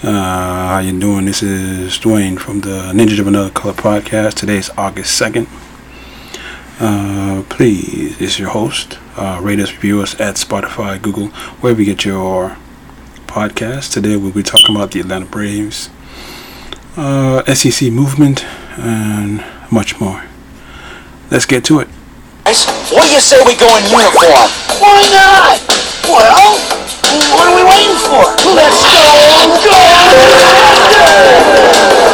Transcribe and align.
Uh, 0.00 0.68
how 0.68 0.78
you 0.78 0.96
doing? 0.98 1.24
This 1.24 1.42
is 1.42 1.98
Dwayne 1.98 2.38
from 2.38 2.60
the 2.60 2.92
Ninjas 2.94 3.18
of 3.18 3.26
Another 3.26 3.50
Color 3.50 3.74
podcast. 3.74 4.34
Today 4.34 4.58
is 4.58 4.70
August 4.76 5.20
2nd. 5.20 5.48
Uh, 6.78 7.42
please, 7.48 8.20
it's 8.20 8.38
your 8.38 8.50
host. 8.50 8.96
Uh, 9.16 9.40
rate 9.42 9.58
us, 9.58 9.72
review 9.72 10.00
us 10.00 10.14
at 10.20 10.36
Spotify, 10.36 11.02
Google, 11.02 11.26
wherever 11.60 11.80
you 11.82 11.86
get 11.86 12.04
your 12.04 12.56
podcast. 13.26 13.92
Today 13.92 14.16
we'll 14.16 14.30
be 14.30 14.44
talking 14.44 14.76
about 14.76 14.92
the 14.92 15.00
Atlanta 15.00 15.26
Braves, 15.26 15.90
uh, 16.96 17.42
SEC 17.52 17.90
movement, 17.90 18.44
and 18.78 19.44
much 19.72 19.98
more. 19.98 20.22
Let's 21.28 21.44
get 21.44 21.64
to 21.64 21.80
it. 21.80 21.88
What 21.88 23.08
do 23.08 23.12
you 23.12 23.20
say 23.20 23.44
we 23.44 23.56
go 23.56 23.66
in 23.76 23.82
uniform? 23.90 24.48
Why 24.78 25.08
not? 25.10 25.58
Well, 26.04 26.77
what 27.32 27.48
are 27.48 27.56
we 27.56 27.64
waiting 27.64 27.96
for? 27.96 28.20
Let's 28.54 28.84
go! 32.04 32.07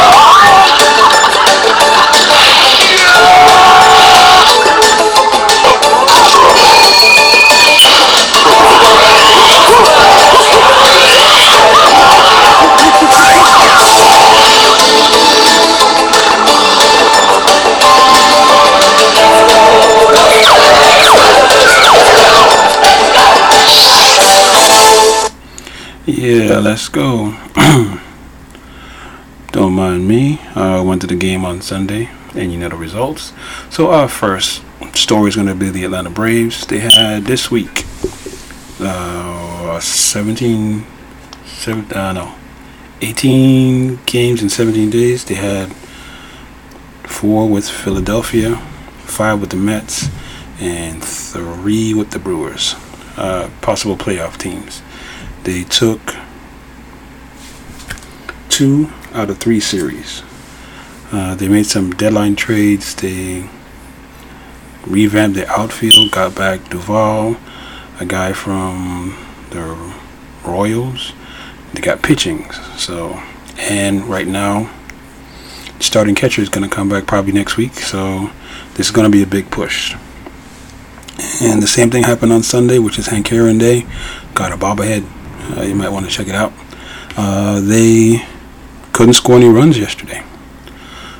Oh, 0.00 0.27
Yeah, 26.20 26.58
let's 26.58 26.88
go. 26.88 27.36
Don't 29.52 29.72
mind 29.72 30.08
me. 30.08 30.40
I 30.56 30.80
went 30.80 31.00
to 31.02 31.06
the 31.06 31.14
game 31.14 31.44
on 31.44 31.60
Sunday, 31.60 32.10
and 32.34 32.50
you 32.50 32.58
know 32.58 32.68
the 32.68 32.74
results. 32.74 33.32
So 33.70 33.90
our 33.90 34.08
first 34.08 34.64
story 34.96 35.28
is 35.28 35.36
going 35.36 35.46
to 35.46 35.54
be 35.54 35.70
the 35.70 35.84
Atlanta 35.84 36.10
Braves. 36.10 36.66
They 36.66 36.80
had 36.80 37.22
this 37.26 37.52
week 37.52 37.84
uh, 38.80 39.78
17, 39.78 40.84
seven, 41.44 41.92
uh, 41.92 42.12
no, 42.12 42.34
18 43.00 44.00
games 44.04 44.42
in 44.42 44.48
17 44.48 44.90
days. 44.90 45.24
They 45.24 45.36
had 45.36 45.72
four 47.04 47.48
with 47.48 47.70
Philadelphia, 47.70 48.56
five 49.04 49.40
with 49.40 49.50
the 49.50 49.56
Mets, 49.56 50.08
and 50.58 51.00
three 51.00 51.94
with 51.94 52.10
the 52.10 52.18
Brewers. 52.18 52.74
Uh, 53.16 53.50
possible 53.60 53.96
playoff 53.96 54.36
teams. 54.36 54.82
They 55.44 55.64
took 55.64 56.07
two 58.58 58.90
out 59.12 59.30
of 59.30 59.38
three 59.38 59.60
series. 59.60 60.20
Uh, 61.12 61.32
they 61.36 61.46
made 61.46 61.64
some 61.64 61.92
deadline 61.92 62.34
trades. 62.34 62.92
They 62.96 63.48
revamped 64.84 65.36
their 65.36 65.48
outfield, 65.48 66.10
got 66.10 66.34
back 66.34 66.68
Duvall, 66.68 67.36
a 68.00 68.04
guy 68.04 68.32
from 68.32 69.16
the 69.50 69.94
Royals. 70.44 71.12
They 71.72 71.80
got 71.80 72.02
pitching. 72.02 72.50
So, 72.76 73.22
and 73.58 74.02
right 74.06 74.26
now, 74.26 74.68
starting 75.78 76.16
catcher 76.16 76.42
is 76.42 76.48
going 76.48 76.68
to 76.68 76.74
come 76.74 76.88
back 76.88 77.06
probably 77.06 77.30
next 77.30 77.56
week. 77.56 77.74
So, 77.74 78.32
this 78.74 78.86
is 78.86 78.90
going 78.90 79.08
to 79.08 79.16
be 79.16 79.22
a 79.22 79.26
big 79.26 79.52
push. 79.52 79.94
And 81.40 81.62
the 81.62 81.68
same 81.68 81.90
thing 81.90 82.02
happened 82.02 82.32
on 82.32 82.42
Sunday, 82.42 82.80
which 82.80 82.98
is 82.98 83.06
Hank 83.06 83.32
Aaron 83.32 83.58
Day. 83.58 83.86
Got 84.34 84.50
a 84.50 84.56
bobblehead. 84.56 85.06
Uh, 85.56 85.62
you 85.62 85.76
might 85.76 85.90
want 85.90 86.06
to 86.06 86.10
check 86.10 86.26
it 86.26 86.34
out. 86.34 86.52
Uh, 87.16 87.60
they 87.60 88.26
couldn't 88.98 89.14
score 89.14 89.36
any 89.36 89.48
runs 89.48 89.78
yesterday. 89.78 90.24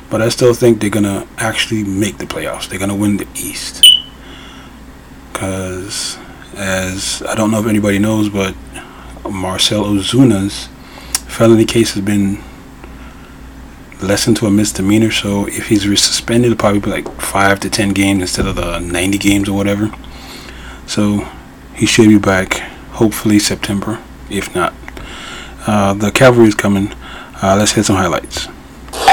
But 0.09 0.21
I 0.21 0.27
still 0.27 0.53
think 0.53 0.81
they're 0.81 0.89
going 0.89 1.05
to 1.05 1.25
actually 1.37 1.85
make 1.85 2.17
the 2.17 2.25
playoffs. 2.25 2.67
They're 2.67 2.77
going 2.77 2.89
to 2.89 2.95
win 2.95 3.15
the 3.15 3.27
East. 3.35 3.87
Because, 5.31 6.17
as 6.57 7.23
I 7.25 7.35
don't 7.35 7.51
know 7.51 7.61
if 7.61 7.67
anybody 7.67 7.97
knows, 7.97 8.27
but 8.27 8.53
Marcel 9.23 9.85
Ozuna's 9.85 10.67
felony 11.31 11.63
case 11.63 11.93
has 11.93 12.03
been 12.03 12.43
lessened 14.01 14.35
to 14.37 14.45
a 14.45 14.51
misdemeanor. 14.51 15.09
So 15.09 15.47
if 15.47 15.69
he's 15.69 15.83
suspended, 16.03 16.51
it'll 16.51 16.59
probably 16.59 16.81
be 16.81 16.89
like 16.89 17.21
5 17.21 17.61
to 17.61 17.69
10 17.69 17.93
games 17.93 18.19
instead 18.23 18.45
of 18.45 18.57
the 18.57 18.79
90 18.79 19.17
games 19.19 19.47
or 19.47 19.55
whatever. 19.55 19.89
So 20.85 21.29
he 21.75 21.85
should 21.85 22.09
be 22.09 22.19
back 22.19 22.55
hopefully 22.99 23.39
September, 23.39 24.03
if 24.29 24.53
not. 24.53 24.73
Uh, 25.65 25.93
the 25.93 26.11
cavalry 26.11 26.49
is 26.49 26.55
coming. 26.55 26.93
Uh, 27.41 27.55
let's 27.55 27.71
hit 27.71 27.85
some 27.85 27.95
highlights. 27.95 28.47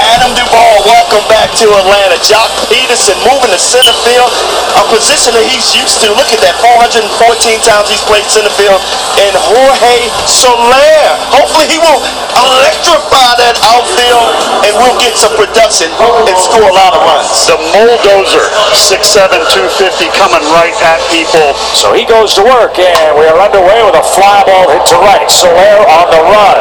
Adam 0.07 0.31
Duvall, 0.39 0.87
welcome 0.87 1.25
back 1.27 1.51
to 1.59 1.67
Atlanta. 1.67 2.15
Joc 2.23 2.47
Pederson 2.71 3.19
moving 3.27 3.51
to 3.51 3.59
center 3.59 3.91
field, 4.07 4.31
a 4.79 4.83
position 4.87 5.35
that 5.35 5.43
he's 5.43 5.75
used 5.75 5.99
to. 5.99 6.15
Look 6.15 6.31
at 6.31 6.39
that, 6.47 6.55
414 6.63 7.11
times 7.59 7.91
he's 7.91 8.03
played 8.07 8.23
center 8.31 8.53
field. 8.55 8.79
And 9.19 9.35
Jorge 9.35 10.07
Soler, 10.23 11.03
hopefully 11.35 11.67
he 11.67 11.75
will 11.83 11.99
electrify 12.39 13.35
that 13.41 13.59
outfield 13.67 14.31
and 14.63 14.73
we'll 14.79 14.95
get 15.03 15.17
some 15.19 15.33
production 15.35 15.91
and 15.91 16.37
score 16.39 16.63
a 16.63 16.75
lot 16.75 16.95
of 16.95 17.01
runs. 17.03 17.27
The 17.43 17.59
Bulldozer, 17.75 18.47
6'7", 18.79 19.43
250, 19.51 20.07
coming 20.15 20.43
right 20.55 20.75
at 20.87 21.03
people. 21.11 21.51
So 21.75 21.91
he 21.91 22.07
goes 22.07 22.31
to 22.39 22.43
work, 22.47 22.79
and 22.79 23.11
we 23.19 23.27
are 23.27 23.39
underway 23.39 23.83
with 23.83 23.97
a 23.99 24.05
fly 24.15 24.43
ball 24.47 24.71
hit 24.71 24.87
to 24.93 24.97
right. 25.03 25.27
Soler 25.27 25.83
on 25.83 26.07
the 26.15 26.21
run. 26.31 26.57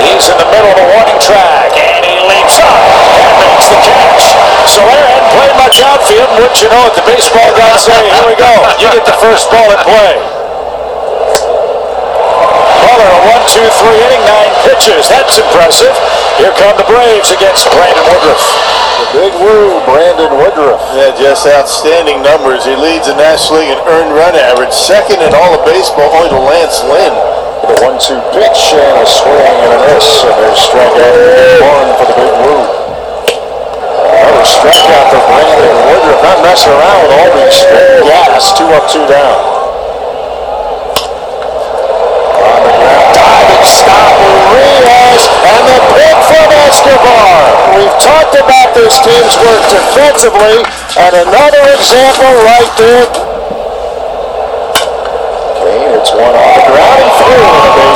He's 0.00 0.28
in 0.32 0.36
the 0.40 0.48
middle 0.48 0.70
of 0.72 0.78
the 0.80 0.88
warning 0.96 1.20
track, 1.20 1.76
and 1.76 2.02
he 2.04 2.15
leaps 2.26 2.58
up 2.60 2.74
and 2.74 3.34
makes 3.46 3.66
the 3.70 3.78
catch. 3.86 4.34
Soler 4.66 4.98
hadn't 4.98 5.30
played 5.32 5.54
much 5.56 5.78
outfield, 5.82 6.28
and 6.34 6.42
wouldn't 6.42 6.60
you 6.60 6.68
know 6.68 6.84
it, 6.90 6.94
the 6.98 7.06
baseball 7.06 7.50
guys 7.54 7.86
say, 7.86 7.94
here 7.94 8.26
we 8.26 8.36
go, 8.36 8.52
you 8.82 8.90
get 8.90 9.06
the 9.06 9.16
first 9.22 9.48
ball 9.50 9.70
in 9.70 9.80
play. 9.86 10.14
Muller, 12.86 13.10
a 13.10 13.20
one, 13.30 13.44
two, 13.50 13.66
three 13.82 13.98
inning, 13.98 14.24
nine 14.26 14.52
pitches. 14.66 15.08
That's 15.08 15.38
impressive. 15.38 15.94
Here 16.38 16.52
come 16.60 16.76
the 16.76 16.86
Braves 16.86 17.32
against 17.32 17.66
Brandon 17.72 18.04
Woodruff. 18.10 18.44
The 18.96 19.06
big 19.12 19.32
woo, 19.40 19.80
Brandon 19.84 20.30
Woodruff. 20.36 20.80
Yeah, 20.94 21.12
just 21.16 21.46
outstanding 21.46 22.22
numbers. 22.22 22.64
He 22.64 22.76
leads 22.76 23.08
the 23.08 23.16
National 23.16 23.60
League 23.60 23.72
in 23.72 23.80
earned 23.88 24.12
run 24.14 24.36
average, 24.36 24.72
second 24.72 25.20
in 25.20 25.34
all 25.34 25.56
of 25.56 25.64
baseball, 25.64 26.12
only 26.14 26.30
to 26.30 26.40
Lance 26.40 26.82
Lynn. 26.84 27.14
The 27.66 27.74
one-two 27.82 28.14
pitch 28.30 28.78
and 28.78 29.02
a 29.02 29.06
swing 29.10 29.42
and 29.42 29.74
a 29.74 29.78
miss, 29.90 30.22
and 30.22 30.38
there's 30.38 30.70
strikeout 30.70 31.66
one 31.66 31.90
for 31.98 32.06
the 32.06 32.14
big 32.14 32.34
woo. 32.46 32.62
Another 34.06 34.46
strikeout 34.46 35.10
for 35.10 35.18
Brandon 35.26 35.74
Woodruff. 35.90 36.22
Not 36.22 36.38
messing 36.46 36.70
around 36.70 37.02
with 37.02 37.10
all 37.18 37.30
these 37.34 37.58
gas. 38.06 38.54
Two 38.54 38.70
up, 38.70 38.86
two 38.86 39.02
down. 39.10 39.34
On 42.38 42.60
the 42.62 42.70
ground, 42.70 43.08
diving 43.18 43.66
stop, 43.66 44.14
Urias, 44.14 45.26
and 45.26 45.62
the 45.66 45.78
pick 45.90 46.18
from 46.22 46.46
Escobar. 46.70 47.50
We've 47.74 47.98
talked 47.98 48.38
about 48.38 48.78
this 48.78 48.94
team's 49.02 49.34
work 49.42 49.66
defensively, 49.74 50.62
and 51.02 51.12
another 51.18 51.66
example 51.74 52.30
right 52.46 52.70
there. 52.78 53.10
Okay, 55.50 55.98
it's 55.98 56.14
one 56.14 56.30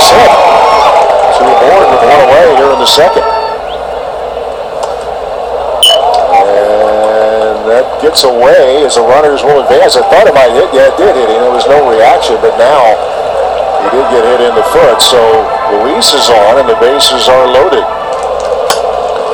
on 0.08 1.44
the 1.44 1.56
ground 1.60 1.84
and 1.84 2.56
through 2.56 2.72
with 2.72 2.80
a 2.80 2.88
base 2.88 2.96
hit. 2.96 3.12
second. 3.12 3.26
And 6.40 7.68
that 7.68 7.84
gets 8.00 8.24
away 8.24 8.84
as 8.84 8.96
the 8.96 9.04
runners 9.04 9.44
will 9.44 9.60
advance. 9.60 9.96
I 9.96 10.02
thought 10.08 10.26
it 10.26 10.34
might 10.34 10.52
hit. 10.56 10.72
Yeah, 10.72 10.88
it 10.88 10.96
did 10.96 11.14
hit 11.16 11.28
him. 11.28 11.40
There 11.44 11.52
was 11.52 11.68
no 11.68 11.84
reaction, 11.84 12.40
but 12.40 12.56
now 12.56 12.96
he 13.84 13.88
did 13.92 14.06
get 14.08 14.24
hit 14.24 14.40
in 14.40 14.54
the 14.56 14.64
foot. 14.72 15.00
So 15.04 15.20
Luis 15.80 16.12
is 16.16 16.32
on, 16.32 16.58
and 16.60 16.68
the 16.68 16.80
bases 16.80 17.28
are 17.28 17.46
loaded. 17.46 17.84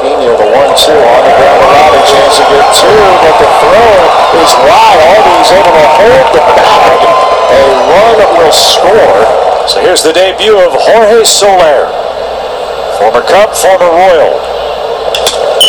Pena, 0.02 0.30
the 0.34 0.50
one-two 0.50 0.94
on 0.94 1.22
the 1.24 1.34
ground 1.34 1.60
around, 1.62 1.92
a 1.94 2.02
chance 2.06 2.38
to 2.38 2.44
get 2.46 2.66
two, 2.74 3.02
but 3.22 3.34
the 3.38 3.48
throw 3.62 3.94
is 4.38 4.50
wide. 4.66 5.00
Albies 5.14 5.50
able 5.50 5.74
to 5.74 5.86
hold 5.98 6.26
the 6.34 6.42
bag. 6.54 7.00
A 7.46 7.62
run 7.90 8.18
will 8.38 8.52
score. 8.52 9.55
So 9.66 9.82
here's 9.82 10.06
the 10.06 10.14
debut 10.14 10.54
of 10.54 10.78
Jorge 10.78 11.26
Soler. 11.26 11.90
Former 13.02 13.18
Cub, 13.26 13.50
former 13.50 13.90
Royal. 13.90 14.38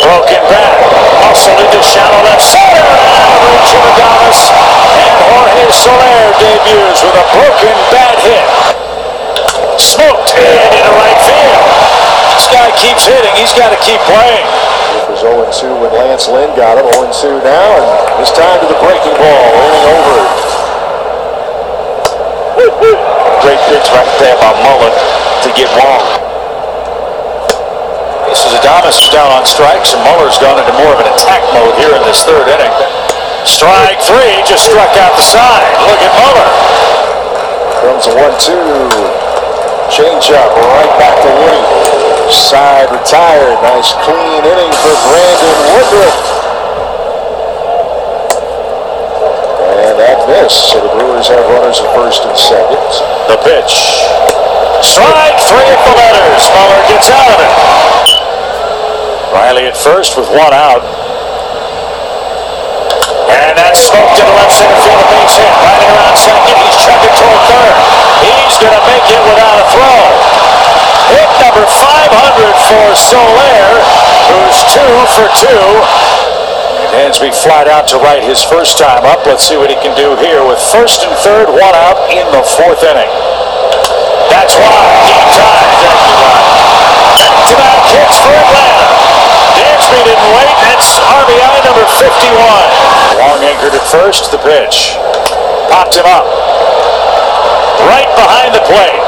Broken 0.06 0.38
back. 0.46 0.78
Muscle 1.26 1.58
into 1.58 1.82
shallow 1.82 2.22
left 2.22 2.46
center. 2.46 2.78
Average 2.78 3.74
of 3.74 3.82
Adames. 3.90 4.54
And 5.02 5.18
Jorge 5.18 5.66
Soler 5.74 6.30
debuts 6.38 7.02
with 7.02 7.18
a 7.18 7.26
broken 7.34 7.74
bat 7.90 8.14
hit. 8.22 8.46
Smoked 9.82 10.30
and 10.30 10.46
into 10.46 10.94
right 10.94 11.18
field. 11.26 11.58
This 12.38 12.46
guy 12.54 12.70
keeps 12.78 13.02
hitting. 13.02 13.34
He's 13.34 13.50
got 13.50 13.74
to 13.74 13.80
keep 13.82 13.98
playing. 14.06 14.46
It 14.94 15.10
was 15.10 15.26
0-2 15.26 15.74
when 15.82 15.90
Lance 15.98 16.30
Lynn 16.30 16.54
got 16.54 16.78
him. 16.78 16.86
0-2 16.86 17.42
now, 17.42 17.82
and 17.82 18.22
it's 18.22 18.30
time 18.30 18.62
to 18.62 18.66
the 18.70 18.78
breaking 18.78 19.18
ball. 19.18 19.42
Rolling 19.58 19.90
over. 19.90 20.22
Great 23.38 23.60
pitch 23.70 23.88
right 23.94 24.12
there 24.18 24.36
by 24.42 24.52
Muller 24.60 24.92
to 24.92 25.48
get 25.56 25.70
Wong. 25.78 26.04
This 28.28 28.44
is 28.44 28.52
Adames 28.60 28.98
is 29.00 29.08
down 29.08 29.32
on 29.32 29.46
strikes, 29.46 29.94
and 29.96 30.02
Muller's 30.04 30.36
gone 30.36 30.60
into 30.60 30.74
more 30.76 30.92
of 30.92 31.00
an 31.00 31.08
attack 31.16 31.40
mode 31.56 31.72
here 31.80 31.94
in 31.96 32.02
this 32.04 32.26
third 32.28 32.44
inning. 32.44 32.74
Strike 33.48 34.04
three, 34.04 34.42
just 34.44 34.68
struck 34.68 34.92
out 35.00 35.16
the 35.16 35.24
side. 35.24 35.72
Look 35.88 36.02
at 36.02 36.12
Muller. 36.20 36.50
Comes 37.80 38.04
a 38.10 38.12
one-two. 38.20 38.84
Change-up, 39.88 40.52
right 40.52 40.92
back 41.00 41.16
to 41.24 41.30
Woody. 41.40 41.64
Side 42.28 42.92
retired. 42.92 43.56
Nice 43.64 43.96
clean 44.04 44.44
inning 44.44 44.72
for 44.84 44.92
Brandon 45.08 45.58
Woodruff. 45.72 46.20
And 49.88 49.96
that 49.96 50.28
missed, 50.28 50.68
so 50.68 50.84
the 50.84 50.92
Brewers 50.92 51.28
have 51.32 51.48
runners 51.48 51.80
at 51.80 51.88
first 51.96 52.28
and 52.28 52.36
second. 52.36 53.17
The 53.28 53.36
pitch. 53.44 54.08
Strike 54.80 55.36
three 55.44 55.68
at 55.68 55.82
the 55.84 55.94
letters. 56.00 56.42
Muller 56.48 56.80
gets 56.88 57.12
out 57.12 57.28
of 57.28 57.38
it. 57.44 57.52
Riley 59.36 59.68
at 59.68 59.76
first 59.76 60.16
with 60.16 60.32
one 60.32 60.56
out. 60.56 60.80
And 63.28 63.52
that's 63.52 63.84
smoked 63.84 64.16
to 64.16 64.24
the 64.24 64.32
left 64.32 64.56
center 64.56 64.80
field. 64.80 64.96
A 64.96 65.08
base 65.12 65.36
hit. 65.36 65.52
Riley 65.60 65.88
around 65.92 66.16
second. 66.16 66.56
He's 66.56 66.76
chugging 66.80 67.12
toward 67.20 67.42
third. 67.52 67.76
He's 68.24 68.56
going 68.56 68.72
to 68.72 68.84
make 68.88 69.04
it 69.12 69.20
without 69.28 69.60
a 69.60 69.66
throw. 69.76 70.48
Hit 71.12 71.28
number 71.44 71.68
500 71.68 72.56
for 72.64 72.86
Soler, 72.96 73.64
who's 74.32 74.58
two 74.72 74.92
for 75.12 75.28
two. 75.36 76.07
Dansby 76.98 77.30
flat 77.30 77.70
out 77.70 77.86
to 77.94 77.96
right 78.02 78.18
his 78.18 78.42
first 78.42 78.74
time 78.74 79.06
up. 79.06 79.22
Let's 79.22 79.46
see 79.46 79.54
what 79.54 79.70
he 79.70 79.78
can 79.78 79.94
do 79.94 80.18
here 80.18 80.42
with 80.42 80.58
first 80.58 81.06
and 81.06 81.14
third, 81.22 81.46
one 81.46 81.76
out 81.86 81.94
in 82.10 82.26
the 82.34 82.42
fourth 82.42 82.82
inning. 82.82 83.06
That's 84.26 84.58
why 84.58 84.74
game 85.06 85.30
time. 85.30 85.70
Back-to-back 87.22 87.82
hits 87.94 88.18
for 88.18 88.34
Atlanta. 88.34 88.90
Dansby 89.54 90.00
didn't 90.10 90.30
wait. 90.42 90.50
That's 90.66 90.98
RBI 90.98 91.54
number 91.62 91.86
51. 92.02 92.34
Long 93.22 93.46
anchored 93.46 93.78
at 93.78 93.86
first. 93.86 94.34
The 94.34 94.42
pitch. 94.42 94.98
Popped 95.70 95.94
him 95.94 96.06
up. 96.10 96.26
Right 97.86 98.10
behind 98.18 98.58
the 98.58 98.64
plate. 98.66 99.07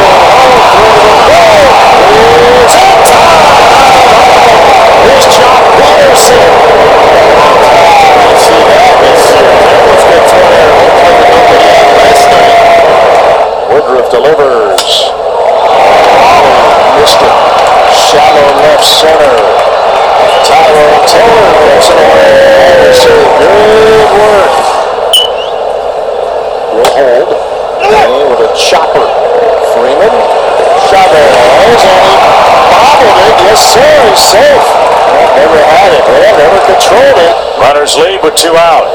Runners 37.91 38.07
lead 38.07 38.23
with 38.23 38.39
two 38.39 38.55
out. 38.55 38.87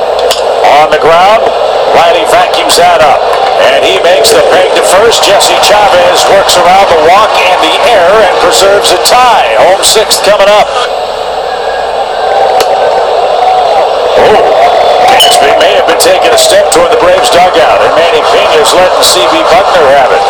On 0.80 0.88
the 0.88 0.96
ground, 0.96 1.44
Riley 1.92 2.24
vacuums 2.32 2.80
that 2.80 3.04
up. 3.04 3.20
And 3.76 3.84
he 3.84 4.00
makes 4.00 4.32
the 4.32 4.40
peg 4.48 4.72
to 4.72 4.84
first. 4.88 5.20
Jesse 5.20 5.56
Chavez 5.60 6.24
works 6.32 6.56
around 6.56 6.88
the 6.88 7.00
walk 7.04 7.28
and 7.36 7.60
the 7.60 7.76
air 7.92 8.08
and 8.24 8.32
preserves 8.40 8.88
a 8.96 9.00
tie. 9.04 9.52
Home 9.68 9.84
sixth 9.84 10.24
coming 10.24 10.48
up. 10.48 10.68
Oh, 14.16 14.40
Dansby 15.12 15.52
may 15.60 15.76
have 15.76 15.88
been 15.88 16.00
taking 16.00 16.32
a 16.32 16.40
step 16.40 16.72
toward 16.72 16.88
the 16.88 17.00
Braves 17.04 17.28
dugout, 17.28 17.84
and 17.84 17.92
Manny 18.00 18.24
Pena's 18.32 18.72
letting 18.72 19.04
C.B. 19.04 19.34
Bucknor 19.52 19.88
have 19.92 20.08
it. 20.08 20.24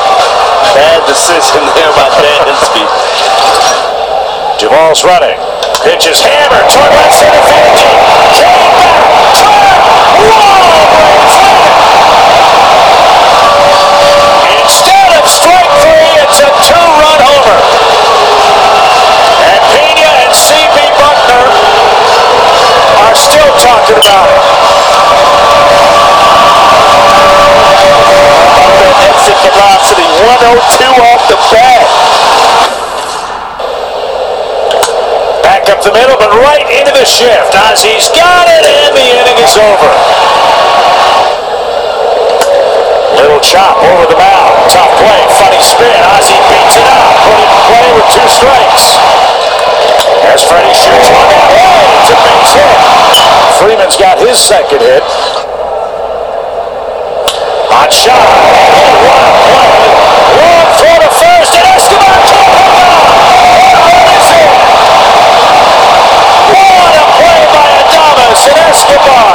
Bad 0.75 1.07
decision 1.07 1.63
there 1.79 1.93
by 1.95 2.09
Dansby. 2.19 2.83
Jamal's 4.59 5.07
running. 5.07 5.56
Pitch 5.87 6.11
is 6.11 6.19
hammered 6.19 6.67
toward 6.67 6.91
left 6.99 7.15
center 7.15 7.39
field. 7.47 7.79
Came 8.35 8.75
back. 8.75 9.07
Instead 14.67 15.15
of 15.15 15.31
strike 15.31 15.71
three, 15.79 16.11
it's 16.27 16.43
a 16.43 16.51
two-run 16.67 17.21
homer. 17.23 17.61
And 19.47 19.63
and. 19.63 20.35
Bucknor 20.99 21.55
are 23.07 23.15
still 23.15 23.53
talking 23.63 23.95
about 23.95 24.27
it. 24.27 24.43
That 28.75 28.91
exit 29.07 29.39
velocity, 29.39 30.03
102 30.35 30.83
off 31.15 31.23
the 31.31 31.39
bat. 31.55 32.86
Up 35.67 35.83
the 35.83 35.91
middle, 35.91 36.15
but 36.15 36.31
right 36.47 36.63
into 36.79 36.95
the 36.95 37.03
shift. 37.03 37.51
Ozzy's 37.51 38.07
got 38.15 38.47
it, 38.47 38.63
and 38.63 38.95
the 38.95 39.03
inning 39.03 39.35
is 39.43 39.59
over. 39.59 39.91
Little 43.19 43.43
chop 43.43 43.75
over 43.83 44.07
the 44.07 44.15
mound. 44.15 44.55
Tough 44.71 44.95
play, 45.03 45.21
funny 45.43 45.59
spin. 45.59 45.91
Ozzy 46.15 46.39
beats 46.55 46.79
it 46.79 46.87
out. 46.87 47.19
Put 47.27 47.35
it 47.43 47.51
in 47.51 47.61
play 47.67 47.89
with 47.99 48.07
two 48.15 48.29
strikes. 48.31 48.95
As 50.31 50.47
Freddie 50.47 50.71
shoots 50.71 51.11
one 51.11 51.29
that 51.35 51.51
way, 51.51 51.75
it's 51.99 52.15
a 52.15 52.19
base 52.23 52.53
hit. 52.55 52.79
Freeman's 53.59 53.99
got 53.99 54.23
his 54.23 54.39
second 54.39 54.79
hit. 54.79 55.03
Hot 57.75 57.91
shot. 57.91 58.23
And 58.23 58.97
one 59.03 59.36
Escobar. 68.77 69.33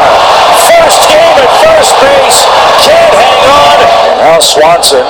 First 0.70 1.02
game 1.10 1.38
at 1.42 1.50
first 1.66 1.98
base. 1.98 2.46
Can't 2.86 3.16
hang 3.18 3.42
on. 3.50 3.78
And 4.06 4.18
now 4.22 4.38
Swanson, 4.38 5.02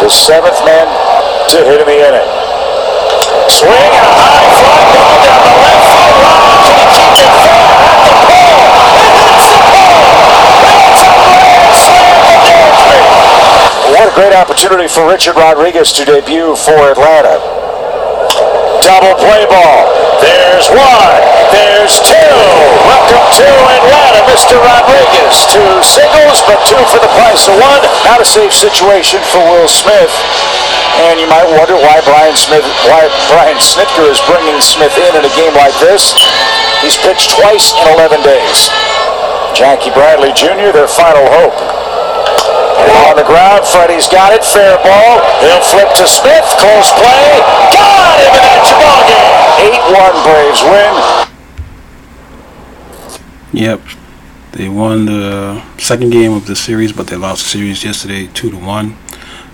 the 0.00 0.08
seventh 0.08 0.56
man 0.64 0.88
to 1.52 1.60
hit 1.60 1.84
in 1.84 1.86
the 1.86 2.00
inning. 2.00 2.30
Swing 3.52 3.68
and 3.68 4.06
a 4.08 4.16
high 4.16 4.48
fly 4.56 4.80
ball 4.96 5.16
down 5.20 5.42
the 5.44 5.56
left 5.60 5.84
field 5.92 6.18
line. 6.24 6.60
Can 6.64 6.76
he 6.80 6.86
keep 6.96 7.20
it 7.20 7.32
at 7.36 8.00
the 8.00 8.16
pole? 8.24 8.64
It 8.96 9.12
the 9.44 9.60
pole. 9.68 10.08
A 10.96 11.08
grand 11.36 11.76
slam 11.76 12.16
Dansby. 12.48 13.00
great 14.16 14.32
opportunity 14.32 14.88
for 14.88 15.04
Richard 15.04 15.36
Rodriguez 15.36 15.92
to 16.00 16.08
debut 16.08 16.56
for 16.56 16.96
Atlanta. 16.96 17.36
Double 18.80 19.20
play 19.20 19.44
ball. 19.52 20.05
There's 20.56 20.72
one. 20.72 21.20
There's 21.52 22.00
two. 22.00 22.32
Welcome 22.88 23.28
to 23.28 23.48
Atlanta, 23.76 24.24
Mr. 24.24 24.56
Rodriguez. 24.56 25.44
Two 25.52 25.68
singles, 25.84 26.40
but 26.48 26.56
two 26.64 26.80
for 26.88 26.96
the 26.96 27.12
price 27.12 27.44
of 27.44 27.60
one. 27.60 27.84
Not 28.08 28.24
a 28.24 28.24
safe 28.24 28.56
situation 28.56 29.20
for 29.28 29.44
Will 29.52 29.68
Smith. 29.68 30.08
And 31.12 31.20
you 31.20 31.28
might 31.28 31.44
wonder 31.60 31.76
why 31.76 32.00
Brian 32.08 32.32
Smith, 32.40 32.64
why 32.88 33.04
Brian 33.28 33.60
Snitker 33.60 34.08
is 34.08 34.16
bringing 34.24 34.56
Smith 34.64 34.96
in 34.96 35.20
in 35.20 35.28
a 35.28 35.34
game 35.36 35.52
like 35.60 35.76
this. 35.76 36.16
He's 36.80 36.96
pitched 37.04 37.36
twice 37.36 37.76
in 37.76 37.92
11 37.92 38.24
days. 38.24 38.72
Jackie 39.52 39.92
Bradley 39.92 40.32
Jr., 40.32 40.72
their 40.72 40.88
final 40.88 41.28
hope. 41.36 41.60
On 43.12 43.12
the 43.12 43.28
ground, 43.28 43.68
Freddie's 43.68 44.08
got 44.08 44.32
it. 44.32 44.40
Fair 44.40 44.80
ball. 44.80 45.20
He'll 45.44 45.60
flip 45.68 45.92
to 46.00 46.08
Smith. 46.08 46.48
Close 46.56 46.88
play. 46.96 47.44
Got 47.76 48.24
him, 48.24 48.32
and 48.40 48.64
ball 48.80 49.04
game. 49.04 49.45
8-1 49.56 50.24
Braves 50.24 50.62
win. 50.62 51.26
Yep. 53.52 53.80
They 54.52 54.68
won 54.68 55.06
the 55.06 55.62
second 55.78 56.10
game 56.10 56.32
of 56.32 56.46
the 56.46 56.56
series, 56.56 56.92
but 56.92 57.06
they 57.06 57.16
lost 57.16 57.42
the 57.42 57.48
series 57.48 57.84
yesterday, 57.84 58.26
two 58.26 58.50
to 58.50 58.56
one. 58.56 58.96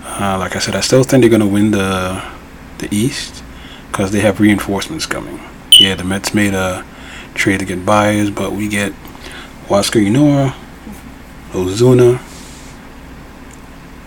Uh, 0.03 0.37
like 0.37 0.55
I 0.55 0.59
said, 0.59 0.75
I 0.75 0.81
still 0.81 1.03
think 1.03 1.21
they're 1.21 1.29
gonna 1.29 1.47
win 1.47 1.71
the 1.71 2.21
the 2.79 2.87
East 2.93 3.43
because 3.91 4.11
they 4.11 4.19
have 4.21 4.39
reinforcements 4.39 5.05
coming. 5.05 5.39
Yeah, 5.71 5.95
the 5.95 6.03
Mets 6.03 6.33
made 6.33 6.53
a 6.53 6.85
trade 7.33 7.59
to 7.59 7.65
get 7.65 7.85
Baez, 7.85 8.29
but 8.29 8.51
we 8.51 8.67
get 8.67 8.93
Huascar 9.67 10.05
Ynoa, 10.05 10.53
Ozuna, 11.51 12.21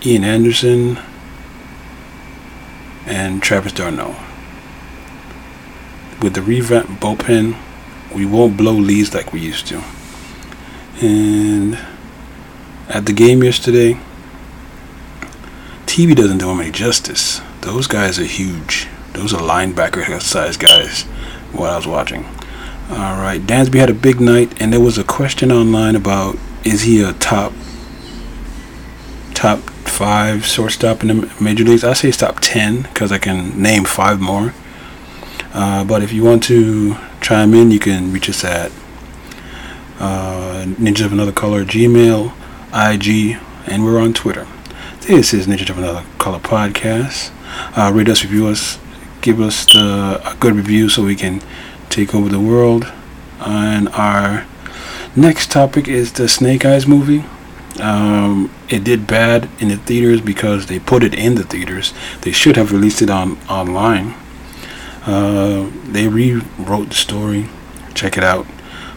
Ian 0.04 0.24
Anderson, 0.24 0.98
and 3.06 3.42
Travis 3.42 3.72
d'Arnaud. 3.72 4.16
With 6.22 6.34
the 6.34 6.42
revamped 6.42 7.00
bullpen, 7.00 7.56
we 8.14 8.24
won't 8.24 8.56
blow 8.56 8.72
leads 8.72 9.14
like 9.14 9.32
we 9.32 9.40
used 9.40 9.66
to. 9.68 9.82
And 11.00 11.78
at 12.88 13.04
the 13.06 13.12
game 13.12 13.42
yesterday, 13.42 13.98
TV 15.84 16.14
doesn't 16.14 16.38
do 16.38 16.50
him 16.50 16.60
any 16.60 16.70
justice. 16.70 17.40
Those 17.60 17.86
guys 17.86 18.18
are 18.18 18.24
huge. 18.24 18.88
Those 19.12 19.34
are 19.34 19.40
linebacker 19.40 20.20
size 20.20 20.56
guys. 20.56 21.02
What 21.52 21.70
I 21.70 21.76
was 21.76 21.86
watching. 21.86 22.24
All 22.88 23.16
right, 23.20 23.40
Dansby 23.40 23.78
had 23.80 23.90
a 23.90 23.94
big 23.94 24.20
night, 24.20 24.60
and 24.60 24.72
there 24.72 24.80
was 24.80 24.96
a 24.96 25.04
question 25.04 25.50
online 25.50 25.96
about 25.96 26.38
is 26.64 26.82
he 26.82 27.02
a 27.02 27.12
top 27.14 27.52
top 29.34 29.58
five 29.58 30.44
shortstop 30.44 31.02
in 31.02 31.08
the 31.08 31.34
major 31.40 31.64
leagues? 31.64 31.84
I 31.84 31.92
say 31.94 32.10
top 32.10 32.38
ten 32.40 32.82
because 32.82 33.12
I 33.12 33.18
can 33.18 33.60
name 33.60 33.84
five 33.84 34.20
more. 34.20 34.54
Uh, 35.56 35.82
but 35.82 36.02
if 36.02 36.12
you 36.12 36.22
want 36.22 36.42
to 36.42 36.94
chime 37.22 37.54
in, 37.54 37.70
you 37.70 37.78
can 37.78 38.12
reach 38.12 38.28
us 38.28 38.44
at 38.44 38.70
uh, 39.98 40.66
Ninja 40.66 41.06
of 41.06 41.14
Another 41.14 41.32
Color 41.32 41.64
Gmail, 41.64 42.34
IG, 42.74 43.40
and 43.66 43.82
we're 43.82 43.98
on 43.98 44.12
Twitter. 44.12 44.46
This 45.00 45.32
is 45.32 45.46
Ninja 45.46 45.70
of 45.70 45.78
Another 45.78 46.04
Color 46.18 46.40
podcast. 46.40 47.30
Uh, 47.74 47.90
rate 47.90 48.10
us, 48.10 48.22
review 48.22 48.48
us, 48.48 48.78
give 49.22 49.40
us 49.40 49.64
the, 49.72 50.20
a 50.30 50.36
good 50.38 50.54
review 50.54 50.90
so 50.90 51.02
we 51.02 51.16
can 51.16 51.40
take 51.88 52.14
over 52.14 52.28
the 52.28 52.38
world. 52.38 52.92
And 53.40 53.88
our 53.88 54.44
next 55.16 55.50
topic 55.50 55.88
is 55.88 56.12
the 56.12 56.28
Snake 56.28 56.66
Eyes 56.66 56.86
movie. 56.86 57.24
Um, 57.80 58.52
it 58.68 58.84
did 58.84 59.06
bad 59.06 59.48
in 59.58 59.68
the 59.68 59.78
theaters 59.78 60.20
because 60.20 60.66
they 60.66 60.78
put 60.78 61.02
it 61.02 61.14
in 61.14 61.36
the 61.36 61.44
theaters. 61.44 61.94
They 62.20 62.32
should 62.32 62.56
have 62.56 62.72
released 62.72 63.00
it 63.00 63.08
on 63.08 63.38
online. 63.48 64.16
Uh, 65.06 65.70
they 65.84 66.08
rewrote 66.08 66.88
the 66.88 66.94
story. 66.94 67.48
Check 67.94 68.18
it 68.18 68.24
out. 68.24 68.46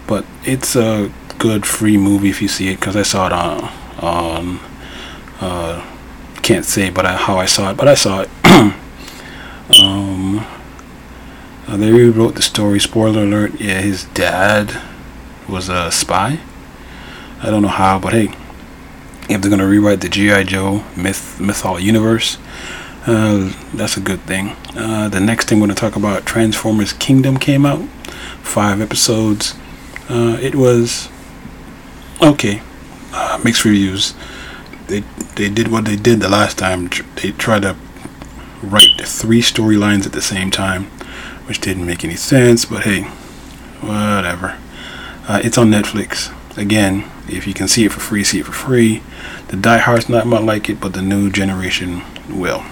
But 0.08 0.26
it's 0.44 0.76
a 0.76 1.12
good 1.38 1.66
free 1.66 1.98
movie 1.98 2.30
if 2.30 2.42
you 2.42 2.48
see 2.48 2.70
it 2.70 2.80
because 2.80 2.96
I 2.96 3.04
saw 3.04 3.28
it 3.28 3.34
on 3.34 3.72
on. 4.02 4.60
Uh, 5.40 5.86
can't 6.42 6.66
say, 6.66 6.90
but 6.90 7.06
I, 7.06 7.16
how 7.16 7.38
I 7.38 7.46
saw 7.46 7.70
it, 7.72 7.78
but 7.78 7.88
I 7.88 7.94
saw 7.94 8.22
it. 8.22 8.30
um, 9.80 10.40
uh, 11.68 11.78
they 11.78 11.92
rewrote 11.92 12.36
the 12.36 12.42
story. 12.42 12.80
Spoiler 12.80 13.24
alert: 13.24 13.60
Yeah, 13.60 13.82
his 13.82 14.06
dad 14.06 14.82
was 15.48 15.70
a 15.70 15.92
spy. 15.92 16.40
I 17.42 17.50
don't 17.50 17.62
know 17.62 17.68
how, 17.68 18.00
but 18.00 18.14
hey, 18.14 18.34
if 19.30 19.42
they're 19.42 19.50
gonna 19.52 19.68
rewrite 19.68 20.02
the 20.02 20.10
GI 20.10 20.46
Joe 20.46 20.84
myth 20.98 21.40
mythology 21.40 21.86
universe, 21.86 22.38
uh, 23.06 23.54
that's 23.74 23.98
a 23.98 24.02
good 24.02 24.22
thing. 24.22 24.56
Uh, 24.76 25.10
the 25.10 25.20
next 25.20 25.48
thing 25.48 25.60
we're 25.60 25.68
gonna 25.68 25.76
talk 25.76 25.96
about, 25.96 26.26
Transformers 26.26 26.94
Kingdom 26.94 27.38
came 27.38 27.66
out, 27.66 27.84
five 28.42 28.82
episodes. 28.82 29.56
Uh, 30.10 30.38
it 30.42 30.56
was 30.56 31.10
okay, 32.22 32.62
uh, 33.14 33.40
mixed 33.44 33.64
reviews. 33.66 34.14
They 34.88 35.02
they 35.36 35.50
did 35.50 35.70
what 35.70 35.86
they 35.86 35.96
did 35.96 36.20
the 36.20 36.30
last 36.30 36.58
time. 36.58 36.90
They 37.16 37.32
tried 37.32 37.62
to 37.62 37.76
write 38.62 39.02
three 39.06 39.42
storylines 39.42 40.06
at 40.06 40.12
the 40.12 40.22
same 40.22 40.52
time, 40.52 40.86
which 41.48 41.62
didn't 41.62 41.86
make 41.86 42.04
any 42.04 42.16
sense. 42.16 42.66
But 42.66 42.84
hey, 42.84 43.04
whatever. 43.82 44.58
Uh, 45.28 45.42
it's 45.44 45.58
on 45.58 45.70
Netflix. 45.70 46.36
Again, 46.58 47.10
if 47.28 47.48
you 47.48 47.54
can 47.54 47.68
see 47.68 47.86
it 47.86 47.92
for 47.92 48.00
free, 48.00 48.24
see 48.24 48.40
it 48.40 48.46
for 48.46 48.52
free. 48.52 49.04
The 49.48 49.56
diehards 49.56 50.10
not 50.10 50.26
might 50.26 50.44
like 50.44 50.70
it, 50.70 50.82
but 50.82 50.94
the 50.94 51.02
new 51.02 51.30
generation 51.30 52.02
will. 52.30 52.64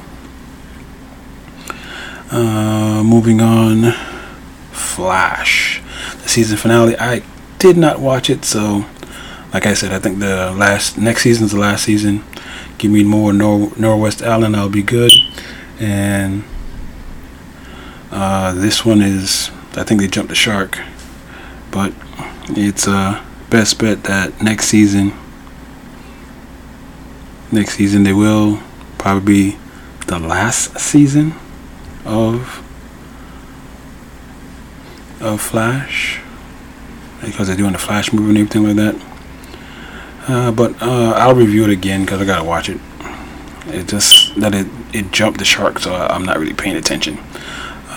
Uh, 2.29 3.03
moving 3.05 3.39
on, 3.39 3.93
Flash, 4.71 5.81
the 6.21 6.27
season 6.27 6.57
finale. 6.57 6.97
I 6.97 7.23
did 7.57 7.77
not 7.77 7.99
watch 7.99 8.29
it, 8.29 8.43
so 8.43 8.85
like 9.53 9.65
I 9.65 9.73
said, 9.73 9.93
I 9.93 9.99
think 9.99 10.19
the 10.19 10.51
last 10.51 10.97
next 10.97 11.21
season's 11.21 11.53
the 11.53 11.59
last 11.59 11.85
season. 11.85 12.25
Give 12.77 12.91
me 12.91 13.05
more 13.05 13.31
Nor- 13.31 13.71
Nora 13.77 13.97
West-Allen, 13.97 14.55
I'll 14.55 14.67
be 14.67 14.83
good. 14.83 15.13
And 15.79 16.43
uh, 18.11 18.53
this 18.53 18.85
one 18.85 19.01
is, 19.01 19.49
I 19.77 19.85
think 19.85 20.01
they 20.01 20.07
jumped 20.07 20.29
the 20.29 20.35
shark, 20.35 20.77
but 21.71 21.93
it's 22.49 22.87
a 22.87 22.91
uh, 22.91 23.25
best 23.49 23.79
bet 23.79 24.03
that 24.03 24.41
next 24.41 24.65
season, 24.65 25.13
next 27.53 27.75
season 27.75 28.03
they 28.03 28.13
will 28.13 28.59
probably 28.97 29.51
be 29.51 29.57
the 30.07 30.19
last 30.19 30.77
season 30.77 31.33
of 32.07 32.63
of 35.19 35.41
Flash 35.41 36.21
because 37.21 37.47
they're 37.47 37.57
doing 37.57 37.73
the 37.73 37.79
Flash 37.79 38.13
movie 38.13 38.29
and 38.29 38.37
everything 38.37 38.63
like 38.63 38.75
that. 38.75 38.95
Uh, 40.27 40.51
but 40.51 40.81
uh, 40.81 41.13
I'll 41.15 41.35
review 41.35 41.63
it 41.63 41.69
again 41.69 42.01
because 42.01 42.21
I 42.21 42.25
gotta 42.25 42.43
watch 42.43 42.69
it. 42.69 42.79
It 43.67 43.87
just 43.87 44.39
that 44.39 44.53
it 44.53 44.67
it 44.93 45.11
jumped 45.11 45.39
the 45.39 45.45
shark, 45.45 45.79
so 45.79 45.93
I'm 45.95 46.23
not 46.23 46.37
really 46.37 46.53
paying 46.53 46.75
attention. 46.75 47.17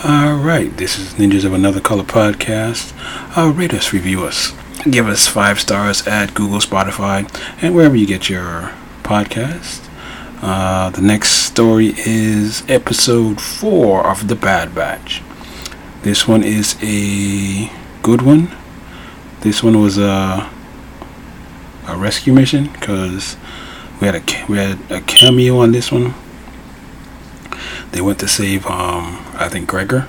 All 0.05 0.37
right, 0.37 0.75
this 0.77 0.99
is 0.99 1.15
Ninjas 1.15 1.45
of 1.45 1.53
Another 1.53 1.81
Color 1.81 2.05
podcast. 2.05 2.95
Uh, 3.37 3.51
rate 3.53 3.75
us, 3.75 3.93
review 3.93 4.25
us, 4.25 4.53
give 4.91 5.07
us 5.07 5.27
five 5.27 5.61
stars 5.61 6.07
at 6.07 6.33
Google, 6.33 6.59
Spotify, 6.59 7.29
and 7.63 7.75
wherever 7.75 7.97
you 7.97 8.07
get 8.07 8.31
your 8.31 8.73
podcast. 9.03 9.90
Uh, 10.43 10.89
the 10.91 11.03
next 11.03 11.33
story 11.45 11.93
is 11.99 12.63
episode 12.67 13.41
four 13.41 14.07
of 14.07 14.29
The 14.29 14.35
Bad 14.35 14.75
Batch. 14.75 15.23
This 16.03 16.27
one 16.27 16.43
is 16.43 16.77
a 16.83 17.71
good 18.03 18.23
one. 18.23 18.51
This 19.41 19.63
one 19.63 19.81
was 19.81 19.99
a 19.99 20.49
a 21.87 21.97
rescue 21.97 22.33
mission 22.33 22.69
because 22.73 23.37
we 24.01 24.07
had 24.07 24.15
a 24.15 24.23
we 24.49 24.57
had 24.57 24.79
a 24.91 25.03
cameo 25.03 25.59
on 25.59 25.73
this 25.73 25.93
one. 25.93 26.15
They 27.93 28.01
went 28.01 28.19
to 28.21 28.29
save 28.29 28.67
um 28.67 29.23
I 29.35 29.49
think 29.51 29.69
Gregor. 29.69 30.07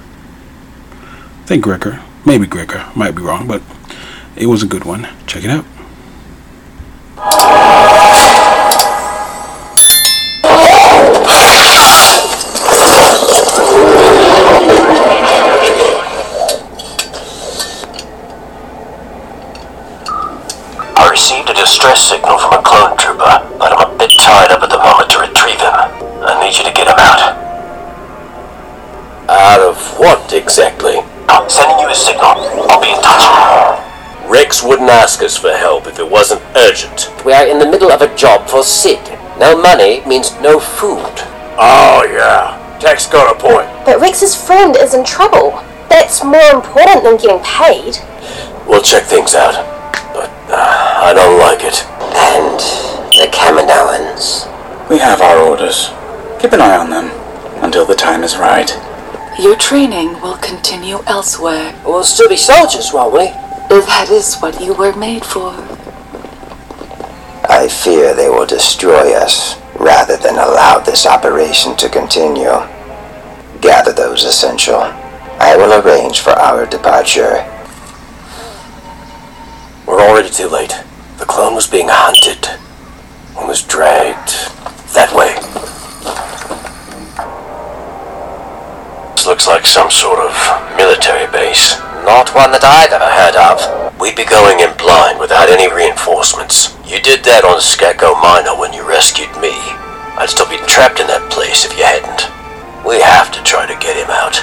I 1.02 1.46
think 1.46 1.64
Gregor, 1.64 2.02
maybe 2.26 2.48
Gregor, 2.48 2.90
might 2.96 3.16
be 3.16 3.22
wrong, 3.22 3.48
but 3.48 3.62
it 4.38 4.46
was 4.46 4.64
a 4.64 4.68
good 4.68 4.86
one. 4.86 5.10
Check 5.28 5.44
it 5.44 5.50
out. 5.50 5.66
Rex 34.62 34.70
wouldn't 34.70 34.92
ask 34.92 35.24
us 35.24 35.38
for 35.38 35.52
help 35.52 35.88
if 35.88 35.98
it 35.98 36.08
wasn't 36.08 36.42
urgent. 36.56 37.10
We 37.26 37.34
are 37.34 37.48
in 37.48 37.58
the 37.58 37.66
middle 37.66 37.92
of 37.92 38.02
a 38.04 38.16
job 38.16 38.48
for 38.48 38.64
Cid. 38.64 39.02
No 39.40 39.60
money 39.60 40.06
means 40.06 40.40
no 40.40 40.60
food. 40.60 41.14
Oh, 41.58 42.06
yeah. 42.06 42.78
Tech's 42.80 43.08
got 43.08 43.36
a 43.36 43.40
point. 43.40 43.68
But 43.86 44.00
Rex's 44.00 44.36
friend 44.36 44.76
is 44.76 44.94
in 44.94 45.04
trouble. 45.04 45.52
That's 45.90 46.24
more 46.24 46.52
important 46.54 47.04
than 47.04 47.18
getting 47.18 47.42
paid. 47.42 47.98
We'll 48.68 48.84
check 48.84 49.06
things 49.06 49.34
out. 49.34 49.58
But 50.14 50.30
uh, 50.54 51.10
I 51.10 51.14
don't 51.16 51.40
like 51.40 51.64
it. 51.64 51.82
And 52.14 52.62
the 53.18 53.34
Kaminoans. 53.34 54.46
We 54.92 55.00
have 55.00 55.22
our 55.22 55.40
orders. 55.40 55.90
Keep 56.40 56.54
an 56.54 56.62
eye 56.62 56.78
on 56.78 56.92
them 56.92 57.10
until 57.64 57.86
the 57.86 57.96
time 57.96 58.24
is 58.24 58.38
right. 58.38 58.70
Your 59.40 59.56
training 59.56 60.22
will 60.22 60.38
continue 60.38 61.00
elsewhere. 61.08 61.74
We'll 61.84 62.04
still 62.04 62.30
be 62.30 62.38
soldiers, 62.38 62.92
won't 62.94 63.14
we? 63.14 63.41
That 63.72 64.10
is 64.12 64.36
what 64.36 64.60
you 64.60 64.74
were 64.74 64.94
made 64.94 65.24
for. 65.24 65.54
I 67.50 67.70
fear 67.72 68.14
they 68.14 68.28
will 68.28 68.46
destroy 68.46 69.14
us 69.14 69.58
rather 69.80 70.18
than 70.18 70.34
allow 70.34 70.80
this 70.80 71.06
operation 71.06 71.78
to 71.78 71.88
continue. 71.88 72.52
Gather 73.62 73.94
those 73.94 74.26
essential. 74.26 74.76
I 74.76 75.56
will 75.56 75.72
arrange 75.82 76.20
for 76.20 76.32
our 76.32 76.66
departure. 76.66 77.48
We're 79.88 80.02
already 80.02 80.30
too 80.30 80.50
late. 80.50 80.76
The 81.18 81.26
clone 81.26 81.56
was 81.56 81.68
being 81.68 81.88
hunted 81.90 82.46
and 83.40 83.48
was 83.48 83.62
dragged 83.62 84.34
that 84.96 85.16
way. 85.16 85.32
This 89.16 89.26
looks 89.26 89.48
like 89.48 89.66
some 89.66 89.90
sort 89.90 90.20
of 90.20 90.36
military 90.76 91.32
base. 91.32 91.80
Not 92.02 92.34
one 92.34 92.50
that 92.50 92.66
I've 92.66 92.90
ever 92.90 93.06
heard 93.06 93.38
of. 93.38 93.62
We'd 94.02 94.18
be 94.18 94.26
going 94.26 94.58
in 94.58 94.74
blind 94.74 95.22
without 95.22 95.54
any 95.54 95.70
reinforcements. 95.70 96.74
You 96.82 96.98
did 96.98 97.22
that 97.30 97.46
on 97.46 97.62
Skako 97.62 98.18
Minor 98.18 98.58
when 98.58 98.74
you 98.74 98.82
rescued 98.82 99.30
me. 99.38 99.54
I'd 100.18 100.34
still 100.34 100.50
be 100.50 100.58
trapped 100.66 100.98
in 100.98 101.06
that 101.14 101.30
place 101.30 101.62
if 101.62 101.78
you 101.78 101.86
hadn't. 101.86 102.26
We 102.82 102.98
have 103.06 103.30
to 103.38 103.40
try 103.46 103.70
to 103.70 103.78
get 103.78 104.02
him 104.02 104.10
out. 104.10 104.42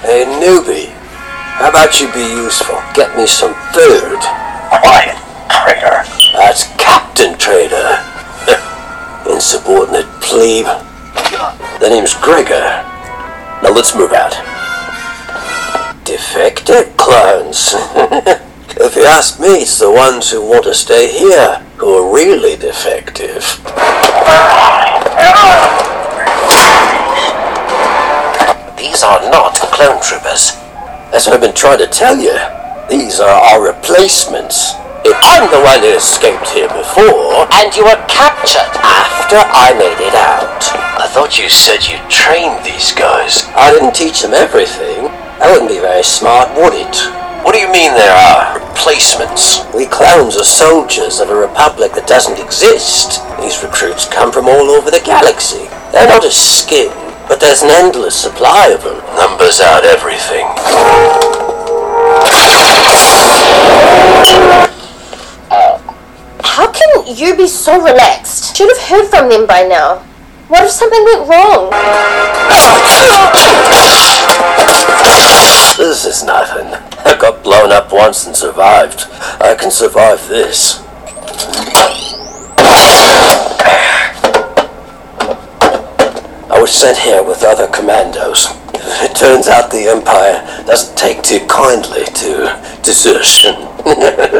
Hey, 0.00 0.24
newbie. 0.40 0.88
How 1.60 1.68
about 1.68 2.00
you 2.00 2.08
be 2.16 2.24
useful? 2.24 2.80
Get 2.96 3.12
me 3.12 3.28
some 3.28 3.52
food. 3.76 4.18
Quiet, 4.72 5.20
traitor. 5.52 6.08
That's 6.32 6.72
Captain 6.80 7.36
Traitor. 7.36 8.00
Insubordinate 9.28 10.08
plebe. 10.24 10.72
The 11.84 11.92
name's 11.92 12.16
Gregor. 12.16 12.80
Now 13.60 13.76
let's 13.76 13.92
move 13.92 14.16
out. 14.16 14.32
Defective 16.04 16.94
clones. 16.98 17.72
if 18.76 18.94
you 18.94 19.04
ask 19.04 19.40
me, 19.40 19.62
it's 19.64 19.78
the 19.78 19.90
ones 19.90 20.30
who 20.30 20.46
want 20.46 20.64
to 20.64 20.74
stay 20.74 21.10
here 21.10 21.56
who 21.78 21.88
are 21.94 22.14
really 22.14 22.56
defective. 22.56 23.40
These 28.76 29.02
are 29.02 29.20
not 29.30 29.56
clone 29.72 30.02
troopers. 30.02 30.52
What 31.08 31.26
I've 31.28 31.40
been 31.40 31.54
trying 31.54 31.78
to 31.78 31.86
tell 31.86 32.18
you. 32.18 32.36
These 32.90 33.18
are 33.18 33.40
our 33.40 33.64
replacements. 33.64 34.74
I'm 35.06 35.50
the 35.50 35.60
one 35.64 35.80
who 35.80 35.96
escaped 35.96 36.50
here 36.50 36.68
before, 36.68 37.48
and 37.52 37.74
you 37.74 37.84
were 37.84 38.04
captured 38.08 38.76
after 38.84 39.40
I 39.40 39.72
made 39.72 40.04
it 40.04 40.14
out. 40.14 40.68
I 41.00 41.08
thought 41.08 41.38
you 41.38 41.48
said 41.48 41.88
you 41.88 41.96
trained 42.10 42.62
these 42.62 42.92
guys. 42.92 43.48
I 43.56 43.72
didn't 43.72 43.94
teach 43.94 44.20
them 44.20 44.34
everything. 44.34 45.10
That 45.38 45.50
wouldn't 45.50 45.70
be 45.70 45.80
very 45.80 46.02
smart, 46.02 46.54
would 46.56 46.74
it? 46.74 46.96
What 47.44 47.52
do 47.52 47.60
you 47.60 47.70
mean 47.70 47.92
there 47.92 48.14
are 48.14 48.58
replacements? 48.58 49.60
We 49.74 49.86
clones 49.86 50.36
are 50.36 50.44
soldiers 50.44 51.20
of 51.20 51.28
a 51.28 51.36
republic 51.36 51.92
that 51.92 52.06
doesn't 52.06 52.38
exist. 52.38 53.20
These 53.42 53.62
recruits 53.62 54.08
come 54.08 54.32
from 54.32 54.46
all 54.46 54.70
over 54.70 54.90
the 54.90 55.02
galaxy. 55.04 55.68
They're 55.92 56.08
not 56.08 56.24
a 56.24 56.30
skin, 56.30 56.88
but 57.28 57.40
there's 57.40 57.62
an 57.62 57.70
endless 57.70 58.16
supply 58.16 58.68
of 58.68 58.82
them. 58.82 58.96
Numbers 59.18 59.60
out 59.60 59.84
everything. 59.84 60.46
How 66.40 66.70
can 66.70 67.16
you 67.16 67.36
be 67.36 67.46
so 67.46 67.82
relaxed? 67.82 68.56
Should 68.56 68.70
have 68.70 68.88
heard 68.88 69.10
from 69.10 69.28
them 69.28 69.46
by 69.46 69.66
now. 69.66 70.06
What 70.48 70.64
if 70.64 70.70
something 70.72 71.02
went 71.04 71.26
wrong? 71.26 71.70
This 75.78 76.04
is 76.04 76.22
nothing. 76.22 76.66
I 77.06 77.16
got 77.18 77.42
blown 77.42 77.72
up 77.72 77.90
once 77.92 78.26
and 78.26 78.36
survived. 78.36 79.06
I 79.40 79.56
can 79.58 79.70
survive 79.70 80.28
this. 80.28 80.82
I 86.50 86.58
was 86.60 86.72
sent 86.72 86.98
here 86.98 87.22
with 87.22 87.42
other 87.42 87.66
commandos. 87.68 88.48
It 89.02 89.16
turns 89.16 89.48
out 89.48 89.70
the 89.70 89.88
Empire 89.88 90.44
doesn't 90.66 90.96
take 90.98 91.22
too 91.22 91.40
kindly 91.46 92.04
to 92.04 92.80
desertion. 92.82 93.54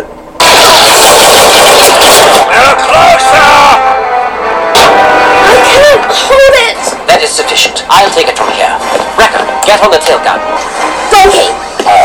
get 9.75 9.85
on 9.85 9.91
the 9.91 9.99
tail 9.99 10.19
gun. 10.23 10.39
Donkey! 11.11 11.51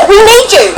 We 0.10 0.17
need 0.25 0.51
you! 0.51 0.73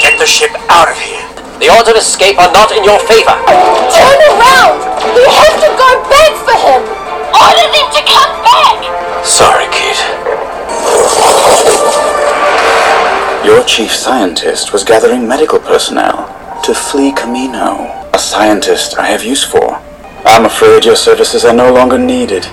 Get 0.00 0.18
the 0.18 0.26
ship 0.26 0.50
out 0.68 0.88
of 0.88 0.98
here. 0.98 1.18
The 1.60 1.68
odds 1.68 1.88
of 1.88 1.96
escape 1.96 2.38
are 2.38 2.52
not 2.52 2.72
in 2.72 2.84
your 2.84 2.98
favor. 3.00 3.36
Turn 3.92 4.20
around! 4.30 4.87
We 5.14 5.24
have 5.24 5.56
to 5.64 5.70
go 5.76 5.90
back 6.10 6.32
for 6.44 6.56
him! 6.58 6.82
Order 7.32 7.66
them 7.72 7.88
to 7.96 8.02
come 8.04 8.32
back! 8.44 8.76
Sorry, 9.24 9.66
kid. 9.72 9.96
Your 13.44 13.64
chief 13.64 13.92
scientist 13.92 14.72
was 14.72 14.84
gathering 14.84 15.26
medical 15.26 15.58
personnel 15.58 16.60
to 16.64 16.74
flee 16.74 17.12
Kamino. 17.12 17.94
A 18.12 18.18
scientist 18.18 18.98
I 18.98 19.06
have 19.06 19.24
use 19.24 19.44
for. 19.44 19.80
I'm 20.24 20.44
afraid 20.44 20.84
your 20.84 20.96
services 20.96 21.44
are 21.44 21.54
no 21.54 21.72
longer 21.72 21.98
needed. 21.98 22.46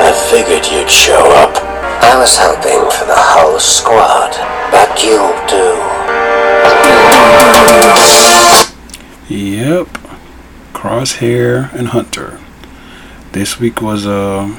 I 0.00 0.12
figured 0.30 0.66
you'd 0.72 0.90
show 0.90 1.30
up. 1.42 1.56
I 2.02 2.16
was 2.18 2.38
hoping 2.38 2.90
for 2.90 3.04
the 3.04 3.14
whole 3.16 3.58
squad, 3.58 4.32
but 4.70 5.02
you'll 5.02 5.36
do. 5.46 5.91
Yep. 9.72 9.88
Crosshair 10.74 11.72
and 11.72 11.88
Hunter. 11.88 12.38
This 13.32 13.58
week 13.58 13.80
was 13.80 14.04
a, 14.04 14.54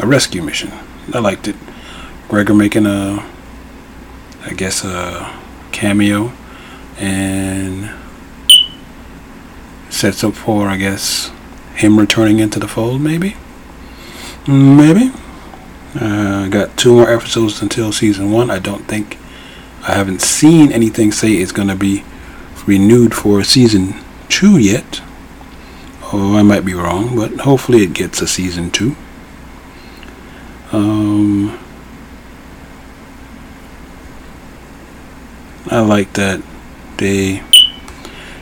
a 0.00 0.06
rescue 0.06 0.40
mission. 0.40 0.72
I 1.12 1.18
liked 1.18 1.46
it. 1.48 1.56
Gregor 2.26 2.54
making 2.54 2.86
a, 2.86 3.22
I 4.42 4.54
guess, 4.54 4.86
a 4.86 5.38
cameo 5.70 6.32
and 6.96 7.90
sets 9.90 10.24
up 10.24 10.32
for, 10.32 10.66
I 10.68 10.78
guess, 10.78 11.30
him 11.74 11.98
returning 11.98 12.38
into 12.38 12.58
the 12.58 12.68
fold, 12.68 13.02
maybe? 13.02 13.36
Maybe. 14.48 15.12
Uh, 15.94 16.48
got 16.48 16.74
two 16.78 16.94
more 16.94 17.10
episodes 17.10 17.60
until 17.60 17.92
season 17.92 18.32
one. 18.32 18.50
I 18.50 18.60
don't 18.60 18.88
think, 18.88 19.18
I 19.82 19.92
haven't 19.92 20.22
seen 20.22 20.72
anything 20.72 21.12
say 21.12 21.34
it's 21.34 21.52
going 21.52 21.68
to 21.68 21.76
be 21.76 22.02
renewed 22.66 23.14
for 23.14 23.40
a 23.40 23.44
season 23.44 23.94
two 24.28 24.58
yet. 24.58 25.02
Oh, 26.12 26.36
I 26.36 26.42
might 26.42 26.64
be 26.64 26.74
wrong, 26.74 27.16
but 27.16 27.40
hopefully 27.40 27.82
it 27.82 27.92
gets 27.92 28.22
a 28.22 28.28
season 28.28 28.70
two. 28.70 28.96
Um, 30.72 31.58
I 35.70 35.80
like 35.80 36.12
that 36.14 36.42
they 36.98 37.42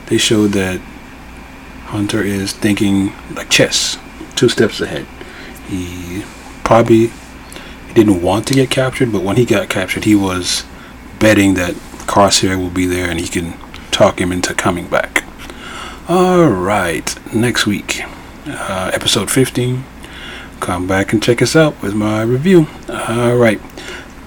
they 0.07 0.17
showed 0.17 0.51
that 0.51 0.79
Hunter 1.85 2.21
is 2.21 2.53
thinking 2.53 3.13
like 3.35 3.49
chess, 3.49 3.97
two 4.35 4.49
steps 4.49 4.79
ahead. 4.81 5.07
He 5.67 6.23
probably 6.63 7.11
didn't 7.93 8.21
want 8.21 8.47
to 8.47 8.53
get 8.53 8.69
captured, 8.69 9.11
but 9.11 9.23
when 9.23 9.37
he 9.37 9.45
got 9.45 9.69
captured, 9.69 10.03
he 10.03 10.15
was 10.15 10.65
betting 11.19 11.55
that 11.55 11.73
Crosshair 12.05 12.57
will 12.57 12.69
be 12.69 12.85
there 12.85 13.09
and 13.09 13.19
he 13.19 13.27
can 13.27 13.53
talk 13.91 14.19
him 14.19 14.31
into 14.31 14.53
coming 14.53 14.87
back. 14.87 15.24
All 16.07 16.45
right, 16.49 17.33
next 17.33 17.65
week, 17.65 18.03
uh, 18.45 18.91
episode 18.93 19.31
15. 19.31 19.83
Come 20.59 20.85
back 20.87 21.13
and 21.13 21.23
check 21.23 21.41
us 21.41 21.55
out 21.55 21.81
with 21.81 21.95
my 21.95 22.21
review. 22.21 22.67
All 22.87 23.35
right, 23.35 23.59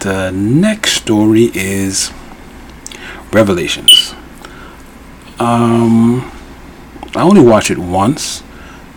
The 0.00 0.32
next 0.32 0.94
story 0.94 1.52
is 1.54 2.10
Revelations. 3.32 4.12
Um, 5.38 6.32
I 7.14 7.22
only 7.22 7.42
watched 7.42 7.70
it 7.70 7.78
once, 7.78 8.42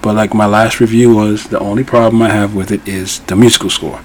but 0.01 0.15
like 0.15 0.33
my 0.33 0.47
last 0.47 0.79
review 0.79 1.13
was, 1.13 1.49
the 1.49 1.59
only 1.59 1.83
problem 1.83 2.23
I 2.23 2.29
have 2.29 2.55
with 2.55 2.71
it 2.71 2.87
is 2.87 3.19
the 3.19 3.35
musical 3.35 3.69
score. 3.69 4.01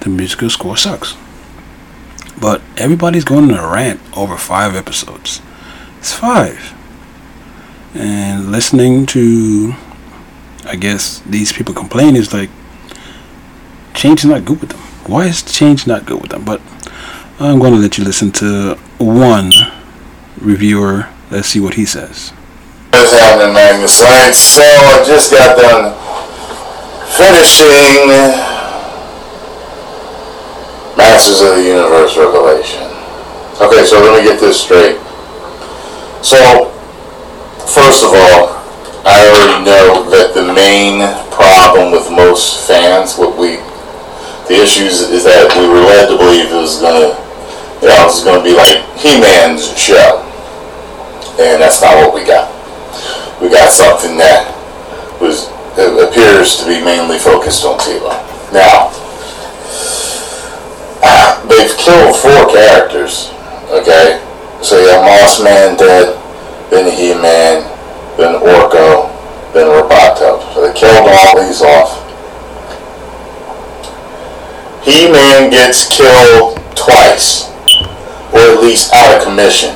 The 0.00 0.10
musical 0.10 0.50
score 0.50 0.76
sucks. 0.76 1.16
But 2.38 2.60
everybody's 2.76 3.24
going 3.24 3.50
on 3.50 3.58
a 3.58 3.66
rant 3.72 4.00
over 4.14 4.36
five 4.36 4.76
episodes. 4.76 5.40
It's 5.98 6.12
five. 6.12 6.74
And 7.94 8.52
listening 8.52 9.06
to, 9.06 9.74
I 10.64 10.76
guess, 10.76 11.20
these 11.20 11.52
people 11.52 11.74
complain 11.74 12.16
is 12.16 12.32
like, 12.32 12.50
change 13.94 14.20
is 14.20 14.30
not 14.30 14.44
good 14.44 14.60
with 14.60 14.70
them. 14.70 14.80
Why 15.10 15.26
is 15.26 15.42
change 15.42 15.86
not 15.86 16.04
good 16.06 16.20
with 16.20 16.30
them? 16.30 16.44
But 16.44 16.60
I'm 17.40 17.58
going 17.58 17.72
to 17.72 17.78
let 17.78 17.98
you 17.98 18.04
listen 18.04 18.30
to 18.32 18.74
one 18.98 19.52
reviewer. 20.40 21.08
Let's 21.30 21.48
see 21.48 21.60
what 21.60 21.74
he 21.74 21.84
says. 21.84 22.30
What's 22.90 23.12
happening, 23.12 23.54
Magnus? 23.54 24.00
Right, 24.00 24.32
so 24.34 24.62
I 24.62 25.04
just 25.06 25.30
got 25.30 25.56
done 25.56 25.94
finishing 27.16 28.08
Masters 30.96 31.40
of 31.40 31.56
the 31.56 31.64
Universe 31.64 32.16
Revelation. 32.16 32.84
Okay, 33.60 33.84
so 33.84 34.00
let 34.00 34.18
me 34.18 34.28
get 34.28 34.40
this 34.40 34.60
straight. 34.60 34.98
So, 36.22 36.77
first 37.68 38.02
of 38.02 38.10
all, 38.12 38.56
I 39.04 39.16
already 39.28 39.64
know 39.64 40.08
that 40.10 40.34
the 40.34 40.44
main 40.52 41.04
problem 41.32 41.92
with 41.92 42.10
most 42.10 42.66
fans, 42.66 43.16
what 43.16 43.36
we, 43.38 43.60
the 44.48 44.60
issues 44.60 45.00
is 45.00 45.24
that 45.24 45.52
we 45.56 45.68
were 45.68 45.84
led 45.84 46.08
to 46.08 46.16
believe 46.16 46.50
it 46.50 46.56
was 46.56 46.80
gonna, 46.80 47.14
you 47.80 47.88
know, 47.88 48.00
it 48.04 48.10
was 48.10 48.24
gonna 48.24 48.42
be 48.42 48.56
like 48.56 48.82
He-Man's 48.98 49.70
show, 49.78 50.24
and 51.38 51.60
that's 51.62 51.80
not 51.80 51.94
what 52.00 52.12
we 52.14 52.24
got. 52.24 52.50
We 53.40 53.48
got 53.48 53.70
something 53.70 54.16
that 54.18 54.50
was 55.20 55.46
appears 55.78 56.56
to 56.58 56.66
be 56.66 56.82
mainly 56.82 57.18
focused 57.18 57.64
on 57.64 57.78
Teela. 57.78 58.18
Now, 58.50 58.90
they've 61.46 61.70
killed 61.78 62.16
four 62.16 62.50
characters. 62.50 63.30
Okay, 63.70 64.18
so 64.62 64.80
you 64.80 64.88
have 64.90 65.04
Moss 65.04 65.42
Man 65.42 65.76
dead, 65.76 66.16
then 66.70 66.90
He-Man, 66.92 67.62
then 68.16 68.34
Orko, 68.40 69.08
then 69.52 69.66
Roboto. 69.66 70.42
So 70.54 70.66
they 70.66 70.78
killed 70.78 71.08
all 71.08 71.40
these 71.40 71.62
off. 71.62 72.04
He-Man 74.84 75.50
gets 75.50 75.86
killed 75.88 76.56
twice, 76.76 77.48
or 78.32 78.40
at 78.40 78.60
least 78.62 78.92
out 78.94 79.18
of 79.18 79.24
commission. 79.24 79.74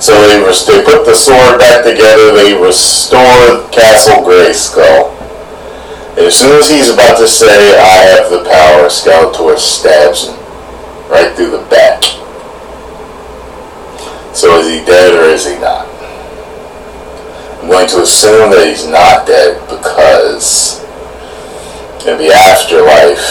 So 0.00 0.12
they, 0.28 0.42
res- 0.44 0.66
they 0.66 0.82
put 0.84 1.04
the 1.06 1.14
sword 1.14 1.58
back 1.58 1.84
together, 1.84 2.32
they 2.34 2.54
restore 2.54 3.68
Castle 3.70 4.22
Grayskull. 4.24 5.12
As 6.18 6.36
soon 6.36 6.58
as 6.60 6.68
he's 6.68 6.90
about 6.90 7.18
to 7.18 7.26
say, 7.26 7.78
I 7.78 7.96
have 8.14 8.30
the 8.30 8.44
power, 8.44 8.86
Skeletor 8.88 9.58
stabs 9.58 10.28
him 10.28 10.36
right 11.10 11.34
through 11.34 11.50
the 11.50 11.66
back. 11.70 12.02
So 14.34 14.58
is 14.58 14.66
he 14.66 14.84
dead 14.84 15.14
or 15.14 15.30
is 15.30 15.46
he 15.46 15.54
not? 15.62 15.86
I'm 17.62 17.70
going 17.70 17.86
to 17.86 18.02
assume 18.02 18.50
that 18.50 18.66
he's 18.66 18.84
not 18.84 19.30
dead 19.30 19.62
because 19.70 20.82
in 22.02 22.18
the 22.18 22.34
afterlife, 22.34 23.22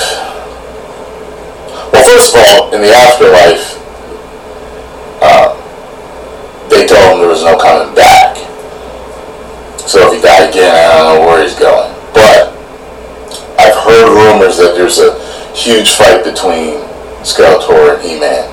well, 1.92 2.08
first 2.08 2.32
of 2.32 2.40
all, 2.40 2.74
in 2.74 2.80
the 2.80 2.96
afterlife, 2.96 3.76
uh, 5.20 5.52
they 6.72 6.88
told 6.88 7.04
him 7.12 7.20
there 7.20 7.28
was 7.28 7.44
no 7.44 7.60
coming 7.60 7.94
back. 7.94 8.40
So 9.84 10.08
if 10.08 10.16
he 10.16 10.22
died 10.24 10.50
again, 10.50 10.72
I 10.72 11.04
don't 11.04 11.20
know 11.20 11.28
where 11.28 11.44
he's 11.44 11.60
going. 11.60 11.92
But 12.16 12.56
I've 13.60 13.76
heard 13.84 14.08
rumors 14.08 14.56
that 14.56 14.74
there's 14.74 15.00
a 15.00 15.20
huge 15.52 15.96
fight 15.96 16.24
between 16.24 16.80
Skeletor 17.28 18.00
and 18.00 18.02
He-Man 18.02 18.53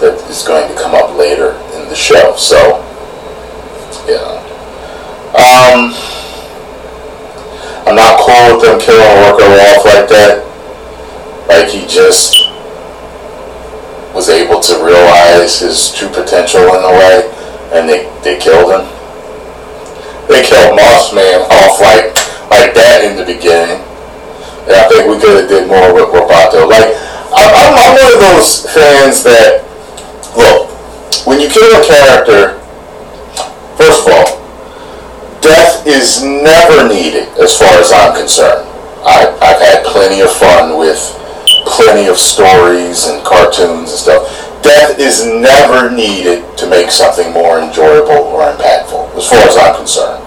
that 0.00 0.14
is 0.28 0.42
going 0.42 0.68
to 0.68 0.74
come 0.80 0.94
up 0.94 1.16
later 1.16 1.52
in 1.74 1.88
the 1.88 1.94
show. 1.94 2.36
So, 2.36 2.84
know. 4.06 4.42
Um, 5.36 5.92
I'm 7.86 7.94
not 7.94 8.18
cool 8.18 8.56
with 8.56 8.64
them 8.64 8.80
killing 8.80 9.04
Orko 9.26 9.46
off 9.74 9.84
like 9.84 10.08
that. 10.08 10.42
Like 11.48 11.68
he 11.68 11.86
just 11.86 12.50
was 14.14 14.28
able 14.28 14.60
to 14.60 14.74
realize 14.82 15.60
his 15.60 15.92
true 15.94 16.08
potential 16.08 16.62
in 16.74 16.82
a 16.82 16.92
way, 16.96 17.30
and 17.76 17.88
they, 17.88 18.08
they 18.24 18.40
killed 18.40 18.72
him. 18.72 18.88
They 20.26 20.42
killed 20.42 20.74
Moss 20.74 21.14
Man 21.14 21.44
off 21.50 21.78
like 21.78 22.16
like 22.50 22.74
that 22.74 23.04
in 23.04 23.14
the 23.18 23.26
beginning. 23.26 23.82
And 24.66 24.74
I 24.74 24.88
think 24.88 25.06
we 25.06 25.18
could 25.20 25.46
have 25.46 25.48
did 25.50 25.68
more 25.68 25.94
with 25.94 26.10
Roboto. 26.10 26.66
Like 26.66 26.90
I'm, 27.30 27.50
I'm 27.54 27.92
one 27.94 28.12
of 28.14 28.18
those 28.18 28.66
fans 28.72 29.22
that 29.22 29.65
look 30.36 30.70
when 31.26 31.40
you 31.40 31.48
kill 31.48 31.66
a 31.74 31.82
character. 31.84 32.60
First 33.76 34.06
of 34.06 34.12
all, 34.12 34.28
death 35.40 35.86
is 35.86 36.22
never 36.22 36.88
needed 36.88 37.28
as 37.38 37.56
far 37.58 37.74
as 37.80 37.92
I'm 37.92 38.16
concerned. 38.16 38.68
I, 39.04 39.30
I've 39.40 39.60
had 39.60 39.84
plenty 39.84 40.20
of 40.20 40.30
fun 40.30 40.78
with 40.78 40.98
plenty 41.66 42.08
of 42.08 42.18
stories 42.18 43.06
and 43.06 43.24
cartoons 43.24 43.90
and 43.90 43.98
stuff. 43.98 44.62
Death 44.62 44.98
is 44.98 45.24
never 45.26 45.90
needed 45.94 46.42
to 46.58 46.68
make 46.68 46.90
something 46.90 47.32
more 47.32 47.60
enjoyable 47.60 48.26
or 48.32 48.50
impactful, 48.50 49.14
as 49.16 49.28
far 49.28 49.46
as 49.46 49.56
I'm 49.56 49.76
concerned. 49.76 50.22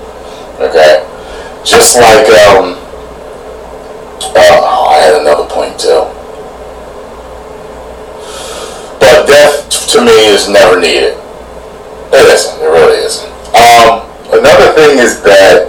Okay? 0.60 1.04
Just 1.66 1.96
like, 1.98 2.28
um, 2.48 2.80
uh, 4.36 4.88
I 4.90 5.00
had 5.04 5.22
another 5.22 5.48
point 5.50 5.80
too. 5.80 6.19
But 9.10 9.26
death 9.26 9.90
to 9.94 10.06
me 10.06 10.14
is 10.30 10.48
never 10.48 10.80
needed. 10.80 11.18
It 12.14 12.26
isn't. 12.30 12.62
It 12.62 12.70
really 12.70 13.02
isn't. 13.02 13.34
Um, 13.58 14.06
another 14.30 14.70
thing 14.78 15.00
is 15.02 15.22
that 15.26 15.66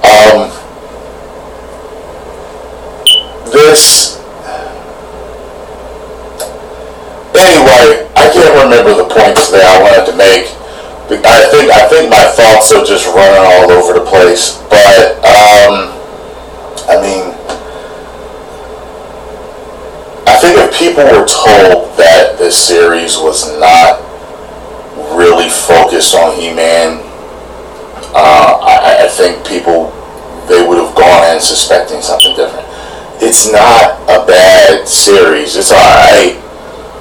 um, 0.00 0.48
this 3.52 4.16
anyway 7.36 8.08
i 8.16 8.28
can't 8.32 8.56
remember 8.64 8.96
the 8.96 9.08
points 9.08 9.50
that 9.50 9.64
i 9.64 9.76
wanted 9.80 10.04
to 10.08 10.16
make 10.16 10.48
i 11.24 11.44
think 11.50 11.70
i 11.72 11.88
think 11.88 12.08
my 12.08 12.24
thoughts 12.32 12.72
are 12.72 12.84
just 12.84 13.06
running 13.12 13.40
all 13.40 13.70
over 13.72 13.92
the 13.98 14.04
place 14.04 14.56
but 14.68 15.16
um, 15.24 15.92
i 16.88 16.96
mean 17.00 17.31
i 20.26 20.38
think 20.38 20.58
if 20.58 20.78
people 20.78 21.04
were 21.04 21.26
told 21.26 21.96
that 21.96 22.36
this 22.38 22.56
series 22.56 23.16
was 23.16 23.50
not 23.58 24.00
really 25.16 25.48
focused 25.48 26.14
on 26.14 26.34
he-man 26.36 27.00
uh, 28.14 28.60
I, 28.60 29.06
I 29.06 29.08
think 29.08 29.46
people 29.46 29.90
they 30.48 30.66
would 30.66 30.78
have 30.78 30.94
gone 30.94 31.34
in 31.34 31.40
suspecting 31.40 32.02
something 32.02 32.36
different 32.36 32.72
it's 33.22 33.46
not 33.46 34.02
a 34.10 34.26
bad 34.26 34.88
series. 34.88 35.54
It's 35.54 35.70
alright. 35.70 36.34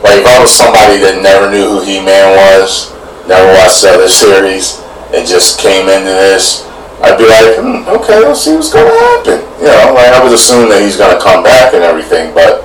Like 0.06 0.22
if 0.22 0.28
I 0.30 0.38
was 0.38 0.54
somebody 0.54 1.02
that 1.02 1.18
never 1.18 1.50
knew 1.50 1.66
who 1.66 1.82
He-Man 1.82 2.38
was, 2.38 2.94
never 3.26 3.50
watched 3.58 3.82
the 3.82 3.98
other 3.98 4.10
series, 4.10 4.78
and 5.18 5.26
just 5.26 5.58
came 5.58 5.90
into 5.90 6.14
this, 6.14 6.62
I'd 7.02 7.18
be 7.18 7.26
like, 7.26 7.58
hmm, 7.58 7.90
okay, 7.90 8.22
let's 8.22 8.46
see 8.46 8.54
what's 8.54 8.70
gonna 8.70 8.94
happen. 8.94 9.42
You 9.66 9.74
know, 9.74 9.98
like 9.98 10.14
I 10.14 10.22
would 10.22 10.34
assume 10.34 10.70
that 10.70 10.86
he's 10.86 10.94
gonna 10.94 11.18
come 11.18 11.42
back 11.42 11.74
and 11.74 11.82
everything, 11.82 12.34
but 12.38 12.62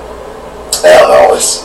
I 0.85 0.93
don't 0.99 1.11
know. 1.11 1.35
It's 1.35 1.65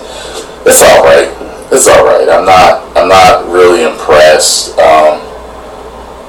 it's 0.66 0.82
alright. 0.84 1.30
It's 1.72 1.88
alright. 1.88 2.30
I'm 2.30 2.46
not 2.46 2.98
I'm 2.98 3.10
not 3.10 3.52
really 3.52 3.84
impressed. 3.84 4.78
Um, 4.78 5.20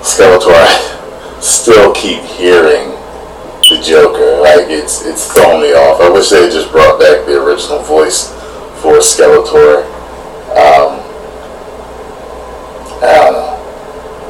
Skeletor, 0.03 0.55
I 0.55 1.39
still 1.41 1.93
keep 1.95 2.21
hearing 2.23 2.91
the 3.69 3.81
Joker. 3.83 4.41
Like 4.41 4.69
it's 4.69 5.05
it's 5.07 5.33
throwing 5.33 5.63
me 5.63 5.73
off. 5.73 6.01
I 6.01 6.09
wish 6.11 6.29
they 6.29 6.43
had 6.43 6.53
just 6.53 6.71
brought 6.71 6.99
back 7.01 7.27
the 7.27 7.43
original 7.43 7.81
voice 7.81 8.29
for 8.83 8.99
Skeletor. 8.99 9.87
Um, 10.53 11.01
I 13.01 13.13
don't 13.17 13.33
know. 13.33 13.53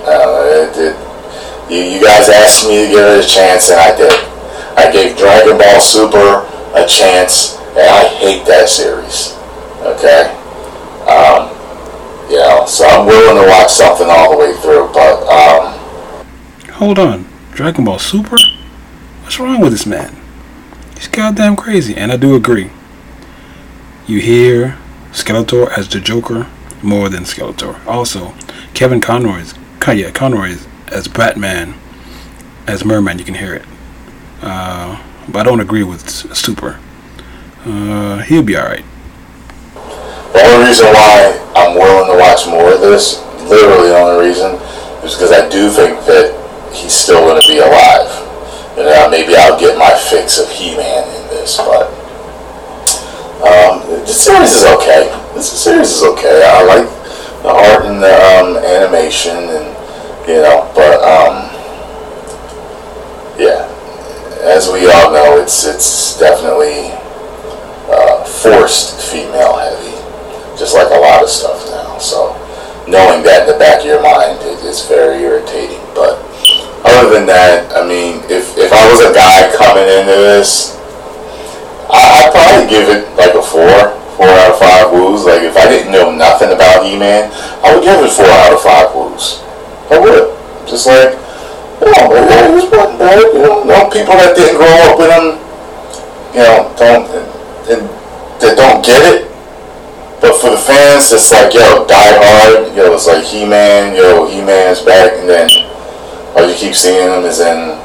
I 0.07 0.13
don't 0.19 0.77
know. 0.77 1.09
You, 1.71 1.79
you 1.79 2.01
guys 2.05 2.29
asked 2.29 2.69
me 2.69 2.85
to 2.85 2.91
give 2.91 3.01
it 3.01 3.25
a 3.25 3.27
chance, 3.27 3.71
and 3.71 3.81
I 3.81 3.97
did. 3.97 4.13
I 4.77 4.93
gave 4.93 5.17
Dragon 5.17 5.59
Ball 5.59 5.81
Super 5.81 6.45
a 6.75 6.87
chance, 6.87 7.57
and 7.73 7.89
I 7.89 8.09
hate 8.09 8.45
that 8.47 8.69
series. 8.69 9.35
Okay. 9.83 10.31
Um, 11.09 11.51
you 12.31 12.39
know, 12.39 12.65
so 12.67 12.87
I'm 12.87 13.07
willing 13.07 13.43
to 13.43 13.49
watch 13.51 13.71
something 13.73 14.07
all 14.09 14.31
the 14.33 14.39
way 14.39 14.55
through, 14.61 14.91
but 14.93 15.23
um, 15.29 15.79
Hold 16.75 16.99
on. 16.99 17.27
Dragon 17.53 17.85
Ball 17.85 17.99
Super? 17.99 18.37
What's 19.23 19.39
wrong 19.39 19.61
with 19.61 19.73
this 19.73 19.87
man? 19.87 20.17
He's 20.95 21.09
goddamn 21.09 21.57
crazy, 21.57 21.95
and 21.95 22.11
I 22.13 22.17
do 22.17 22.35
agree. 22.35 22.71
you 24.07 24.21
hear 24.21 24.79
Skeletor 25.13 25.71
as 25.77 25.89
the 25.89 26.01
Joker 26.01 26.47
more 26.83 27.09
than 27.09 27.25
Skeletor. 27.25 27.85
Also, 27.87 28.33
Kevin 28.75 29.01
Conroy's 29.01 29.55
yeah, 29.89 30.11
Conroy 30.13 30.51
is 30.51 30.69
as 30.89 31.09
Batman, 31.09 31.75
as 32.67 32.85
Merman. 32.85 33.19
You 33.19 33.25
can 33.25 33.35
hear 33.35 33.55
it, 33.55 33.65
uh, 34.43 35.03
but 35.29 35.41
I 35.41 35.43
don't 35.43 35.61
agree 35.61 35.83
with 35.83 36.09
Super. 36.09 36.79
Uh, 37.65 38.19
he'll 38.23 38.43
be 38.43 38.57
all 38.57 38.67
right. 38.67 38.85
The 40.33 40.43
only 40.43 40.67
reason 40.67 40.87
why 40.87 41.39
I'm 41.55 41.79
willing 41.79 42.11
to 42.11 42.19
watch 42.19 42.47
more 42.47 42.75
of 42.75 42.81
this, 42.81 43.23
literally 43.47 43.89
the 43.91 43.99
only 43.99 44.27
reason, 44.27 44.59
is 45.07 45.15
because 45.15 45.31
I 45.31 45.49
do 45.49 45.71
think 45.71 46.01
that 46.07 46.35
he's 46.75 46.93
still 46.93 47.21
going 47.21 47.41
to 47.41 47.47
be 47.47 47.59
alive. 47.59 48.11
And 48.75 48.89
uh, 48.89 49.09
maybe 49.11 49.37
I'll 49.37 49.61
get 49.61 49.79
my 49.79 49.95
fix 50.11 50.41
of 50.41 50.49
He-Man 50.51 51.05
in 51.05 51.29
this, 51.29 51.59
but 51.59 51.87
um, 53.45 53.87
the 53.87 54.07
series 54.07 54.55
is 54.55 54.65
okay. 54.65 55.13
This 55.35 55.51
series 55.53 55.91
is 55.91 56.03
okay. 56.03 56.43
I 56.43 56.65
like 56.65 56.89
the 57.43 57.51
art 57.51 57.85
and 57.85 58.03
the 58.03 58.15
um, 58.39 58.57
animation, 58.65 59.37
and 59.37 59.67
you 60.27 60.41
know, 60.41 60.71
but 60.75 61.03
um, 61.03 61.51
yeah, 63.39 63.69
as 64.43 64.71
we 64.71 64.87
all 64.91 65.13
know, 65.13 65.43
it's 65.43 65.67
it's 65.67 66.19
definitely 66.19 66.95
uh, 67.93 68.25
forced 68.25 68.99
female 69.13 69.61
heavy, 69.61 69.95
just 70.59 70.75
like 70.75 70.89
a 70.89 70.99
lot 70.99 71.23
of 71.23 71.29
stuff 71.29 71.69
now. 71.71 71.99
So 71.99 72.35
knowing 72.89 73.23
that 73.23 73.47
in 73.47 73.53
the 73.53 73.59
back 73.61 73.81
of 73.81 73.87
your 73.87 74.03
mind, 74.03 74.41
it 74.43 74.65
is 74.65 74.85
very 74.89 75.23
irritating. 75.23 75.81
But 75.95 76.19
other 76.83 77.13
than 77.13 77.27
that, 77.27 77.71
I 77.77 77.87
mean, 77.87 78.25
if 78.33 78.57
if 78.57 78.73
I 78.73 78.83
was 78.91 79.05
a 79.05 79.13
guy 79.15 79.53
coming 79.55 79.85
into 79.85 80.17
this 80.17 80.83
I, 81.93 82.25
I'd 82.25 82.33
probably 82.33 82.67
give 82.73 82.89
it 82.89 83.05
like 83.21 83.37
a 83.37 83.45
four, 83.45 83.69
four 84.17 84.25
out 84.25 84.57
of 84.57 84.59
five 84.59 84.89
woos. 84.97 85.29
Like 85.29 85.45
if 85.45 85.57
I 85.61 85.69
didn't 85.69 85.93
know 85.93 86.09
nothing 86.09 86.49
about 86.49 86.89
He-Man, 86.89 87.29
I 87.61 87.77
would 87.77 87.85
give 87.85 88.01
it 88.01 88.09
four 88.09 88.25
out 88.25 88.57
of 88.57 88.65
five 88.65 88.89
woos. 88.97 89.45
I 89.93 90.01
would. 90.01 90.33
Just 90.65 90.89
like, 90.89 91.13
he 91.83 91.85
was 91.85 92.65
wasn't 92.73 92.97
bad. 92.97 93.21
You 93.37 93.45
know, 93.45 93.65
no 93.69 93.91
people 93.93 94.17
that 94.17 94.33
didn't 94.33 94.57
grow 94.57 94.73
up 94.89 94.97
with 94.97 95.13
him, 95.13 95.37
you 96.33 96.41
know, 96.41 96.73
don't 96.81 97.05
and, 97.69 97.89
that 98.43 98.59
don't 98.59 98.83
get 98.85 98.99
it. 99.07 99.31
But 100.19 100.35
for 100.39 100.51
the 100.51 100.59
fans, 100.59 101.15
it's 101.15 101.31
like, 101.31 101.55
yo, 101.55 101.87
die 101.87 102.15
hard. 102.19 102.75
Yo, 102.75 102.95
it's 102.95 103.07
like 103.07 103.23
He-Man. 103.23 103.95
Yo, 103.95 104.27
He-Man's 104.27 104.83
back, 104.83 105.15
and 105.19 105.31
then 105.31 105.47
all 106.35 106.47
you 106.47 106.55
keep 106.59 106.75
seeing 106.75 107.07
him 107.07 107.23
is 107.23 107.39
in 107.39 107.79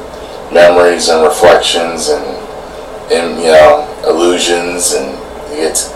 memories 0.50 1.08
and 1.08 1.22
reflections 1.22 2.08
and, 2.08 2.26
and 3.12 3.38
you 3.38 3.54
know, 3.54 3.86
illusions 4.08 4.94
and 4.94 5.14
he 5.50 5.62
gets 5.62 5.94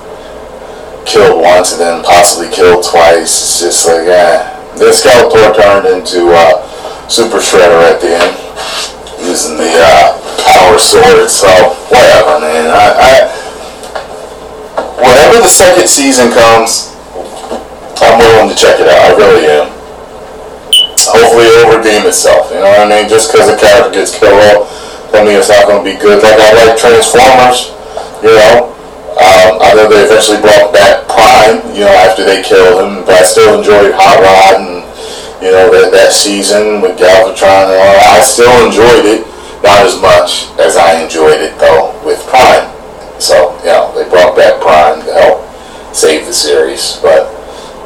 killed 1.07 1.40
once 1.42 1.73
and 1.73 1.81
then 1.81 2.05
possibly 2.05 2.51
killed 2.55 2.85
twice. 2.85 3.33
It's 3.42 3.61
just 3.61 3.87
like, 3.87 4.07
eh. 4.07 4.47
Then 4.79 4.92
Skeletor 4.92 5.57
turned 5.57 5.87
into 5.90 6.31
uh, 6.31 6.62
Super 7.09 7.38
Shredder 7.38 7.83
at 7.83 8.01
the 8.01 8.14
end 8.14 8.35
using 9.27 9.57
the 9.57 9.73
uh, 9.75 10.18
power 10.45 10.79
sword. 10.79 11.29
So, 11.29 11.49
whatever, 11.90 12.40
man. 12.40 12.71
I, 12.71 12.88
I, 12.97 13.41
whenever 15.03 15.43
the 15.43 15.51
second 15.51 15.91
season 15.91 16.31
comes, 16.31 16.95
I'm 17.99 18.19
willing 18.19 18.51
to 18.51 18.57
check 18.57 18.79
it 18.79 18.87
out. 18.87 19.03
I 19.03 19.11
really 19.19 19.45
am. 19.51 19.67
Hopefully 21.03 21.47
it'll 21.51 21.75
redeem 21.77 22.07
itself. 22.07 22.51
You 22.55 22.62
know 22.62 22.71
what 22.71 22.87
I 22.87 22.88
mean? 22.88 23.11
Just 23.11 23.31
because 23.31 23.51
a 23.51 23.59
character 23.59 23.91
gets 23.91 24.15
killed 24.15 24.38
off, 24.55 24.71
I 25.12 25.27
mean 25.27 25.37
it's 25.37 25.51
not 25.51 25.67
going 25.67 25.83
to 25.83 25.87
be 25.87 25.99
good. 25.99 26.23
Like 26.23 26.38
I 26.38 26.55
like 26.55 26.79
Transformers. 26.79 27.75
You 28.23 28.33
know, 28.38 28.73
um, 29.19 29.61
I 29.61 29.75
know 29.77 29.91
they 29.91 30.09
eventually 30.09 30.41
brought 30.41 30.73
back 30.73 31.05
Prime, 31.05 31.61
you 31.77 31.85
know, 31.85 31.95
after 32.07 32.25
they 32.25 32.41
killed 32.41 32.81
him, 32.81 33.05
but 33.05 33.21
I 33.21 33.23
still 33.27 33.61
enjoyed 33.61 33.93
Hot 33.93 34.19
Rod 34.25 34.62
and, 34.62 34.81
you 35.45 35.53
know, 35.53 35.69
that, 35.69 35.93
that 35.93 36.17
season 36.17 36.81
with 36.81 36.97
Galvatron 36.97 37.69
and 37.69 37.77
all 37.77 37.99
I 38.01 38.25
still 38.25 38.55
enjoyed 38.65 39.05
it, 39.05 39.27
not 39.61 39.85
as 39.85 40.01
much 40.01 40.49
as 40.57 40.81
I 40.81 41.03
enjoyed 41.03 41.45
it, 41.45 41.59
though, 41.61 41.93
with 42.07 42.25
Prime. 42.31 42.72
So, 43.23 43.55
you 43.63 43.71
know, 43.71 43.95
they 43.95 44.03
brought 44.11 44.35
back 44.35 44.59
Prime 44.59 44.99
to 45.07 45.13
help 45.15 45.47
save 45.95 46.27
the 46.27 46.35
series, 46.35 46.99
but, 46.99 47.31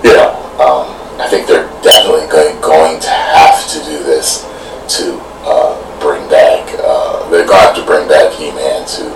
you 0.00 0.16
know, 0.16 0.32
um, 0.56 0.88
I 1.20 1.28
think 1.28 1.46
they're 1.46 1.68
definitely 1.84 2.24
going, 2.32 2.56
to 3.04 3.10
have 3.12 3.60
to 3.68 3.78
do 3.84 4.00
this 4.00 4.48
to 4.96 5.20
uh, 5.44 5.76
bring 6.00 6.24
back, 6.32 6.64
uh, 6.80 7.28
they're 7.28 7.44
going 7.44 7.60
to 7.60 7.66
have 7.68 7.76
to 7.76 7.84
bring 7.84 8.08
back 8.08 8.32
He-Man 8.32 8.88
to 8.96 9.12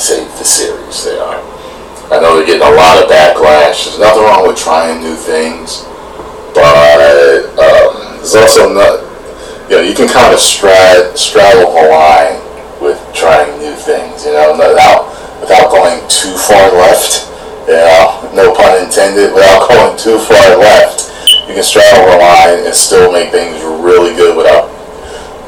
save 0.00 0.24
the 0.40 0.44
series. 0.48 1.04
They 1.04 1.20
are. 1.20 1.36
I 2.08 2.16
know 2.16 2.40
they're 2.40 2.48
getting 2.48 2.64
a 2.64 2.72
lot 2.72 3.04
of 3.04 3.12
backlash. 3.12 3.84
There's 3.84 4.00
nothing 4.00 4.24
wrong 4.24 4.48
with 4.48 4.56
trying 4.56 5.04
new 5.04 5.16
things, 5.20 5.84
but 6.56 6.64
um, 7.60 8.16
there's 8.16 8.34
also 8.40 8.72
not. 8.72 9.04
You 9.68 9.76
know, 9.76 9.82
you 9.84 9.92
can 9.92 10.08
kind 10.08 10.32
of 10.32 10.40
strad, 10.40 11.12
straddle 11.18 11.76
the 11.76 11.84
line 11.92 12.40
with 12.80 12.96
trying 13.12 13.52
new 13.60 13.76
things. 13.76 14.24
You 14.24 14.32
know, 14.32 14.56
without 14.56 15.12
without 15.48 15.72
going 15.72 15.96
too 16.12 16.36
far 16.36 16.68
left. 16.76 17.24
Know, 17.64 18.30
no 18.36 18.52
pun 18.52 18.84
intended. 18.84 19.32
Without 19.32 19.68
going 19.72 19.96
too 19.96 20.20
far 20.20 20.56
left, 20.60 21.08
you 21.48 21.56
can 21.56 21.64
straddle 21.64 22.04
the 22.04 22.20
line 22.20 22.66
and 22.68 22.74
still 22.74 23.10
make 23.10 23.32
things 23.32 23.56
really 23.64 24.14
good 24.14 24.36
without 24.36 24.68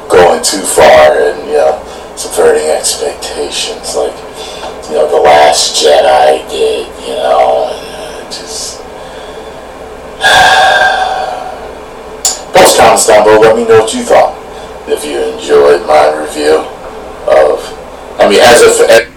going 0.09 0.43
too 0.43 0.61
far 0.61 1.21
and 1.21 1.47
you 1.47 1.53
know 1.53 1.77
subverting 2.17 2.67
expectations. 2.69 3.95
Like 3.95 4.17
you 4.89 4.97
know, 4.97 5.07
The 5.07 5.21
Last 5.21 5.77
Jedi 5.77 6.49
did, 6.49 6.87
you 7.05 7.15
know, 7.21 7.69
just. 8.27 8.81
Post 12.53 12.77
comments 12.77 13.07
down 13.07 13.23
below, 13.23 13.39
let 13.39 13.55
me 13.55 13.63
know 13.63 13.79
what 13.79 13.93
you 13.93 14.03
thought. 14.03 14.37
If 14.89 15.05
you 15.05 15.17
enjoyed 15.21 15.87
my 15.87 16.11
review 16.19 16.57
of. 17.29 17.61
I 18.19 18.27
mean, 18.29 18.41
as 18.41 18.61
if. 18.61 19.10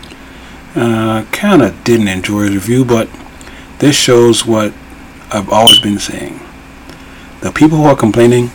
Uh, 0.74 1.24
kind 1.30 1.62
of 1.62 1.84
didn't 1.84 2.08
enjoy 2.08 2.44
the 2.44 2.50
review, 2.54 2.84
but 2.84 3.08
this 3.78 3.94
shows 3.94 4.44
what 4.44 4.72
I've 5.30 5.48
always 5.48 5.78
been 5.78 5.98
saying. 5.98 6.40
The 7.40 7.52
people 7.52 7.78
who 7.78 7.84
are 7.84 7.96
complaining 7.96 8.50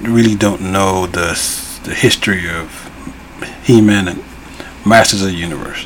really 0.00 0.34
don't 0.34 0.60
know 0.60 1.06
the 1.06 1.34
the 1.84 1.94
history 1.94 2.48
of 2.48 2.90
He-Man 3.64 4.08
and 4.08 4.24
Masters 4.86 5.22
of 5.22 5.28
the 5.28 5.34
Universe. 5.34 5.84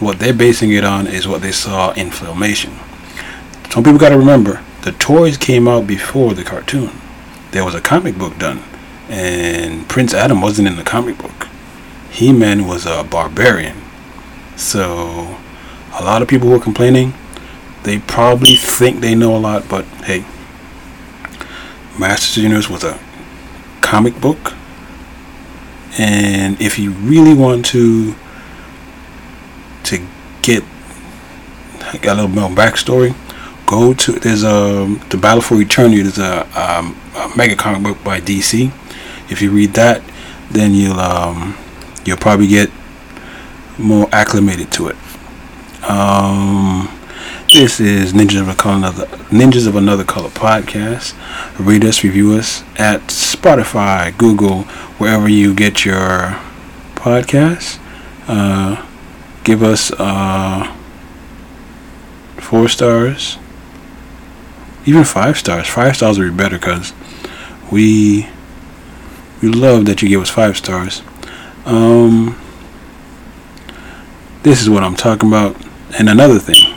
What 0.00 0.18
they're 0.18 0.32
basing 0.32 0.72
it 0.72 0.84
on 0.84 1.06
is 1.06 1.28
what 1.28 1.42
they 1.42 1.52
saw 1.52 1.92
in 1.92 2.10
Filmation. 2.10 2.72
Some 3.70 3.84
people 3.84 3.98
got 3.98 4.10
to 4.10 4.18
remember 4.18 4.62
the 4.82 4.92
toys 4.92 5.36
came 5.36 5.68
out 5.68 5.86
before 5.86 6.34
the 6.34 6.44
cartoon. 6.44 6.90
There 7.50 7.64
was 7.64 7.74
a 7.74 7.80
comic 7.80 8.16
book 8.16 8.38
done, 8.38 8.62
and 9.08 9.88
Prince 9.88 10.14
Adam 10.14 10.40
wasn't 10.40 10.68
in 10.68 10.76
the 10.76 10.84
comic 10.84 11.18
book. 11.18 11.48
He 12.10 12.32
Man 12.32 12.66
was 12.66 12.86
a 12.86 13.04
barbarian. 13.04 13.76
So, 14.58 15.38
a 15.94 16.02
lot 16.02 16.20
of 16.20 16.26
people 16.26 16.48
who 16.48 16.56
are 16.56 16.60
complaining, 16.60 17.14
they 17.84 18.00
probably 18.00 18.56
think 18.56 19.00
they 19.00 19.14
know 19.14 19.36
a 19.36 19.38
lot, 19.38 19.68
but 19.68 19.84
hey, 20.04 20.24
Masters 21.96 22.30
of 22.30 22.34
the 22.34 22.40
Universe 22.42 22.68
was 22.68 22.82
a 22.82 22.98
comic 23.80 24.20
book. 24.20 24.54
And 25.96 26.60
if 26.60 26.76
you 26.76 26.90
really 26.90 27.34
want 27.34 27.66
to 27.66 28.16
to 29.84 30.06
get 30.42 30.64
a 31.92 32.14
little 32.14 32.26
more 32.26 32.50
backstory, 32.50 33.14
go 33.64 33.94
to 33.94 34.12
there's 34.12 34.42
a 34.42 34.92
the 35.10 35.16
Battle 35.16 35.40
for 35.40 35.60
Eternity. 35.60 36.02
There's 36.02 36.18
a, 36.18 36.42
um, 36.60 37.00
a 37.14 37.30
mega 37.36 37.54
comic 37.54 37.84
book 37.84 38.02
by 38.02 38.20
DC. 38.20 38.72
If 39.30 39.40
you 39.40 39.52
read 39.52 39.74
that, 39.74 40.02
then 40.50 40.74
you'll 40.74 40.98
um, 40.98 41.56
you'll 42.04 42.16
probably 42.16 42.48
get 42.48 42.70
more 43.78 44.08
acclimated 44.12 44.70
to 44.72 44.88
it. 44.88 44.96
Um, 45.88 46.88
this 47.52 47.80
is 47.80 48.12
Ninjas 48.12 48.40
of 48.40 48.48
Another 48.66 49.06
Ninjas 49.30 49.66
of 49.66 49.76
Another 49.76 50.04
Color 50.04 50.28
podcast. 50.30 51.14
Read 51.58 51.84
us, 51.84 52.04
review 52.04 52.32
us 52.34 52.62
at 52.78 53.00
Spotify, 53.08 54.16
Google, 54.18 54.64
wherever 54.98 55.28
you 55.28 55.54
get 55.54 55.84
your 55.84 56.38
podcasts. 56.94 57.78
Uh, 58.26 58.84
give 59.44 59.62
us 59.62 59.90
uh, 59.92 60.76
four 62.36 62.68
stars, 62.68 63.38
even 64.84 65.04
five 65.04 65.38
stars. 65.38 65.66
Five 65.66 65.96
stars 65.96 66.18
would 66.18 66.30
be 66.32 66.36
better 66.36 66.58
because 66.58 66.92
we 67.72 68.28
we 69.40 69.48
love 69.48 69.86
that 69.86 70.02
you 70.02 70.08
give 70.08 70.20
us 70.20 70.30
five 70.30 70.56
stars. 70.56 71.02
Um, 71.64 72.38
this 74.42 74.60
is 74.62 74.70
what 74.70 74.82
I'm 74.82 74.96
talking 74.96 75.28
about. 75.28 75.56
And 75.98 76.08
another 76.08 76.38
thing, 76.38 76.74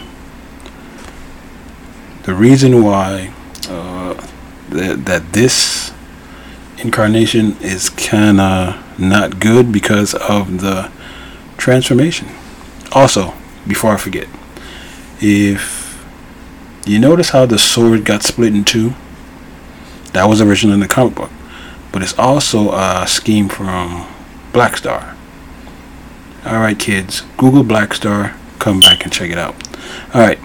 the 2.23 2.33
reason 2.33 2.83
why 2.83 3.33
uh, 3.69 4.13
that 4.69 5.05
that 5.05 5.33
this 5.33 5.93
incarnation 6.77 7.57
is 7.61 7.89
kind 7.89 8.39
of 8.39 8.99
not 8.99 9.39
good 9.39 9.71
because 9.71 10.13
of 10.13 10.61
the 10.61 10.91
transformation. 11.57 12.27
Also, 12.91 13.33
before 13.67 13.91
I 13.91 13.97
forget, 13.97 14.27
if 15.19 16.03
you 16.85 16.99
notice 16.99 17.29
how 17.29 17.45
the 17.45 17.59
sword 17.59 18.05
got 18.05 18.23
split 18.23 18.55
in 18.55 18.65
two, 18.65 18.93
that 20.13 20.25
was 20.25 20.41
originally 20.41 20.73
in 20.73 20.79
the 20.79 20.87
comic 20.87 21.15
book, 21.15 21.31
but 21.91 22.01
it's 22.01 22.17
also 22.17 22.71
a 22.71 23.05
scheme 23.07 23.47
from 23.47 24.07
Black 24.51 24.77
Star. 24.77 25.15
All 26.43 26.59
right, 26.59 26.77
kids, 26.77 27.21
Google 27.37 27.63
Black 27.63 27.93
Star, 27.93 28.35
come 28.57 28.79
back 28.79 29.03
and 29.03 29.13
check 29.13 29.29
it 29.29 29.37
out. 29.37 29.55
All 30.13 30.21
right, 30.21 30.39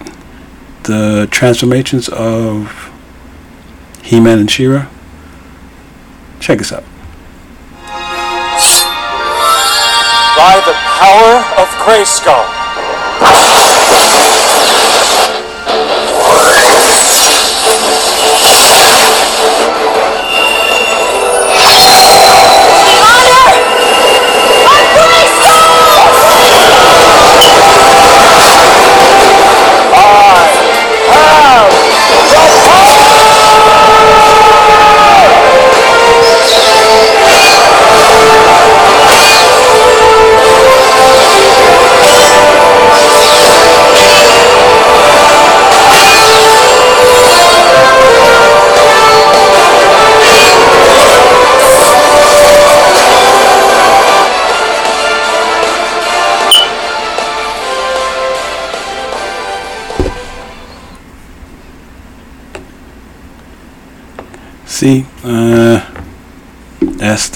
the 0.83 1.27
transformations 1.31 2.09
of 2.11 2.93
He-Man 4.03 4.39
and 4.41 4.51
She-Ra. 4.51 4.89
Check 6.39 6.61
us 6.61 6.71
out. 6.71 6.85
By 10.37 10.61
the 10.67 10.75
power 11.01 11.43
of 11.61 11.69
Grayskull. 11.81 12.57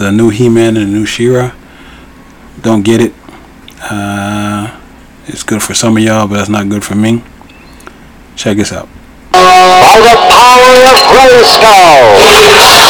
The 0.01 0.11
new 0.11 0.31
He-Man 0.31 0.79
and 0.79 0.87
the 0.87 0.99
new 0.99 1.05
She-Ra. 1.05 1.53
Don't 2.63 2.83
get 2.83 3.03
it. 3.03 3.13
Uh, 3.83 4.81
it's 5.27 5.43
good 5.43 5.63
for 5.63 5.75
some 5.75 5.97
of 5.99 6.03
y'all, 6.03 6.27
but 6.27 6.41
it's 6.41 6.49
not 6.49 6.71
good 6.71 6.83
for 6.83 6.95
me. 6.95 7.23
Check 8.35 8.57
this 8.57 8.73
out. 8.73 8.89
By 9.31 10.01
the 10.01 10.17
power 10.33 10.73
of 10.89 10.97
Grayskull. 11.13 12.90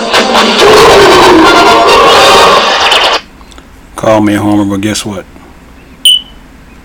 Call 4.01 4.19
me 4.19 4.33
a 4.33 4.41
homer, 4.41 4.65
but 4.65 4.81
guess 4.81 5.05
what? 5.05 5.27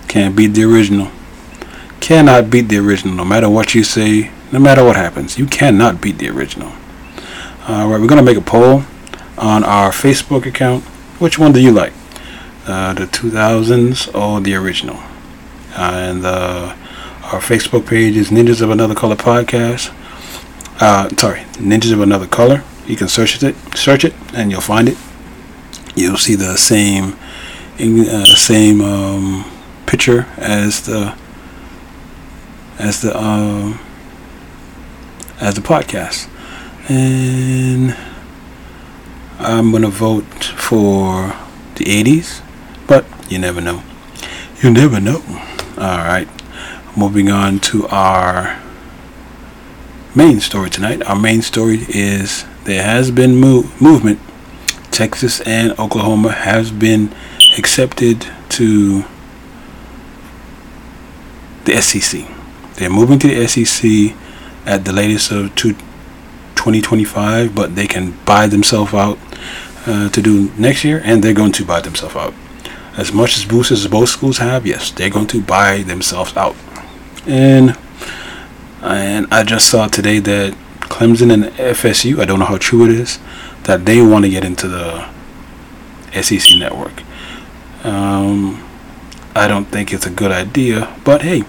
Can't 0.07 0.37
beat 0.37 0.49
the 0.49 0.65
original. 0.65 1.11
Cannot 1.99 2.51
beat 2.51 2.69
the 2.69 2.77
original, 2.77 3.15
no 3.15 3.25
matter 3.25 3.49
what 3.49 3.75
you 3.75 3.85
say, 3.85 4.31
no 4.53 4.59
matter 4.59 4.85
what 4.85 4.97
happens. 4.97 5.39
You 5.39 5.47
cannot 5.47 6.03
beat 6.03 6.19
the 6.19 6.29
original. 6.29 6.73
All 7.67 7.89
right, 7.89 7.99
we're 7.99 8.07
gonna 8.07 8.23
make 8.23 8.37
a 8.37 8.43
poll 8.43 8.83
on 9.39 9.65
our 9.65 9.93
Facebook 9.93 10.45
account. 10.45 10.85
Which 11.19 11.39
one 11.39 11.53
do 11.53 11.59
you 11.59 11.73
like? 11.73 11.95
Uh, 12.67 12.93
the 12.93 13.07
2000s 13.07 14.15
or 14.15 14.43
the 14.43 14.55
original? 14.55 14.97
Uh, 15.75 15.93
and 15.95 16.27
uh, 16.27 16.77
our 17.33 17.41
Facebook 17.41 17.87
page 17.87 18.15
is 18.15 18.29
Ninjas 18.29 18.61
of 18.61 18.69
Another 18.69 18.95
Color 18.95 19.17
Podcast. 19.17 19.91
Uh, 20.83 21.09
sorry, 21.17 21.41
Ninjas 21.55 21.95
of 21.95 22.03
Another 22.03 22.27
Color. 22.27 22.63
You 22.87 22.97
can 22.97 23.09
search 23.09 23.43
it, 23.43 23.57
search 23.75 24.05
it, 24.05 24.13
and 24.35 24.51
you'll 24.51 24.61
find 24.61 24.91
it. 24.91 24.99
You'll 25.97 26.19
see 26.19 26.35
the 26.35 26.57
same, 26.59 27.17
uh, 27.81 28.25
same 28.37 28.83
um, 28.83 29.51
picture 29.87 30.27
as 30.37 30.83
the 30.87 31.17
as 32.79 33.01
the 33.01 33.17
um, 33.19 33.81
as 35.41 35.55
the 35.55 35.63
podcast, 35.63 36.29
and 36.91 37.97
I'm 39.39 39.73
gonna 39.73 39.89
vote 39.89 40.45
for 40.45 41.35
the 41.77 41.85
80s, 41.85 42.43
but 42.87 43.07
you 43.31 43.39
never 43.39 43.63
know. 43.63 43.83
You 44.63 44.71
never 44.71 45.01
know. 45.01 45.23
All 45.79 45.99
right, 45.99 46.29
moving 46.95 47.31
on 47.31 47.59
to 47.61 47.87
our 47.89 48.61
main 50.15 50.41
story 50.41 50.69
tonight. 50.69 51.03
Our 51.07 51.17
main 51.17 51.41
story 51.41 51.87
is 51.89 52.45
there 52.65 52.83
has 52.83 53.11
been 53.11 53.37
move, 53.37 53.81
movement. 53.81 54.21
Texas 54.97 55.43
and 55.43 55.79
Oklahoma 55.79 56.33
has 56.33 56.71
been 56.71 57.15
accepted 57.59 58.27
to 58.49 59.05
the 61.67 61.83
SEC. 61.83 62.27
They're 62.77 62.89
moving 62.89 63.19
to 63.19 63.29
the 63.29 63.47
SEC 63.47 64.17
at 64.65 64.87
the 64.87 64.95
latest 64.95 65.31
of 65.31 65.55
two, 65.55 65.75
2025, 66.55 67.55
but 67.55 67.75
they 67.75 67.87
can 67.87 68.13
buy 68.25 68.47
themselves 68.47 68.95
out 68.95 69.19
uh, 69.87 70.09
to 70.09 70.23
do 70.23 70.51
next 70.57 70.83
year, 70.83 71.03
and 71.05 71.23
they're 71.23 71.35
going 71.35 71.53
to 71.53 71.65
buy 71.67 71.83
themselves 71.83 72.17
out. 72.17 72.33
As 72.97 73.13
much 73.13 73.37
as 73.37 73.45
boosters 73.45 73.85
as 73.85 73.91
both 73.91 74.09
schools 74.09 74.39
have, 74.39 74.67
yes, 74.67 74.91
they're 74.93 75.11
going 75.11 75.27
to 75.27 75.43
buy 75.43 75.83
themselves 75.83 76.35
out. 76.39 76.57
And 77.27 77.77
and 78.81 79.27
I 79.31 79.45
just 79.45 79.69
saw 79.69 79.89
today 79.89 80.21
that 80.21 80.55
Clemson 80.89 81.31
and 81.31 81.45
FSU, 81.57 82.19
I 82.19 82.25
don't 82.25 82.39
know 82.39 82.47
how 82.47 82.57
true 82.57 82.85
it 82.85 82.93
is, 82.93 83.19
that 83.67 83.85
they 83.85 84.01
want 84.01 84.25
to 84.25 84.31
get 84.31 84.45
into 84.45 84.69
the 84.69 85.09
SEC 86.23 86.57
network. 86.59 87.03
Um, 87.85 88.63
I 89.35 89.47
don't 89.47 89.67
think 89.67 89.93
it's 89.93 90.07
a 90.07 90.11
good 90.11 90.33
idea, 90.33 90.97
but 91.05 91.23
hey, 91.23 91.45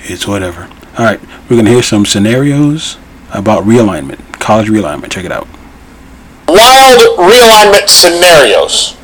it's 0.00 0.26
whatever. 0.26 0.68
All 0.98 1.04
right, 1.04 1.20
we're 1.48 1.56
gonna 1.56 1.70
hear 1.70 1.82
some 1.82 2.04
scenarios 2.04 2.98
about 3.32 3.64
realignment, 3.64 4.40
college 4.40 4.68
realignment. 4.68 5.10
Check 5.10 5.24
it 5.24 5.32
out. 5.32 5.46
wild 6.48 7.18
realignment 7.18 7.88
scenarios. 7.88 8.96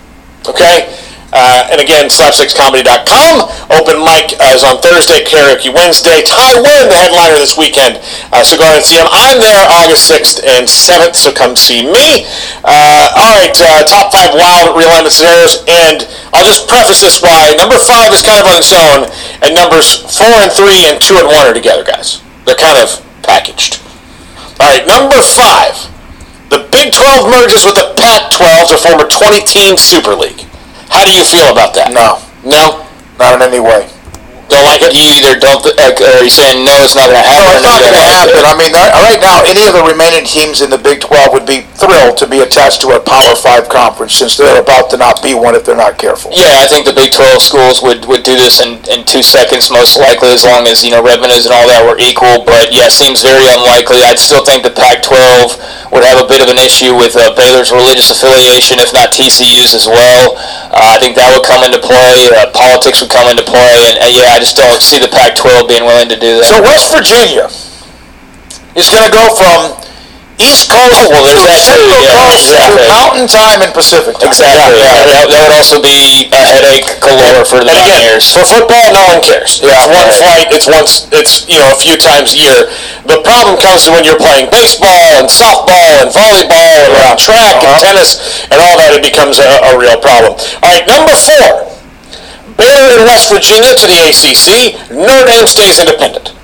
Okay? 0.48 1.01
Uh, 1.32 1.64
and 1.72 1.80
again, 1.80 2.12
slapstickscomedy.com. 2.12 3.48
Open 3.72 4.04
mic 4.04 4.36
uh, 4.36 4.52
is 4.52 4.60
on 4.60 4.84
Thursday, 4.84 5.24
karaoke 5.24 5.72
Wednesday. 5.72 6.20
Ty 6.20 6.60
Wynn, 6.60 6.92
the 6.92 6.98
headliner 7.00 7.40
this 7.40 7.56
weekend. 7.56 8.04
Uh, 8.28 8.44
so 8.44 8.60
go 8.60 8.68
ahead 8.68 8.84
and 8.84 8.84
see 8.84 9.00
him. 9.00 9.08
I'm 9.08 9.40
there 9.40 9.64
August 9.72 10.12
6th 10.12 10.44
and 10.44 10.68
7th, 10.68 11.16
so 11.16 11.32
come 11.32 11.56
see 11.56 11.88
me. 11.88 12.28
Uh, 12.60 13.16
all 13.16 13.32
right, 13.32 13.56
uh, 13.56 13.80
top 13.88 14.12
five 14.12 14.36
wild 14.36 14.76
realignment 14.76 15.16
scenarios. 15.16 15.64
And 15.64 16.04
I'll 16.36 16.44
just 16.44 16.68
preface 16.68 17.00
this 17.00 17.24
why. 17.24 17.56
Number 17.56 17.80
five 17.80 18.12
is 18.12 18.20
kind 18.20 18.36
of 18.36 18.46
on 18.52 18.60
its 18.60 18.72
own, 18.76 19.08
and 19.40 19.56
numbers 19.56 20.04
four 20.12 20.36
and 20.44 20.52
three 20.52 20.84
and 20.84 21.00
two 21.00 21.16
and 21.16 21.26
one 21.26 21.48
are 21.48 21.56
together, 21.56 21.82
guys. 21.82 22.20
They're 22.44 22.60
kind 22.60 22.76
of 22.76 23.00
packaged. 23.24 23.80
All 24.60 24.68
right, 24.68 24.84
number 24.86 25.16
five. 25.24 25.88
The 26.52 26.68
Big 26.70 26.92
12 26.92 27.32
merges 27.32 27.64
with 27.64 27.76
the 27.76 27.94
Pac-12 27.96 28.68
to 28.68 28.76
form 28.76 29.00
a 29.00 29.08
20-team 29.08 29.78
Super 29.78 30.14
League. 30.14 30.51
How 30.92 31.04
do 31.04 31.12
you 31.12 31.24
feel 31.24 31.48
about 31.50 31.74
that? 31.74 31.90
No. 31.90 32.20
No? 32.44 32.84
Not 33.18 33.40
in 33.40 33.42
any 33.42 33.60
way. 33.60 33.88
don't 34.52 34.68
like 34.68 34.84
it? 34.84 34.92
You 34.92 35.08
either 35.16 35.40
don't, 35.40 35.64
th- 35.64 35.72
or 35.80 36.20
are 36.20 36.24
you 36.24 36.28
saying 36.28 36.60
no, 36.60 36.76
it's 36.84 36.92
not 36.92 37.08
going 37.08 37.16
to 37.16 37.24
happen? 37.24 37.48
No, 37.48 37.56
it's 37.56 37.64
not 37.64 37.80
going 37.80 37.96
to 37.96 38.04
happen. 38.04 38.42
I 38.44 38.52
mean, 38.52 38.72
right 38.76 38.92
right 38.92 39.20
now, 39.20 39.40
any 39.48 39.64
of 39.64 39.72
the 39.72 39.84
remaining 39.88 40.28
teams 40.28 40.60
in 40.60 40.68
the 40.68 40.76
Big 40.76 41.00
12 41.00 41.32
would 41.32 41.48
be 41.48 41.64
thrilled 41.80 42.20
to 42.20 42.28
be 42.28 42.44
attached 42.44 42.84
to 42.84 42.92
a 42.92 43.00
Power 43.00 43.32
5 43.32 43.72
conference 43.72 44.12
since 44.12 44.36
they're 44.36 44.60
about 44.60 44.92
to 44.92 45.00
not 45.00 45.24
be 45.24 45.32
one 45.32 45.56
if 45.56 45.64
they're 45.64 45.78
not 45.78 45.96
careful. 45.96 46.28
Yeah, 46.36 46.60
I 46.60 46.68
think 46.68 46.84
the 46.84 46.92
Big 46.92 47.12
12 47.16 47.40
schools 47.40 47.80
would, 47.80 48.04
would 48.04 48.22
do 48.26 48.36
this 48.36 48.60
in, 48.60 48.76
in 48.92 49.08
two 49.08 49.24
seconds, 49.24 49.72
most 49.72 49.96
likely, 49.96 50.28
as 50.36 50.44
long 50.44 50.68
as, 50.68 50.84
you 50.84 50.92
know, 50.92 51.00
revenues 51.00 51.48
and 51.48 51.54
all 51.56 51.64
that 51.72 51.80
were 51.80 51.96
equal. 51.96 52.44
But 52.44 52.74
yeah, 52.76 52.92
seems 52.92 53.24
very 53.24 53.48
unlikely. 53.48 54.04
I'd 54.04 54.20
still 54.20 54.44
think 54.44 54.60
the 54.66 54.74
Pac 54.74 55.00
12 55.00 55.96
would 55.96 56.04
have 56.04 56.20
a 56.20 56.28
bit 56.28 56.40
of 56.44 56.48
an 56.52 56.60
issue 56.60 56.92
with 56.96 57.16
uh, 57.16 57.32
Baylor's 57.36 57.72
religious 57.72 58.12
affiliation, 58.12 58.80
if 58.80 58.92
not 58.92 59.12
TCU's 59.12 59.72
as 59.72 59.88
well. 59.88 60.36
Uh, 60.72 60.96
I 60.96 60.96
think 60.96 61.20
that 61.20 61.28
would 61.28 61.44
come 61.44 61.60
into 61.68 61.76
play. 61.76 62.32
Uh, 62.32 62.48
politics 62.56 63.04
would 63.04 63.12
come 63.12 63.28
into 63.28 63.44
play. 63.44 63.92
And 63.92 64.00
uh, 64.00 64.08
yeah, 64.08 64.32
I 64.32 64.40
just 64.40 64.56
don't 64.56 64.80
see 64.80 64.96
the 64.96 65.12
Pac 65.12 65.36
12 65.36 65.68
being 65.68 65.84
willing 65.84 66.08
to 66.08 66.16
do 66.16 66.40
that. 66.40 66.48
So 66.48 66.64
West 66.64 66.88
Virginia 66.88 67.52
is 68.72 68.88
going 68.88 69.04
to 69.04 69.12
go 69.12 69.36
from 69.36 69.81
East 70.42 70.66
Coast 70.68 71.08
well, 71.10 71.22
there's 71.24 71.42
to 71.46 71.54
Central 71.62 72.02
yeah, 72.02 72.18
Coast 72.26 72.50
exactly. 72.50 72.82
to 72.82 72.90
Mountain 72.90 73.26
Time 73.30 73.58
and 73.62 73.70
Pacific 73.72 74.14
Time. 74.18 74.28
Exactly. 74.34 74.82
Yeah, 74.82 74.98
that, 75.06 75.30
that 75.30 75.40
would 75.46 75.54
also 75.54 75.78
be 75.78 76.26
a 76.34 76.42
headache 76.42 76.88
galore 77.00 77.46
for 77.46 77.62
the 77.62 77.70
And 77.70 77.78
again, 77.78 78.02
Mountaineers. 78.02 78.26
for 78.34 78.42
football, 78.44 78.90
no 78.94 79.02
one 79.14 79.20
cares. 79.22 79.62
Yeah, 79.62 79.78
it's 79.78 79.86
one 79.88 80.08
right. 80.10 80.18
flight. 80.18 80.46
It's 80.50 80.66
once. 80.68 80.92
It's 81.14 81.46
you 81.46 81.58
know 81.62 81.70
a 81.70 81.78
few 81.78 81.94
times 81.96 82.34
a 82.34 82.40
year. 82.42 82.58
The 83.06 83.22
problem 83.22 83.58
comes 83.62 83.86
when 83.86 84.02
you're 84.02 84.18
playing 84.20 84.50
baseball 84.50 85.18
and 85.18 85.26
softball 85.30 85.90
and 86.02 86.10
volleyball 86.10 86.76
and 87.06 87.18
track 87.18 87.62
and 87.62 87.72
Uh-huh. 87.72 87.86
tennis 87.94 88.44
and 88.50 88.58
all 88.58 88.74
that. 88.78 88.92
It 88.94 89.02
becomes 89.02 89.38
a, 89.38 89.48
a 89.70 89.78
real 89.78 89.98
problem. 89.98 90.34
All 90.62 90.68
right, 90.70 90.84
number 90.90 91.14
four. 91.14 91.70
Baylor 92.58 93.00
and 93.00 93.04
West 93.08 93.30
Virginia 93.32 93.74
to 93.74 93.86
the 93.88 93.98
ACC. 94.06 94.76
Notre 94.92 95.26
Dame 95.26 95.46
stays 95.46 95.80
independent. 95.80 96.34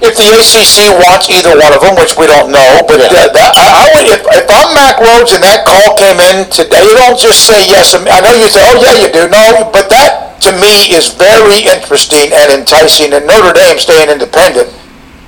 If 0.00 0.16
the 0.16 0.32
ACC 0.32 0.96
wants 1.04 1.28
either 1.28 1.52
one 1.52 1.76
of 1.76 1.84
them, 1.84 1.92
which 2.00 2.16
we 2.16 2.24
don't 2.24 2.48
know, 2.48 2.80
but 2.88 2.96
Yeah. 3.04 3.12
that, 3.12 3.36
that, 3.36 3.50
I, 3.52 3.66
I 3.68 3.84
would, 3.92 4.08
if, 4.08 4.24
if 4.32 4.46
I'm 4.48 4.72
Mack 4.72 4.96
Rhoades 4.96 5.36
and 5.36 5.44
that 5.44 5.68
call 5.68 5.92
came 6.00 6.16
in 6.16 6.48
today, 6.48 6.80
you 6.88 6.96
don't 6.96 7.20
just 7.20 7.44
say 7.44 7.60
yes. 7.68 7.92
I 7.92 8.00
I 8.08 8.18
know 8.24 8.32
you 8.32 8.48
say, 8.48 8.64
oh 8.64 8.80
yeah, 8.80 8.96
you 8.96 9.12
do. 9.12 9.28
No, 9.28 9.68
but 9.68 9.92
that 9.92 10.40
to 10.48 10.56
me 10.56 10.88
is 10.96 11.12
very 11.12 11.60
interesting 11.68 12.32
and 12.32 12.48
enticing. 12.48 13.12
And 13.12 13.28
Notre 13.28 13.52
Dame 13.52 13.76
staying 13.76 14.08
independent. 14.08 14.72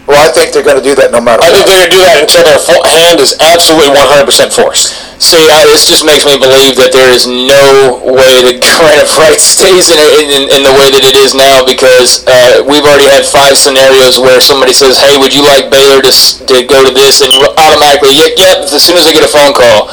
Well, 0.02 0.18
I 0.18 0.34
think 0.34 0.50
they're 0.50 0.66
going 0.66 0.82
to 0.82 0.84
do 0.84 0.98
that 0.98 1.14
no 1.14 1.22
matter 1.22 1.38
I 1.40 1.54
think 1.54 1.62
what. 1.62 1.70
they're 1.70 1.86
going 1.86 1.90
to 1.90 1.96
do 1.96 2.02
that 2.02 2.18
until 2.26 2.42
their 2.42 2.58
fo- 2.58 2.82
hand 2.82 3.22
is 3.22 3.38
absolutely 3.38 3.94
100% 4.02 4.50
forced. 4.50 4.98
See, 5.22 5.38
I, 5.46 5.62
this 5.70 5.86
just 5.86 6.02
makes 6.02 6.26
me 6.26 6.34
believe 6.34 6.74
that 6.82 6.90
there 6.90 7.14
is 7.14 7.30
no 7.30 8.02
way 8.02 8.42
the 8.42 8.58
grant 8.58 8.98
of 9.06 9.14
rights 9.22 9.46
stays 9.46 9.94
in, 9.94 10.02
in, 10.18 10.26
in, 10.26 10.42
in 10.58 10.60
the 10.66 10.74
way 10.74 10.90
that 10.90 11.06
it 11.06 11.14
is 11.14 11.38
now 11.38 11.62
because 11.62 12.26
uh, 12.26 12.66
we've 12.66 12.82
already 12.82 13.06
had 13.06 13.22
five 13.22 13.54
scenarios 13.54 14.18
where 14.18 14.42
somebody 14.42 14.74
says, 14.74 14.98
hey, 14.98 15.14
would 15.14 15.30
you 15.30 15.46
like 15.46 15.70
Baylor 15.70 16.02
to, 16.02 16.10
to 16.50 16.56
go 16.66 16.82
to 16.82 16.90
this? 16.90 17.22
And 17.22 17.30
automatically, 17.54 18.18
yep, 18.18 18.34
yep, 18.34 18.66
as 18.66 18.82
soon 18.82 18.98
as 18.98 19.06
they 19.06 19.14
get 19.14 19.22
a 19.22 19.30
phone 19.30 19.54
call. 19.54 19.86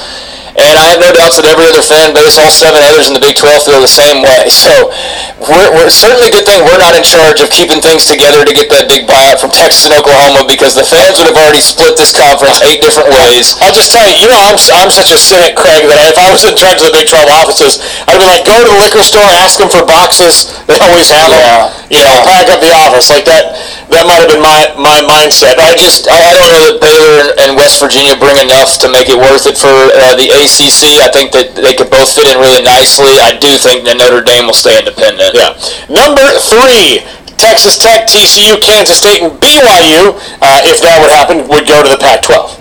And 0.60 0.76
I 0.76 0.92
have 0.92 1.00
no 1.00 1.12
doubts 1.16 1.40
that 1.40 1.48
every 1.48 1.66
other 1.72 1.84
fan 1.84 2.12
base, 2.12 2.36
all 2.36 2.52
seven 2.52 2.84
others 2.84 3.08
in 3.08 3.16
the 3.16 3.24
Big 3.24 3.40
12 3.40 3.64
feel 3.64 3.80
the 3.80 3.90
same 3.90 4.22
way. 4.24 4.52
So 4.60 4.92
we're, 5.40 5.72
we're 5.72 5.88
certainly 5.88 6.28
a 6.28 6.34
good 6.36 6.44
thing 6.44 6.68
we're 6.68 6.78
not 6.78 6.92
in 6.94 7.02
charge 7.02 7.40
of 7.40 7.48
keeping 7.48 7.80
things 7.80 8.06
together 8.12 8.44
to 8.44 8.52
get 8.52 8.68
that 8.76 8.92
big 8.92 9.08
buyout 9.08 9.40
from 9.40 9.56
Texas 9.56 9.88
and 9.88 9.96
Oklahoma 9.96 10.44
because 10.44 10.76
the 10.76 10.84
fans 10.84 11.16
would 11.16 11.32
have 11.32 11.40
already 11.40 11.64
split 11.64 11.96
this 11.96 12.12
conference 12.12 12.60
eight 12.68 12.84
different 12.84 13.08
ways. 13.08 13.56
I'll 13.64 13.74
just 13.74 13.96
tell 13.96 14.04
you, 14.04 14.20
you 14.20 14.28
know, 14.28 14.36
I'm, 14.36 14.60
I'm 14.76 14.92
such 14.92 15.16
a 15.16 15.20
cynic, 15.20 15.56
Craig, 15.56 15.88
that 15.88 16.12
if 16.12 16.20
I 16.20 16.28
was 16.28 16.44
in 16.44 16.60
charge 16.60 16.84
of 16.84 16.92
the 16.92 16.96
Big 17.00 17.08
12 17.08 17.24
offices, 17.32 17.80
I'd 18.06 18.20
be 18.20 18.28
like, 18.28 18.44
go 18.44 18.60
to 18.60 18.68
the 18.68 18.78
liquor 18.84 19.02
store, 19.02 19.26
ask 19.40 19.56
them 19.56 19.72
for 19.72 19.88
boxes. 19.88 20.52
They 20.68 20.76
always 20.84 21.08
have 21.08 21.32
them. 21.32 21.40
Yeah. 21.40 21.72
You 21.88 22.02
know, 22.04 22.20
pack 22.28 22.52
up 22.52 22.60
the 22.60 22.76
office. 22.76 23.08
Like 23.08 23.24
that, 23.26 23.56
that 23.90 24.06
might 24.06 24.22
have 24.22 24.30
been 24.30 24.44
my, 24.44 24.70
my 24.78 25.02
mindset. 25.02 25.58
I 25.58 25.74
just 25.74 26.06
I, 26.06 26.18
I 26.20 26.32
don't 26.38 26.52
know 26.54 26.64
that 26.70 26.78
Baylor 26.78 27.34
and, 27.42 27.58
West 27.58 27.82
Virginia 27.82 28.16
bring 28.16 28.38
enough 28.38 28.78
to 28.80 28.88
make 28.88 29.10
it 29.10 29.18
worth 29.18 29.50
it 29.50 29.58
for 29.58 29.74
uh, 29.74 30.16
the 30.16 30.30
ACC. 30.50 30.98
I 30.98 31.14
think 31.14 31.30
that 31.38 31.54
they 31.54 31.78
could 31.78 31.94
both 31.94 32.10
fit 32.10 32.26
in 32.26 32.42
really 32.42 32.66
nicely. 32.66 33.22
I 33.22 33.38
do 33.38 33.54
think 33.62 33.86
that 33.86 34.02
Notre 34.02 34.26
Dame 34.26 34.50
will 34.50 34.58
stay 34.58 34.74
independent. 34.82 35.38
Yeah. 35.38 35.54
Number 35.86 36.26
three, 36.42 37.06
Texas 37.38 37.78
Tech, 37.78 38.10
TCU, 38.10 38.58
Kansas 38.60 38.98
State, 38.98 39.22
and 39.22 39.38
BYU, 39.38 40.18
uh, 40.42 40.60
if 40.66 40.82
that 40.82 40.98
would 40.98 41.14
happen, 41.14 41.46
would 41.48 41.70
go 41.70 41.86
to 41.86 41.90
the 41.90 42.02
Pac-12. 42.02 42.58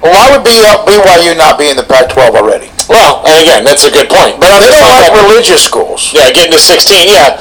Well, 0.00 0.14
why 0.14 0.30
would 0.30 0.46
uh, 0.46 0.86
BYU 0.86 1.34
not 1.34 1.58
be 1.58 1.66
in 1.68 1.76
the 1.76 1.84
Pac-12 1.84 2.38
already? 2.38 2.70
Well, 2.86 3.26
and 3.26 3.42
again, 3.42 3.66
that's 3.66 3.82
a 3.82 3.90
good 3.90 4.06
point. 4.06 4.38
But 4.38 4.54
I'm 4.54 4.62
They 4.62 4.70
just 4.70 4.80
don't 4.80 4.94
like 4.94 5.10
religious 5.10 5.62
schools. 5.66 6.14
Yeah, 6.14 6.30
getting 6.30 6.54
to 6.54 6.62
16. 6.62 7.10
Yeah, 7.10 7.34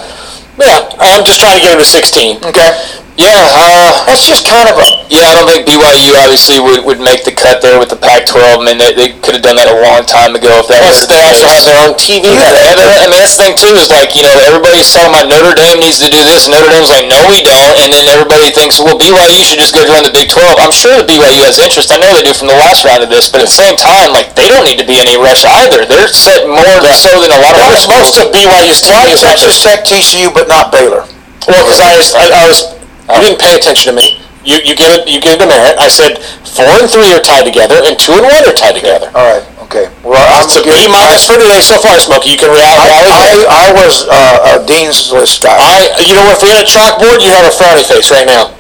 yeah. 0.58 0.90
I'm 0.98 1.22
just 1.24 1.40
trying 1.40 1.62
to 1.62 1.64
get 1.64 1.78
him 1.78 1.80
to 1.80 1.86
16. 1.86 2.42
Okay. 2.42 2.72
Yeah, 3.16 3.32
uh, 3.32 4.04
That's 4.12 4.28
just 4.28 4.44
kind 4.44 4.68
of 4.68 4.76
a 4.76 4.86
yeah. 5.08 5.32
I 5.32 5.40
don't 5.40 5.48
think 5.48 5.64
BYU 5.64 6.20
obviously 6.20 6.60
would, 6.60 6.84
would 6.84 7.00
make 7.00 7.24
the 7.24 7.32
cut 7.32 7.64
there 7.64 7.80
with 7.80 7.88
the 7.88 7.96
Pac-12. 7.96 8.36
I 8.36 8.60
mean, 8.60 8.76
they, 8.76 8.92
they 8.92 9.10
could 9.24 9.40
have 9.40 9.46
done 9.46 9.56
that 9.56 9.72
a 9.72 9.78
long 9.80 10.04
time 10.04 10.36
ago 10.36 10.52
if 10.60 10.68
that 10.68 10.84
was 10.84 11.08
they 11.08 11.24
also 11.24 11.48
have 11.48 11.64
their 11.64 11.80
own 11.80 11.96
TV. 11.96 12.28
Yeah, 12.28 12.44
I 12.44 13.08
mean 13.08 13.16
that's 13.16 13.40
the 13.40 13.48
thing 13.48 13.56
too 13.56 13.72
is 13.80 13.88
like 13.88 14.20
you 14.20 14.28
know 14.28 14.36
everybody's 14.44 14.92
talking 14.92 15.16
about 15.16 15.32
Notre 15.32 15.56
Dame 15.56 15.80
needs 15.80 16.04
to 16.04 16.12
do 16.12 16.20
this. 16.28 16.52
Notre 16.52 16.68
Dame's 16.68 16.92
like 16.92 17.08
no 17.08 17.24
we 17.32 17.40
don't, 17.40 17.80
and 17.80 17.96
then 17.96 18.04
everybody 18.12 18.52
thinks 18.52 18.84
well 18.84 19.00
BYU 19.00 19.40
should 19.48 19.64
just 19.64 19.72
go 19.72 19.88
join 19.88 20.04
the 20.04 20.12
Big 20.12 20.28
12. 20.28 20.60
I'm 20.60 20.76
sure 20.76 21.00
the 21.00 21.08
BYU 21.08 21.48
has 21.48 21.56
interest. 21.56 21.96
I 21.96 21.98
know 22.04 22.12
they 22.20 22.28
do 22.28 22.36
from 22.36 22.52
the 22.52 22.60
last 22.60 22.84
round 22.84 23.00
of 23.00 23.08
this, 23.08 23.32
but 23.32 23.40
at 23.40 23.48
the 23.48 23.56
same 23.56 23.80
time 23.80 24.12
like 24.12 24.36
they 24.36 24.52
don't 24.52 24.68
need 24.68 24.78
to 24.84 24.88
be 24.88 25.00
any 25.00 25.16
rush 25.16 25.48
either. 25.64 25.88
They're 25.88 26.12
set 26.12 26.44
more 26.52 26.84
so 26.92 27.16
than 27.24 27.32
a 27.32 27.40
lot 27.40 27.56
of 27.56 27.64
Why 27.64 27.72
other 27.72 27.80
is 27.80 27.88
most 27.88 28.20
schools. 28.20 28.28
of 28.28 28.36
BYU's 28.36 28.84
why 28.84 29.08
TV 29.08 29.24
not 29.24 29.40
Texas 29.40 29.64
Tech, 29.64 29.88
TCU, 29.88 30.36
but 30.36 30.52
not 30.52 30.76
Baylor. 30.76 31.08
Well, 31.48 31.62
because 31.64 31.80
I 31.80 31.94
was, 31.96 32.10
I, 32.18 32.26
I 32.34 32.44
was, 32.50 32.75
you 33.14 33.22
didn't 33.22 33.40
pay 33.42 33.54
attention 33.56 33.94
to 33.94 33.96
me. 34.02 34.22
You, 34.46 34.62
you 34.62 34.78
give 34.78 34.94
it, 34.94 35.10
you 35.10 35.18
give 35.22 35.42
it 35.42 35.46
a 35.46 35.50
merit. 35.50 35.74
I 35.82 35.90
said 35.90 36.22
four 36.46 36.70
and 36.78 36.86
three 36.86 37.10
are 37.18 37.22
tied 37.22 37.50
together, 37.50 37.82
and 37.82 37.98
two 37.98 38.14
and 38.14 38.22
one 38.26 38.46
are 38.46 38.54
tied 38.54 38.78
together. 38.78 39.10
All 39.18 39.26
right. 39.26 39.46
Okay. 39.66 39.90
Well, 40.06 40.22
I'm 40.22 40.46
It's 40.46 40.54
a 40.54 40.62
B 40.62 40.86
minus 40.86 41.26
for 41.26 41.34
today 41.42 41.58
so 41.66 41.82
far, 41.82 41.98
Smokey. 41.98 42.38
You 42.38 42.38
can 42.38 42.54
react. 42.54 42.78
I, 42.78 43.02
I, 43.10 43.32
I 43.50 43.68
was 43.74 44.06
uh, 44.06 44.54
a 44.54 44.62
Dean's 44.70 45.10
List 45.10 45.42
guy. 45.42 45.58
I, 45.58 45.90
you 46.06 46.14
know, 46.14 46.30
if 46.30 46.46
we 46.46 46.54
had 46.54 46.62
a 46.62 46.70
chalkboard, 46.70 47.26
you 47.26 47.34
have 47.34 47.50
a 47.50 47.54
frowny 47.54 47.82
face 47.82 48.14
right 48.14 48.30
now. 48.30 48.54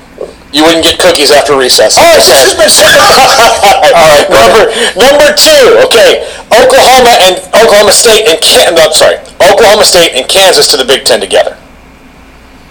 You 0.50 0.64
wouldn't 0.66 0.82
get 0.88 0.98
cookies 0.98 1.30
after 1.30 1.54
recess. 1.54 2.00
Oh, 2.02 2.10
excuse 2.18 2.58
me, 2.58 2.66
sir. 2.66 2.88
All 2.89 4.10
right, 4.10 4.26
number 4.34 4.72
number 4.98 5.28
two. 5.38 5.84
Okay, 5.86 6.26
Oklahoma 6.50 7.14
and 7.30 7.38
Oklahoma 7.54 7.91
State 7.93 8.26
and 8.26 8.39
Can- 8.41 8.74
no, 8.74 8.89
sorry, 8.89 9.20
Oklahoma 9.43 9.84
State 9.86 10.16
and 10.16 10.26
Kansas 10.32 10.72
to 10.72 10.78
the 10.78 10.86
Big 10.88 11.04
Ten 11.06 11.20
together. 11.20 11.60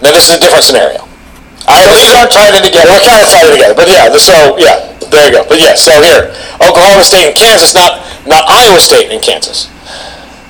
Now 0.02 0.10
this 0.10 0.28
is 0.28 0.36
a 0.36 0.40
different 0.40 0.64
scenario. 0.64 1.03
I 1.66 1.84
So 1.84 1.96
these 1.96 2.12
aren't 2.14 2.32
tied 2.32 2.54
in 2.54 2.62
together. 2.62 2.90
We're 2.92 3.04
kind 3.04 3.22
of 3.24 3.28
tied 3.32 3.46
it 3.48 3.52
together, 3.56 3.74
but 3.74 3.88
yeah. 3.88 4.08
the- 4.08 4.20
So 4.20 4.56
yeah, 4.60 4.84
there 5.08 5.24
you 5.28 5.32
go. 5.32 5.42
But 5.48 5.58
yeah, 5.60 5.74
so 5.74 5.96
here, 6.02 6.34
Oklahoma 6.60 7.04
State 7.04 7.32
and 7.32 7.36
Kansas, 7.36 7.72
not 7.74 8.04
not 8.26 8.44
Iowa 8.48 8.80
State 8.80 9.10
and 9.12 9.20
Kansas. 9.22 9.68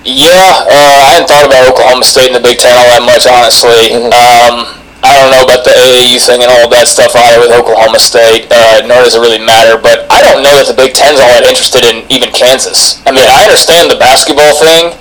Yeah, 0.04 0.36
uh, 0.68 1.00
I 1.00 1.16
hadn't 1.16 1.28
thought 1.32 1.46
about 1.48 1.64
Oklahoma 1.64 2.04
State 2.04 2.28
in 2.28 2.36
the 2.36 2.44
Big 2.44 2.58
Ten 2.60 2.76
all 2.76 2.90
that 2.92 3.00
much, 3.00 3.24
honestly. 3.24 3.96
Um, 4.12 4.68
I 5.04 5.12
don't 5.16 5.32
know 5.32 5.44
about 5.44 5.64
the 5.64 5.72
AAU 5.72 6.20
thing 6.20 6.40
and 6.44 6.48
all 6.52 6.68
that 6.68 6.88
stuff 6.88 7.12
either 7.16 7.40
with 7.40 7.52
Oklahoma 7.56 7.96
State, 8.00 8.48
uh, 8.52 8.84
nor 8.84 9.00
does 9.04 9.16
it 9.16 9.20
really 9.24 9.40
matter. 9.40 9.76
But 9.80 10.04
I 10.12 10.20
don't 10.20 10.44
know 10.44 10.52
that 10.60 10.68
the 10.68 10.76
Big 10.76 10.92
Ten's 10.92 11.20
all 11.20 11.32
that 11.32 11.44
interested 11.48 11.84
in 11.88 12.04
even 12.12 12.32
Kansas. 12.36 13.00
I 13.08 13.12
mean, 13.16 13.24
I 13.28 13.44
understand 13.48 13.88
the 13.92 13.96
basketball 14.00 14.52
thing, 14.60 14.92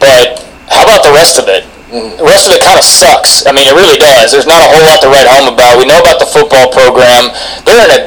but 0.00 0.40
how 0.72 0.84
about 0.88 1.04
the 1.04 1.12
rest 1.12 1.36
of 1.36 1.48
it? 1.52 1.64
The 1.96 2.26
rest 2.28 2.44
of 2.44 2.52
it 2.52 2.60
kind 2.60 2.76
of 2.76 2.84
sucks. 2.84 3.46
I 3.48 3.52
mean, 3.56 3.64
it 3.68 3.74
really 3.76 3.96
does. 3.96 4.32
There's 4.32 4.46
not 4.48 4.60
a 4.60 4.68
whole 4.68 4.84
lot 4.84 5.00
to 5.00 5.08
write 5.08 5.24
home 5.28 5.48
about. 5.48 5.80
We 5.80 5.88
know 5.88 5.98
about 6.00 6.20
the 6.20 6.28
football 6.28 6.68
program. 6.68 7.32
They're 7.64 7.80
in 7.88 7.92
a 7.96 8.00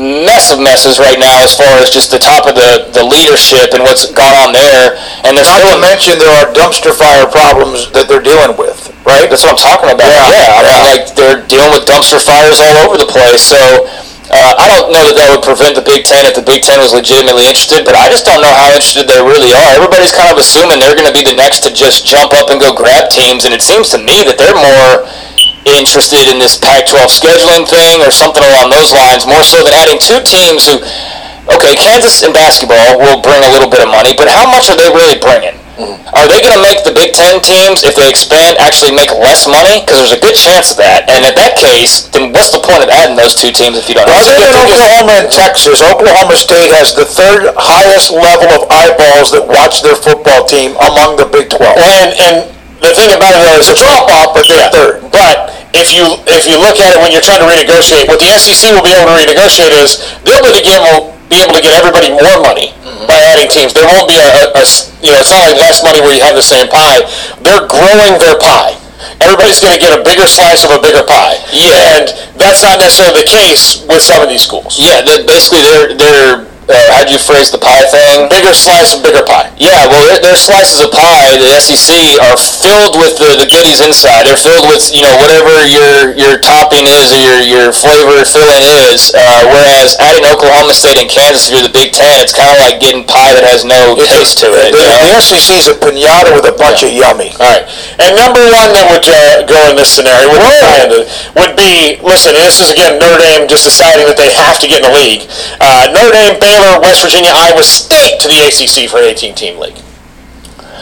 mess 0.00 0.48
of 0.48 0.56
messes 0.60 0.96
right 0.96 1.20
now 1.20 1.44
as 1.44 1.52
far 1.52 1.76
as 1.80 1.92
just 1.92 2.08
the 2.08 2.18
top 2.20 2.48
of 2.48 2.56
the, 2.56 2.88
the 2.96 3.04
leadership 3.04 3.76
and 3.76 3.84
what's 3.84 4.08
gone 4.12 4.32
on 4.36 4.52
there. 4.52 4.96
And 5.28 5.36
they're 5.36 5.44
Not 5.44 5.60
still 5.60 5.76
to 5.76 5.80
mention 5.80 6.12
there 6.16 6.32
are 6.40 6.48
dumpster 6.56 6.92
fire 6.92 7.28
problems 7.28 7.92
that 7.92 8.08
they're 8.08 8.24
dealing 8.24 8.56
with, 8.56 8.88
right? 9.04 9.28
That's 9.28 9.44
what 9.44 9.56
I'm 9.56 9.60
talking 9.60 9.92
about. 9.92 10.08
Yeah, 10.08 10.24
Yeah, 10.32 10.56
I 10.56 10.60
mean, 10.64 10.80
yeah. 10.80 10.88
like 10.88 11.02
they're 11.16 11.40
dealing 11.44 11.72
with 11.76 11.84
dumpster 11.84 12.20
fires 12.20 12.60
all 12.60 12.88
over 12.88 12.96
the 12.96 13.08
place. 13.08 13.44
So 13.44 13.60
uh, 14.30 14.54
I 14.56 14.70
don't 14.70 14.94
know 14.94 15.02
that 15.10 15.16
that 15.18 15.28
would 15.34 15.42
prevent 15.42 15.74
the 15.74 15.82
Big 15.82 16.06
Ten 16.06 16.22
if 16.22 16.38
the 16.38 16.46
Big 16.46 16.62
Ten 16.62 16.78
was 16.78 16.94
legitimately 16.94 17.50
interested, 17.50 17.82
but 17.82 17.98
I 17.98 18.06
just 18.06 18.22
don't 18.22 18.38
know 18.38 18.54
how 18.54 18.70
interested 18.70 19.10
they 19.10 19.18
really 19.18 19.50
are. 19.50 19.74
Everybody's 19.74 20.14
kind 20.14 20.30
of 20.30 20.38
assuming 20.38 20.78
they're 20.78 20.94
going 20.94 21.10
to 21.10 21.14
be 21.14 21.26
the 21.26 21.34
next 21.34 21.66
to 21.66 21.70
just 21.74 22.06
jump 22.06 22.32
up 22.38 22.48
and 22.48 22.62
go 22.62 22.70
grab 22.70 23.10
teams, 23.10 23.44
and 23.44 23.52
it 23.52 23.60
seems 23.60 23.90
to 23.90 23.98
me 23.98 24.22
that 24.24 24.38
they're 24.38 24.54
more 24.54 25.04
interested 25.68 26.30
in 26.30 26.38
this 26.38 26.56
Pac-12 26.56 27.10
scheduling 27.10 27.66
thing 27.68 28.00
or 28.00 28.14
something 28.14 28.42
along 28.42 28.72
those 28.72 28.94
lines, 28.96 29.28
more 29.28 29.44
so 29.44 29.60
than 29.60 29.76
adding 29.76 30.00
two 30.00 30.24
teams 30.24 30.64
who. 30.64 30.80
Okay, 31.50 31.74
Kansas 31.74 32.22
in 32.22 32.30
basketball 32.32 32.94
will 33.02 33.20
bring 33.26 33.42
a 33.42 33.50
little 33.50 33.66
bit 33.66 33.82
of 33.82 33.90
money, 33.90 34.14
but 34.14 34.30
how 34.30 34.46
much 34.46 34.70
are 34.70 34.78
they 34.78 34.86
really 34.94 35.18
bringing? 35.18 35.59
Are 36.12 36.28
they 36.28 36.40
going 36.44 36.56
to 36.56 36.64
make 36.64 36.84
the 36.84 36.92
Big 36.92 37.16
Ten 37.16 37.40
teams, 37.40 37.82
if 37.82 37.96
they 37.96 38.08
expand, 38.08 38.60
actually 38.60 38.92
make 38.92 39.08
less 39.16 39.48
money? 39.48 39.80
Because 39.80 40.04
there's 40.04 40.16
a 40.16 40.22
good 40.22 40.36
chance 40.36 40.72
of 40.72 40.78
that. 40.78 41.08
And 41.08 41.24
in 41.24 41.34
that 41.36 41.56
case, 41.56 42.08
then 42.12 42.32
what's 42.36 42.52
the 42.52 42.60
point 42.60 42.84
of 42.84 42.92
adding 42.92 43.16
those 43.16 43.32
two 43.32 43.52
teams 43.52 43.80
if 43.80 43.88
you 43.88 43.96
don't 43.96 44.04
have 44.04 44.26
Other 44.26 44.36
than 44.36 44.52
Oklahoma 44.52 45.24
and 45.24 45.28
Texas, 45.32 45.80
Oklahoma 45.80 46.36
State 46.36 46.68
has 46.76 46.92
the 46.92 47.08
third 47.08 47.52
highest 47.56 48.12
level 48.12 48.50
of 48.52 48.68
eyeballs 48.68 49.32
that 49.32 49.44
watch 49.44 49.80
their 49.80 49.96
football 49.96 50.44
team 50.44 50.76
among 50.84 51.16
the 51.16 51.28
Big 51.28 51.48
12. 51.48 51.64
And 51.64 52.08
and 52.20 52.36
the 52.80 52.92
thing 52.96 53.12
about 53.12 53.36
it 53.36 53.44
It's 53.60 53.68
a 53.68 53.76
drop 53.76 54.08
off, 54.08 54.32
but 54.32 54.48
they're 54.48 54.72
third. 54.72 55.04
But 55.12 55.52
if 55.76 55.92
you 55.92 56.16
if 56.26 56.48
you 56.48 56.56
look 56.56 56.80
at 56.80 56.96
it 56.96 56.98
when 57.00 57.12
you're 57.12 57.24
trying 57.24 57.44
to 57.44 57.48
renegotiate, 57.48 58.08
what 58.08 58.18
the 58.20 58.32
SEC 58.40 58.72
will 58.72 58.84
be 58.84 58.92
able 58.96 59.12
to 59.12 59.16
renegotiate 59.16 59.72
is 59.76 60.00
they'll 60.24 60.40
be 60.40 60.50
able 60.50 60.56
to 60.56 60.64
get 60.64 60.80
be 61.28 61.38
able 61.44 61.54
to 61.54 61.62
get 61.62 61.76
everybody 61.78 62.10
more 62.10 62.42
money 62.42 62.74
by 63.06 63.20
adding 63.32 63.48
teams. 63.48 63.72
There 63.72 63.86
won't 63.86 64.08
be 64.08 64.18
a 64.18 64.64
you 65.00 65.12
know 65.12 65.20
it's 65.20 65.32
not 65.32 65.48
like 65.48 65.56
less 65.56 65.80
money 65.82 66.00
where 66.00 66.12
you 66.12 66.22
have 66.24 66.36
the 66.36 66.44
same 66.44 66.68
pie. 66.68 67.04
They're 67.40 67.64
growing 67.68 68.20
their 68.20 68.36
pie. 68.36 68.76
Everybody's 69.20 69.60
going 69.60 69.72
to 69.72 69.80
get 69.80 69.96
a 69.96 70.04
bigger 70.04 70.28
slice 70.28 70.64
of 70.64 70.76
a 70.76 70.80
bigger 70.80 71.00
pie. 71.04 71.40
Yeah. 71.52 71.72
and 71.96 72.08
that's 72.36 72.60
not 72.60 72.76
necessarily 72.80 73.24
the 73.24 73.28
case 73.28 73.84
with 73.88 74.04
some 74.04 74.20
of 74.20 74.28
these 74.28 74.44
schools. 74.44 74.76
Yeah, 74.76 75.00
that 75.00 75.24
basically 75.24 75.64
they're 75.64 75.96
they're 75.96 76.49
uh, 76.70 76.78
how'd 76.94 77.10
you 77.10 77.18
phrase 77.18 77.50
the 77.50 77.58
pie 77.58 77.84
thing? 77.90 78.30
Bigger 78.30 78.54
slice 78.54 78.94
of 78.94 79.02
bigger 79.02 79.26
pie. 79.26 79.50
Yeah, 79.58 79.90
well, 79.90 80.06
their, 80.06 80.22
their 80.22 80.38
slices 80.38 80.78
of 80.80 80.94
pie, 80.94 81.36
the 81.36 81.50
SEC, 81.58 82.18
are 82.22 82.38
filled 82.38 82.96
with 82.96 83.18
the, 83.18 83.36
the 83.42 83.48
goodies 83.50 83.82
inside. 83.82 84.26
They're 84.26 84.38
filled 84.38 84.70
with 84.70 84.90
you 84.94 85.02
know 85.02 85.14
whatever 85.18 85.50
your 85.66 86.14
your 86.14 86.34
topping 86.38 86.86
is 86.86 87.10
or 87.10 87.20
your 87.20 87.40
your 87.42 87.66
flavor 87.74 88.22
filling 88.22 88.62
is. 88.90 89.10
Uh, 89.14 89.50
whereas 89.50 89.98
adding 89.98 90.26
Oklahoma 90.28 90.72
State 90.72 90.98
and 90.98 91.10
Kansas, 91.10 91.50
if 91.50 91.58
you're 91.58 91.66
the 91.66 91.74
Big 91.74 91.90
Ten, 91.90 92.22
it's 92.22 92.34
kind 92.34 92.50
of 92.50 92.58
like 92.60 92.78
getting 92.78 93.02
pie 93.02 93.34
that 93.34 93.46
has 93.46 93.66
no 93.66 93.96
taste 93.96 94.38
to 94.44 94.50
it. 94.52 94.70
The, 94.70 94.80
you 94.80 94.86
know? 94.86 95.00
the 95.10 95.18
SEC 95.22 95.48
is 95.56 95.66
a 95.66 95.76
pinata 95.76 96.30
with 96.36 96.46
a 96.46 96.56
bunch 96.56 96.84
of 96.86 96.92
yummy. 96.92 97.32
All 97.40 97.50
right, 97.50 97.64
and 97.98 98.14
number 98.14 98.42
one 98.52 98.70
that 98.76 98.86
would 98.92 99.06
uh, 99.06 99.48
go 99.48 99.58
in 99.72 99.80
this 99.80 99.90
scenario 99.90 100.28
would 100.28 100.44
be, 100.44 101.08
would 101.34 101.54
be 101.56 101.72
listen. 102.04 102.36
This 102.36 102.60
is 102.60 102.68
again 102.68 103.00
Notre 103.00 103.16
Dame 103.16 103.48
just 103.48 103.64
deciding 103.64 104.04
that 104.04 104.20
they 104.20 104.28
have 104.36 104.60
to 104.60 104.68
get 104.68 104.84
in 104.84 104.92
the 104.92 104.96
league. 104.96 105.24
Uh, 105.56 105.88
Notre 105.96 106.12
Dame, 106.12 106.36
Baylor, 106.36 106.59
West 106.82 107.02
Virginia, 107.02 107.30
Iowa 107.32 107.62
State 107.62 108.20
to 108.20 108.28
the 108.28 108.38
ACC 108.44 108.90
for 108.90 108.98
an 108.98 109.08
18-team 109.12 109.58
league. 109.58 109.80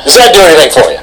Does 0.04 0.16
that 0.16 0.32
do 0.34 0.40
anything 0.40 0.70
for 0.70 0.90
you? 0.90 0.98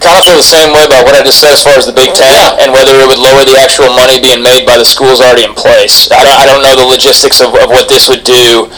kind 0.00 0.14
of 0.14 0.24
feel 0.24 0.38
the 0.38 0.46
same 0.46 0.70
way 0.70 0.86
about 0.86 1.02
what 1.04 1.18
I 1.18 1.22
just 1.26 1.42
said 1.42 1.50
as 1.50 1.62
far 1.62 1.74
as 1.74 1.86
the 1.86 1.92
Big 1.92 2.14
Ten 2.14 2.30
and 2.62 2.70
whether 2.70 2.94
it 2.94 3.06
would 3.06 3.18
lower 3.18 3.42
the 3.42 3.58
actual 3.58 3.90
money 3.90 4.22
being 4.22 4.42
made 4.42 4.62
by 4.64 4.78
the 4.78 4.86
schools 4.86 5.20
already 5.20 5.44
in 5.44 5.54
place. 5.54 6.10
I 6.10 6.22
don't, 6.22 6.38
I 6.38 6.46
don't 6.46 6.62
know 6.62 6.74
the 6.78 6.86
logistics 6.86 7.42
of, 7.42 7.50
of 7.58 7.68
what 7.68 7.90
this 7.90 8.08
would 8.08 8.22
do, 8.22 8.70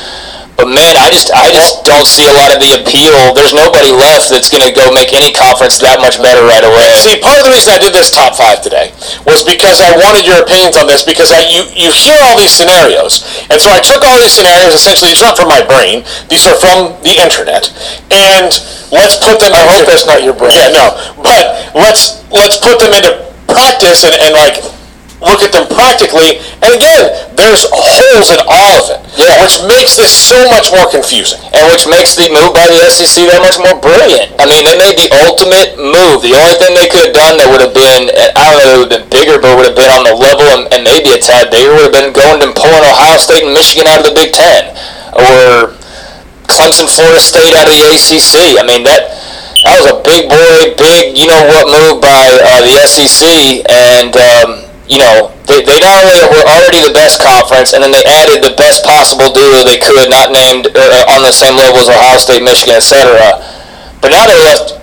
but 0.57 0.69
man, 0.69 0.97
I 0.99 1.09
just 1.09 1.33
I 1.33 1.49
just 1.51 1.85
don't 1.89 2.05
see 2.05 2.29
a 2.29 2.35
lot 2.37 2.53
of 2.53 2.61
the 2.61 2.77
appeal. 2.77 3.33
There's 3.33 3.57
nobody 3.57 3.93
left 3.93 4.29
that's 4.29 4.53
going 4.53 4.65
to 4.67 4.75
go 4.75 4.93
make 4.93 5.17
any 5.17 5.33
conference 5.33 5.81
that 5.81 6.03
much 6.05 6.21
better 6.21 6.45
right 6.45 6.61
away. 6.61 6.93
See, 7.01 7.17
part 7.17 7.41
of 7.41 7.49
the 7.49 7.55
reason 7.57 7.73
I 7.73 7.81
did 7.81 7.97
this 7.97 8.13
top 8.13 8.37
five 8.37 8.61
today 8.61 8.93
was 9.25 9.41
because 9.41 9.81
I 9.81 9.97
wanted 9.97 10.29
your 10.29 10.43
opinions 10.43 10.77
on 10.77 10.85
this 10.85 11.01
because 11.01 11.33
I, 11.33 11.49
you, 11.49 11.65
you 11.73 11.89
hear 11.97 12.19
all 12.21 12.37
these 12.37 12.53
scenarios. 12.53 13.25
And 13.49 13.57
so 13.57 13.73
I 13.73 13.81
took 13.81 14.05
all 14.05 14.21
these 14.21 14.37
scenarios, 14.37 14.77
essentially, 14.77 15.17
these 15.17 15.25
aren't 15.25 15.41
from 15.41 15.49
my 15.49 15.65
brain, 15.65 16.05
these 16.29 16.45
are 16.45 16.57
from 16.59 16.93
the 17.07 17.17
internet. 17.17 17.73
And 18.13 18.53
let's 18.93 19.17
put 19.17 19.41
them 19.41 19.57
I 19.57 19.65
hope 19.65 19.89
that's 19.89 20.05
not 20.05 20.21
your 20.21 20.37
brain. 20.37 20.53
Yeah, 20.55 20.77
no. 20.77 20.93
But 21.25 21.73
let's 21.73 22.21
let's 22.29 22.61
put 22.61 22.79
them 22.79 22.93
into 22.93 23.17
practice 23.49 24.05
and, 24.05 24.15
and 24.21 24.33
like 24.37 24.61
look 25.21 25.45
at 25.45 25.53
them 25.53 25.69
practically. 25.69 26.41
And 26.65 26.73
again, 26.75 27.13
there's 27.37 27.69
holes 27.69 28.33
in 28.33 28.41
all 28.45 28.75
of 28.81 28.87
it. 28.93 29.01
Yeah. 29.21 29.37
Which 29.45 29.61
makes 29.69 29.97
this 29.97 30.13
so 30.13 30.37
much 30.49 30.73
more 30.73 30.89
confusing. 30.89 31.41
and 31.53 31.69
which 31.69 31.85
makes 31.85 32.17
the 32.17 32.29
move 32.33 32.57
by 32.57 32.65
the 32.69 32.81
SEC 32.89 33.29
that 33.29 33.41
much 33.45 33.61
more 33.61 33.77
brilliant. 33.77 34.33
I 34.41 34.49
mean, 34.49 34.65
they 34.65 34.77
made 34.81 34.97
the 34.97 35.13
ultimate 35.29 35.77
move. 35.77 36.25
The 36.25 36.33
only 36.33 36.57
thing 36.57 36.73
they 36.73 36.89
could 36.89 37.13
have 37.13 37.17
done 37.17 37.37
that 37.37 37.49
would 37.53 37.61
have 37.61 37.77
been, 37.77 38.09
I 38.13 38.43
don't 38.49 38.59
know, 38.59 38.71
it 38.71 38.79
would 38.81 38.93
have 38.93 38.95
been 38.97 39.09
bigger, 39.13 39.37
but 39.37 39.57
would 39.59 39.69
have 39.69 39.77
been 39.77 39.93
on 39.93 40.09
the 40.09 40.17
level 40.17 40.47
and, 40.57 40.65
and 40.73 40.81
maybe 40.87 41.13
a 41.13 41.21
tad 41.21 41.53
bigger, 41.53 41.75
would 41.77 41.91
have 41.91 41.97
been 41.97 42.15
going 42.17 42.41
and 42.41 42.57
pulling 42.57 42.81
Ohio 42.81 43.21
State 43.21 43.45
and 43.45 43.53
Michigan 43.53 43.85
out 43.91 44.01
of 44.01 44.07
the 44.09 44.17
Big 44.17 44.33
Ten, 44.33 44.73
or 45.13 45.77
Clemson, 46.49 46.89
Florida 46.89 47.21
State 47.21 47.53
out 47.59 47.69
of 47.69 47.75
the 47.75 47.83
ACC. 47.93 48.57
I 48.57 48.65
mean, 48.65 48.87
that 48.89 49.11
that 49.65 49.77
was 49.77 49.93
a 49.93 49.99
big 50.01 50.25
boy, 50.25 50.73
big, 50.81 51.19
you 51.19 51.29
know 51.29 51.45
what 51.45 51.69
move 51.69 52.01
by 52.01 52.25
uh, 52.41 52.65
the 52.65 52.81
SEC, 52.89 53.61
and 53.69 54.17
um, 54.17 54.70
you 54.91 54.99
know 54.99 55.31
they, 55.47 55.63
they 55.63 55.79
not 55.79 56.03
only 56.03 56.19
were 56.27 56.43
already 56.43 56.83
the 56.83 56.93
best 56.93 57.23
conference, 57.23 57.73
and 57.73 57.81
then 57.81 57.95
they 57.95 58.03
added 58.03 58.43
the 58.43 58.55
best 58.59 58.83
possible 58.83 59.31
duo 59.31 59.63
they 59.63 59.79
could, 59.79 60.11
not 60.11 60.35
named 60.35 60.67
uh, 60.75 61.15
on 61.15 61.23
the 61.23 61.31
same 61.31 61.55
level 61.55 61.79
as 61.79 61.87
Ohio 61.87 62.19
State, 62.19 62.43
Michigan, 62.43 62.75
etc. 62.75 63.15
But 64.03 64.11
now 64.11 64.27
they 64.27 64.39
left, 64.43 64.83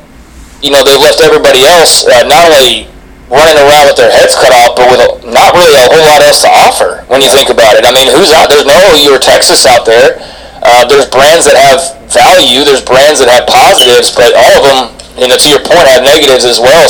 you 0.63 0.71
know, 0.71 0.83
they've 0.87 0.99
left 0.99 1.19
everybody 1.19 1.67
else 1.67 2.07
uh, 2.07 2.23
not 2.23 2.47
only 2.47 2.87
running 3.27 3.59
around 3.59 3.91
with 3.91 3.99
their 3.99 4.11
heads 4.11 4.39
cut 4.39 4.55
off, 4.55 4.79
but 4.79 4.87
with 4.87 5.03
a, 5.03 5.09
not 5.27 5.51
really 5.51 5.75
a 5.75 5.83
whole 5.91 6.03
lot 6.07 6.23
else 6.23 6.39
to 6.43 6.51
offer 6.51 7.03
when 7.11 7.19
you 7.19 7.27
think 7.27 7.51
about 7.51 7.75
it. 7.75 7.83
I 7.83 7.91
mean, 7.91 8.07
who's 8.07 8.31
out? 8.31 8.47
There's 8.47 8.67
no 8.67 8.75
OU 8.75 9.11
or 9.11 9.19
Texas 9.19 9.67
out 9.67 9.83
there. 9.83 10.23
Uh, 10.63 10.87
there's 10.87 11.07
brands 11.11 11.43
that 11.43 11.59
have 11.59 11.99
value. 12.07 12.63
There's 12.63 12.83
brands 12.83 13.19
that 13.19 13.27
have 13.27 13.43
positives, 13.47 14.15
but 14.15 14.31
all 14.31 14.53
of 14.59 14.63
them, 14.63 14.79
you 15.19 15.27
know, 15.27 15.35
to 15.35 15.47
your 15.51 15.59
point, 15.59 15.91
have 15.91 16.03
negatives 16.03 16.47
as 16.47 16.59
well. 16.59 16.87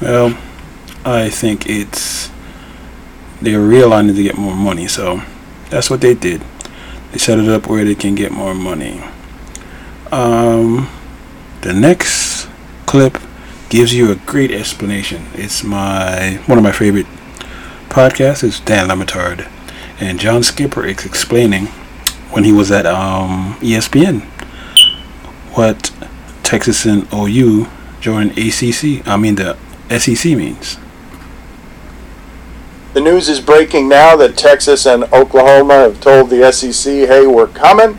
Well, 0.00 0.38
I 1.04 1.30
think 1.30 1.66
it's 1.66 2.30
they're 3.40 3.60
realigning 3.60 4.14
to 4.14 4.22
get 4.22 4.36
more 4.36 4.54
money, 4.54 4.86
so 4.86 5.22
that's 5.70 5.88
what 5.88 6.02
they 6.02 6.14
did. 6.14 6.42
They 7.12 7.18
set 7.18 7.38
it 7.38 7.48
up 7.48 7.68
where 7.68 7.84
they 7.84 7.94
can 7.94 8.14
get 8.14 8.32
more 8.32 8.54
money. 8.54 9.02
Um, 10.12 10.90
the 11.62 11.72
next 11.72 12.48
clip 12.84 13.18
gives 13.70 13.94
you 13.94 14.10
a 14.10 14.16
great 14.16 14.50
explanation. 14.50 15.26
It's 15.32 15.64
my 15.64 16.42
one 16.46 16.58
of 16.58 16.64
my 16.64 16.72
favorite 16.72 17.06
podcasts. 17.88 18.44
It's 18.44 18.60
Dan 18.60 18.88
Le 18.88 18.94
Batard, 18.94 19.48
and 20.00 20.20
John 20.20 20.42
Skipper 20.42 20.84
is 20.84 21.06
explaining 21.06 21.66
when 22.30 22.44
he 22.44 22.52
was 22.52 22.70
at 22.70 22.84
um, 22.84 23.56
ESPN 23.60 24.22
what 25.56 25.90
Texas 26.42 26.84
and 26.84 27.08
OU 27.12 27.68
joining 28.00 28.32
ACC. 28.32 29.06
I 29.06 29.16
mean 29.16 29.36
the 29.36 29.56
SEC 29.98 30.36
means. 30.36 30.76
The 32.92 33.00
news 33.00 33.28
is 33.28 33.40
breaking 33.40 33.88
now 33.88 34.16
that 34.16 34.36
Texas 34.36 34.84
and 34.84 35.04
Oklahoma 35.12 35.74
have 35.74 36.00
told 36.00 36.28
the 36.28 36.50
SEC, 36.50 36.92
hey, 36.92 37.24
we're 37.24 37.46
coming. 37.46 37.96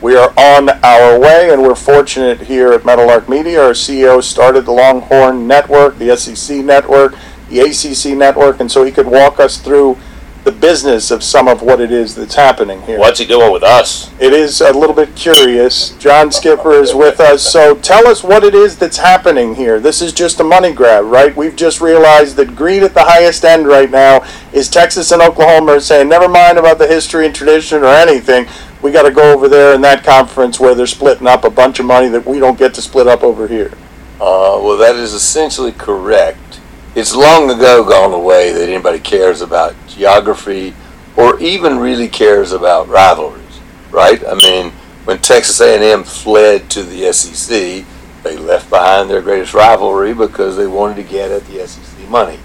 We 0.00 0.16
are 0.16 0.32
on 0.38 0.70
our 0.82 1.20
way, 1.20 1.50
and 1.52 1.60
we're 1.60 1.74
fortunate 1.74 2.40
here 2.40 2.72
at 2.72 2.82
Meadowlark 2.82 3.28
Media. 3.28 3.62
Our 3.62 3.72
CEO 3.72 4.22
started 4.22 4.62
the 4.64 4.72
Longhorn 4.72 5.46
Network, 5.46 5.98
the 5.98 6.16
SEC 6.16 6.64
Network, 6.64 7.14
the 7.50 7.60
ACC 7.60 8.16
Network, 8.16 8.60
and 8.60 8.72
so 8.72 8.84
he 8.84 8.90
could 8.90 9.06
walk 9.06 9.38
us 9.38 9.58
through 9.58 9.98
the 10.44 10.52
business 10.52 11.12
of 11.12 11.22
some 11.22 11.46
of 11.46 11.62
what 11.62 11.80
it 11.80 11.92
is 11.92 12.16
that's 12.16 12.34
happening 12.34 12.82
here. 12.82 12.98
What's 12.98 13.20
he 13.20 13.26
doing 13.26 13.52
with 13.52 13.62
us? 13.62 14.10
It 14.20 14.32
is 14.32 14.60
a 14.60 14.72
little 14.72 14.94
bit 14.94 15.14
curious. 15.14 15.90
John 15.98 16.32
Skipper 16.32 16.72
is 16.72 16.94
with 16.94 17.20
us, 17.20 17.42
so 17.42 17.76
tell 17.76 18.08
us 18.08 18.24
what 18.24 18.42
it 18.42 18.54
is 18.54 18.76
that's 18.76 18.96
happening 18.96 19.54
here. 19.54 19.78
This 19.78 20.02
is 20.02 20.12
just 20.12 20.40
a 20.40 20.44
money 20.44 20.72
grab, 20.72 21.04
right? 21.04 21.34
We've 21.36 21.54
just 21.54 21.80
realized 21.80 22.34
that 22.36 22.56
greed 22.56 22.82
at 22.82 22.92
the 22.92 23.04
highest 23.04 23.44
end 23.44 23.68
right 23.68 23.90
now 23.90 24.26
is 24.52 24.68
Texas 24.68 25.12
and 25.12 25.22
Oklahoma 25.22 25.72
are 25.72 25.80
saying, 25.80 26.08
never 26.08 26.28
mind 26.28 26.58
about 26.58 26.78
the 26.78 26.88
history 26.88 27.24
and 27.26 27.34
tradition 27.34 27.84
or 27.84 27.86
anything. 27.86 28.46
We 28.82 28.90
got 28.90 29.02
to 29.02 29.12
go 29.12 29.32
over 29.32 29.48
there 29.48 29.74
in 29.74 29.80
that 29.82 30.02
conference 30.02 30.58
where 30.58 30.74
they're 30.74 30.88
splitting 30.88 31.28
up 31.28 31.44
a 31.44 31.50
bunch 31.50 31.78
of 31.78 31.86
money 31.86 32.08
that 32.08 32.26
we 32.26 32.40
don't 32.40 32.58
get 32.58 32.74
to 32.74 32.82
split 32.82 33.06
up 33.06 33.22
over 33.22 33.46
here. 33.46 33.72
Uh, 34.14 34.58
well, 34.60 34.76
that 34.76 34.96
is 34.96 35.14
essentially 35.14 35.70
correct. 35.70 36.60
It's 36.96 37.14
long 37.14 37.48
ago 37.48 37.84
gone 37.84 38.12
away 38.12 38.52
that 38.52 38.68
anybody 38.68 38.98
cares 38.98 39.40
about 39.40 39.74
geography 39.94 40.74
or 41.16 41.38
even 41.40 41.78
really 41.78 42.08
cares 42.08 42.52
about 42.52 42.88
rivalries, 42.88 43.60
right? 43.90 44.22
I 44.26 44.34
mean, 44.34 44.72
when 45.04 45.18
Texas 45.18 45.60
A&M 45.60 46.04
fled 46.04 46.70
to 46.70 46.82
the 46.82 47.12
SEC, 47.12 47.84
they 48.22 48.36
left 48.36 48.70
behind 48.70 49.10
their 49.10 49.20
greatest 49.20 49.52
rivalry 49.52 50.14
because 50.14 50.56
they 50.56 50.66
wanted 50.66 50.96
to 50.96 51.02
get 51.02 51.30
at 51.30 51.44
the 51.46 51.66
SEC 51.66 52.08
money. 52.08 52.38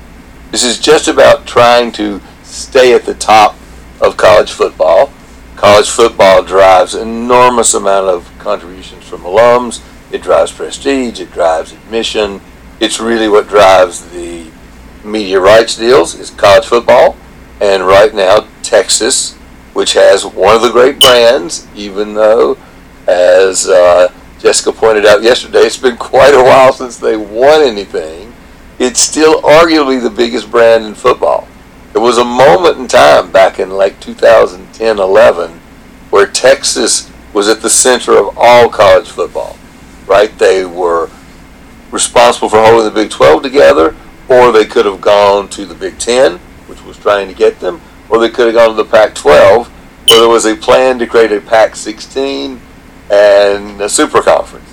This 0.51 0.63
is 0.63 0.79
just 0.79 1.07
about 1.07 1.45
trying 1.45 1.91
to 1.93 2.21
stay 2.43 2.93
at 2.93 3.03
the 3.03 3.13
top 3.13 3.55
of 4.01 4.17
college 4.17 4.51
football. 4.51 5.11
College 5.55 5.89
football 5.89 6.43
drives 6.43 6.95
enormous 6.95 7.73
amount 7.73 8.07
of 8.07 8.31
contributions 8.39 9.03
from 9.03 9.21
alums. 9.21 9.83
It 10.11 10.21
drives 10.21 10.51
prestige. 10.51 11.19
It 11.19 11.31
drives 11.31 11.73
admission. 11.73 12.41
It's 12.79 12.99
really 12.99 13.27
what 13.27 13.47
drives 13.47 14.09
the 14.11 14.47
media 15.03 15.39
rights 15.39 15.75
deals 15.77 16.15
is 16.15 16.29
college 16.29 16.65
football. 16.65 17.17
And 17.59 17.85
right 17.85 18.13
now, 18.13 18.47
Texas, 18.63 19.35
which 19.73 19.93
has 19.93 20.25
one 20.25 20.55
of 20.55 20.61
the 20.61 20.71
great 20.71 20.99
brands, 20.99 21.67
even 21.75 22.13
though, 22.13 22.57
as 23.07 23.67
uh, 23.67 24.13
Jessica 24.39 24.71
pointed 24.71 25.05
out 25.05 25.23
yesterday, 25.23 25.59
it's 25.59 25.77
been 25.77 25.97
quite 25.99 26.33
a 26.33 26.43
while 26.43 26.73
since 26.73 26.97
they 26.97 27.17
won 27.17 27.61
anything. 27.61 28.33
It's 28.79 28.99
still 28.99 29.41
arguably 29.41 30.01
the 30.01 30.09
biggest 30.09 30.51
brand 30.51 30.85
in 30.85 30.93
football. 30.93 31.47
There 31.93 32.01
was 32.01 32.19
a 32.19 32.25
moment 32.25 32.77
in 32.77 32.87
time 32.87 33.31
back 33.31 33.59
in 33.59 33.71
like 33.71 33.99
2010 33.99 34.99
11 34.99 35.59
where 36.09 36.27
Texas 36.27 37.11
was 37.33 37.47
at 37.49 37.61
the 37.61 37.69
center 37.69 38.17
of 38.17 38.37
all 38.37 38.69
college 38.69 39.09
football, 39.09 39.57
right? 40.05 40.35
They 40.37 40.65
were 40.65 41.09
responsible 41.91 42.49
for 42.49 42.61
holding 42.61 42.85
the 42.85 42.91
Big 42.91 43.09
12 43.09 43.43
together, 43.43 43.95
or 44.27 44.51
they 44.51 44.65
could 44.65 44.85
have 44.85 45.01
gone 45.01 45.47
to 45.49 45.65
the 45.65 45.75
Big 45.75 45.97
10, 45.97 46.39
which 46.67 46.83
was 46.83 46.97
trying 46.97 47.27
to 47.27 47.33
get 47.33 47.59
them, 47.59 47.81
or 48.09 48.19
they 48.19 48.29
could 48.29 48.47
have 48.47 48.55
gone 48.55 48.69
to 48.69 48.75
the 48.75 48.89
Pac 48.89 49.15
12, 49.15 49.67
where 50.07 50.19
there 50.19 50.29
was 50.29 50.45
a 50.45 50.55
plan 50.55 50.99
to 50.99 51.07
create 51.07 51.31
a 51.31 51.41
Pac 51.41 51.75
16 51.75 52.59
and 53.11 53.81
a 53.81 53.89
super 53.89 54.21
conference. 54.21 54.69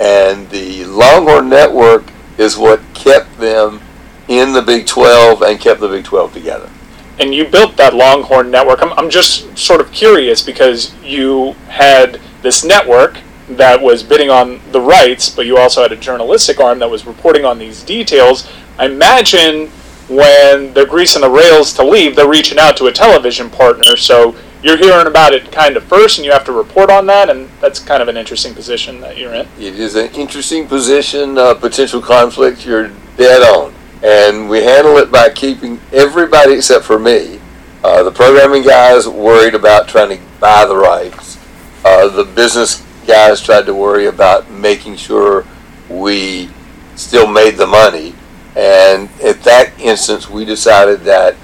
And 0.00 0.48
the 0.50 0.84
Longhorn 0.84 1.48
Network 1.48 2.04
is 2.38 2.56
what 2.56 2.80
kept 2.94 3.38
them 3.38 3.80
in 4.28 4.52
the 4.52 4.62
Big 4.62 4.86
12 4.86 5.42
and 5.42 5.58
kept 5.60 5.80
the 5.80 5.88
Big 5.88 6.04
12 6.04 6.32
together. 6.32 6.70
and 7.18 7.34
you 7.34 7.46
built 7.46 7.78
that 7.78 7.94
Longhorn 7.94 8.50
network. 8.50 8.82
I'm, 8.82 8.92
I'm 8.92 9.08
just 9.08 9.56
sort 9.56 9.80
of 9.80 9.90
curious 9.90 10.42
because 10.42 10.94
you 11.02 11.52
had 11.68 12.20
this 12.42 12.62
network 12.62 13.20
that 13.48 13.80
was 13.80 14.02
bidding 14.02 14.28
on 14.28 14.60
the 14.72 14.80
rights, 14.80 15.30
but 15.30 15.46
you 15.46 15.56
also 15.56 15.80
had 15.80 15.92
a 15.92 15.96
journalistic 15.96 16.60
arm 16.60 16.78
that 16.80 16.90
was 16.90 17.06
reporting 17.06 17.44
on 17.46 17.58
these 17.58 17.82
details. 17.82 18.46
I 18.78 18.84
imagine 18.86 19.70
when 20.08 20.72
they're 20.72 20.86
greasing 20.86 21.22
the 21.22 21.30
rails 21.30 21.72
to 21.74 21.84
leave, 21.84 22.16
they're 22.16 22.28
reaching 22.28 22.58
out 22.58 22.76
to 22.78 22.86
a 22.86 22.92
television 22.92 23.50
partner. 23.50 23.96
So 23.96 24.36
you're 24.62 24.76
hearing 24.76 25.06
about 25.06 25.32
it 25.32 25.50
kind 25.52 25.76
of 25.76 25.84
first, 25.84 26.18
and 26.18 26.24
you 26.24 26.32
have 26.32 26.44
to 26.44 26.52
report 26.52 26.90
on 26.90 27.06
that, 27.06 27.30
and 27.30 27.48
that's 27.60 27.78
kind 27.78 28.02
of 28.02 28.08
an 28.08 28.16
interesting 28.16 28.54
position 28.54 29.00
that 29.00 29.16
you're 29.16 29.34
in. 29.34 29.46
It 29.58 29.78
is 29.78 29.94
an 29.94 30.10
interesting 30.14 30.66
position, 30.66 31.38
uh, 31.38 31.54
potential 31.54 32.00
conflict. 32.00 32.64
You're 32.64 32.90
dead 33.16 33.42
on. 33.42 33.74
And 34.02 34.48
we 34.48 34.62
handle 34.62 34.96
it 34.98 35.10
by 35.10 35.30
keeping 35.30 35.80
everybody 35.92 36.54
except 36.54 36.84
for 36.84 36.98
me. 36.98 37.40
Uh, 37.82 38.02
the 38.02 38.10
programming 38.10 38.62
guys 38.62 39.08
worried 39.08 39.54
about 39.54 39.88
trying 39.88 40.16
to 40.16 40.22
buy 40.40 40.66
the 40.66 40.76
rights. 40.76 41.38
Uh, 41.84 42.08
the 42.08 42.24
business 42.24 42.84
guys 43.06 43.40
tried 43.40 43.66
to 43.66 43.74
worry 43.74 44.06
about 44.06 44.50
making 44.50 44.96
sure 44.96 45.46
we 45.88 46.50
still 46.96 47.26
made 47.26 47.56
the 47.56 47.66
money. 47.66 48.14
And 48.56 49.10
at 49.22 49.42
that 49.42 49.78
instance, 49.78 50.30
we 50.30 50.44
decided 50.46 51.00
that. 51.00 51.36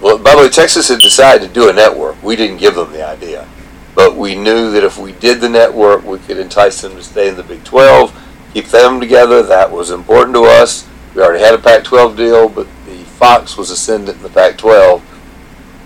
Well, 0.00 0.18
by 0.18 0.34
the 0.34 0.42
way, 0.42 0.48
Texas 0.48 0.88
had 0.88 1.00
decided 1.00 1.46
to 1.46 1.54
do 1.54 1.68
a 1.68 1.72
network. 1.72 2.22
We 2.22 2.34
didn't 2.34 2.56
give 2.56 2.74
them 2.74 2.92
the 2.92 3.06
idea. 3.06 3.46
But 3.94 4.16
we 4.16 4.34
knew 4.34 4.70
that 4.72 4.84
if 4.84 4.98
we 4.98 5.12
did 5.12 5.40
the 5.40 5.48
network, 5.48 6.04
we 6.04 6.18
could 6.18 6.38
entice 6.38 6.80
them 6.80 6.96
to 6.96 7.02
stay 7.02 7.28
in 7.28 7.36
the 7.36 7.42
Big 7.42 7.64
12, 7.64 8.14
keep 8.52 8.66
them 8.66 9.00
together. 9.00 9.42
That 9.42 9.70
was 9.70 9.90
important 9.90 10.34
to 10.34 10.44
us. 10.44 10.86
We 11.14 11.22
already 11.22 11.42
had 11.42 11.54
a 11.54 11.58
Pac 11.58 11.84
12 11.84 12.16
deal, 12.16 12.48
but 12.48 12.66
the 12.86 12.98
Fox 13.04 13.56
was 13.56 13.70
ascendant 13.70 14.18
in 14.18 14.22
the 14.22 14.28
Pac 14.28 14.58
12. 14.58 15.02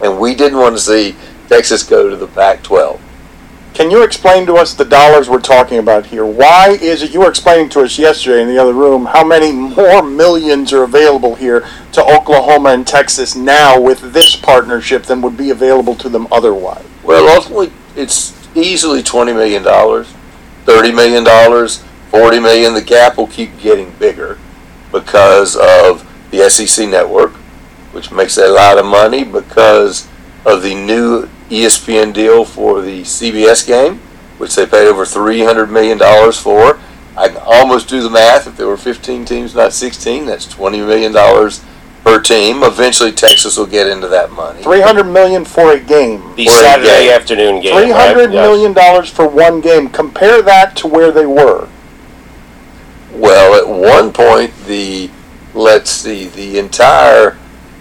And 0.03 0.19
we 0.19 0.35
didn't 0.35 0.59
want 0.59 0.75
to 0.77 0.81
see 0.81 1.15
Texas 1.49 1.83
go 1.83 2.09
to 2.09 2.17
the 2.17 2.27
Pac 2.27 2.63
12. 2.63 3.01
Can 3.75 3.91
you 3.91 4.03
explain 4.03 4.47
to 4.47 4.55
us 4.55 4.75
the 4.75 4.85
dollars 4.85 5.29
we're 5.29 5.41
talking 5.41 5.79
about 5.79 6.07
here? 6.07 6.27
Why 6.27 6.71
is 6.81 7.03
it 7.03 7.15
you 7.15 7.21
were 7.21 7.29
explaining 7.29 7.69
to 7.71 7.81
us 7.81 7.99
yesterday 7.99 8.43
in 8.43 8.49
the 8.49 8.59
other 8.59 8.75
room 8.75 9.07
how 9.07 9.25
many 9.25 9.53
more 9.53 10.03
millions 10.03 10.73
are 10.73 10.83
available 10.83 11.37
here 11.37 11.67
to 11.93 12.05
Oklahoma 12.05 12.71
and 12.71 12.87
Texas 12.87 13.37
now 13.37 13.81
with 13.81 14.13
this 14.13 14.35
partnership 14.35 15.05
than 15.05 15.23
would 15.23 15.37
be 15.37 15.51
available 15.51 15.95
to 15.97 16.09
them 16.09 16.27
otherwise? 16.33 16.85
Well, 17.05 17.29
ultimately, 17.35 17.73
it's 17.97 18.37
easily 18.57 19.03
$20 19.03 19.35
million, 19.35 19.63
$30 19.63 20.95
million, 20.95 21.69
40 22.11 22.41
million. 22.41 22.75
The 22.75 22.83
gap 22.83 23.17
will 23.17 23.29
keep 23.29 23.57
getting 23.61 23.93
bigger 23.93 24.39
because 24.91 25.57
of 25.57 26.07
the 26.33 26.51
SEC 26.51 26.89
network, 26.89 27.33
which 27.93 28.11
makes 28.11 28.37
a 28.37 28.49
lot 28.49 28.79
of 28.79 28.85
money 28.85 29.23
because 29.23 30.09
of 30.45 30.63
the 30.63 30.75
new 30.75 31.29
ESPN 31.51 32.13
deal 32.13 32.45
for 32.45 32.81
the 32.81 33.03
CBS 33.03 33.67
game, 33.67 33.97
which 34.39 34.55
they 34.55 34.67
paid 34.67 34.87
over 34.89 35.05
$300 35.05 35.71
million 35.71 35.99
for. 36.33 36.81
I 37.17 37.29
can 37.29 37.43
almost 37.45 37.89
do 37.89 38.03
the 38.03 38.09
math. 38.11 38.47
If 38.47 38.57
there 38.57 38.67
were 38.69 38.77
15 38.77 39.25
teams, 39.25 39.55
not 39.55 39.73
16, 39.73 40.27
that's 40.27 40.47
$20 40.47 40.87
million 40.87 41.13
per 42.05 42.21
team. 42.23 42.63
Eventually, 42.63 43.13
Texas 43.13 43.57
will 43.59 43.67
get 43.67 43.87
into 43.89 44.09
that 44.09 44.31
money. 44.31 44.63
300 44.63 45.05
million 45.05 45.45
for 45.45 45.73
a 45.73 45.81
game. 45.81 46.23
For 46.23 46.35
The 46.37 46.47
a 46.47 46.51
Saturday 46.51 47.07
game. 47.07 47.11
afternoon 47.11 47.61
game. 47.61 47.77
Three 47.77 47.91
hundred 47.93 48.27
right? 48.27 48.33
Yes. 48.33 48.49
million 48.49 48.73
dollars 48.73 49.11
for 49.11 49.29
one 49.29 49.61
game. 49.61 49.89
Compare 49.91 50.41
that 50.43 50.77
to 50.77 50.87
where 50.87 51.11
they 51.13 51.27
were. 51.27 51.69
Well, 53.13 53.55
at 53.55 53.69
one 53.69 54.13
point, 54.13 54.55
the 54.67 55.11
let's 55.53 55.91
see, 55.91 56.27
the 56.29 56.59
entire 56.59 57.37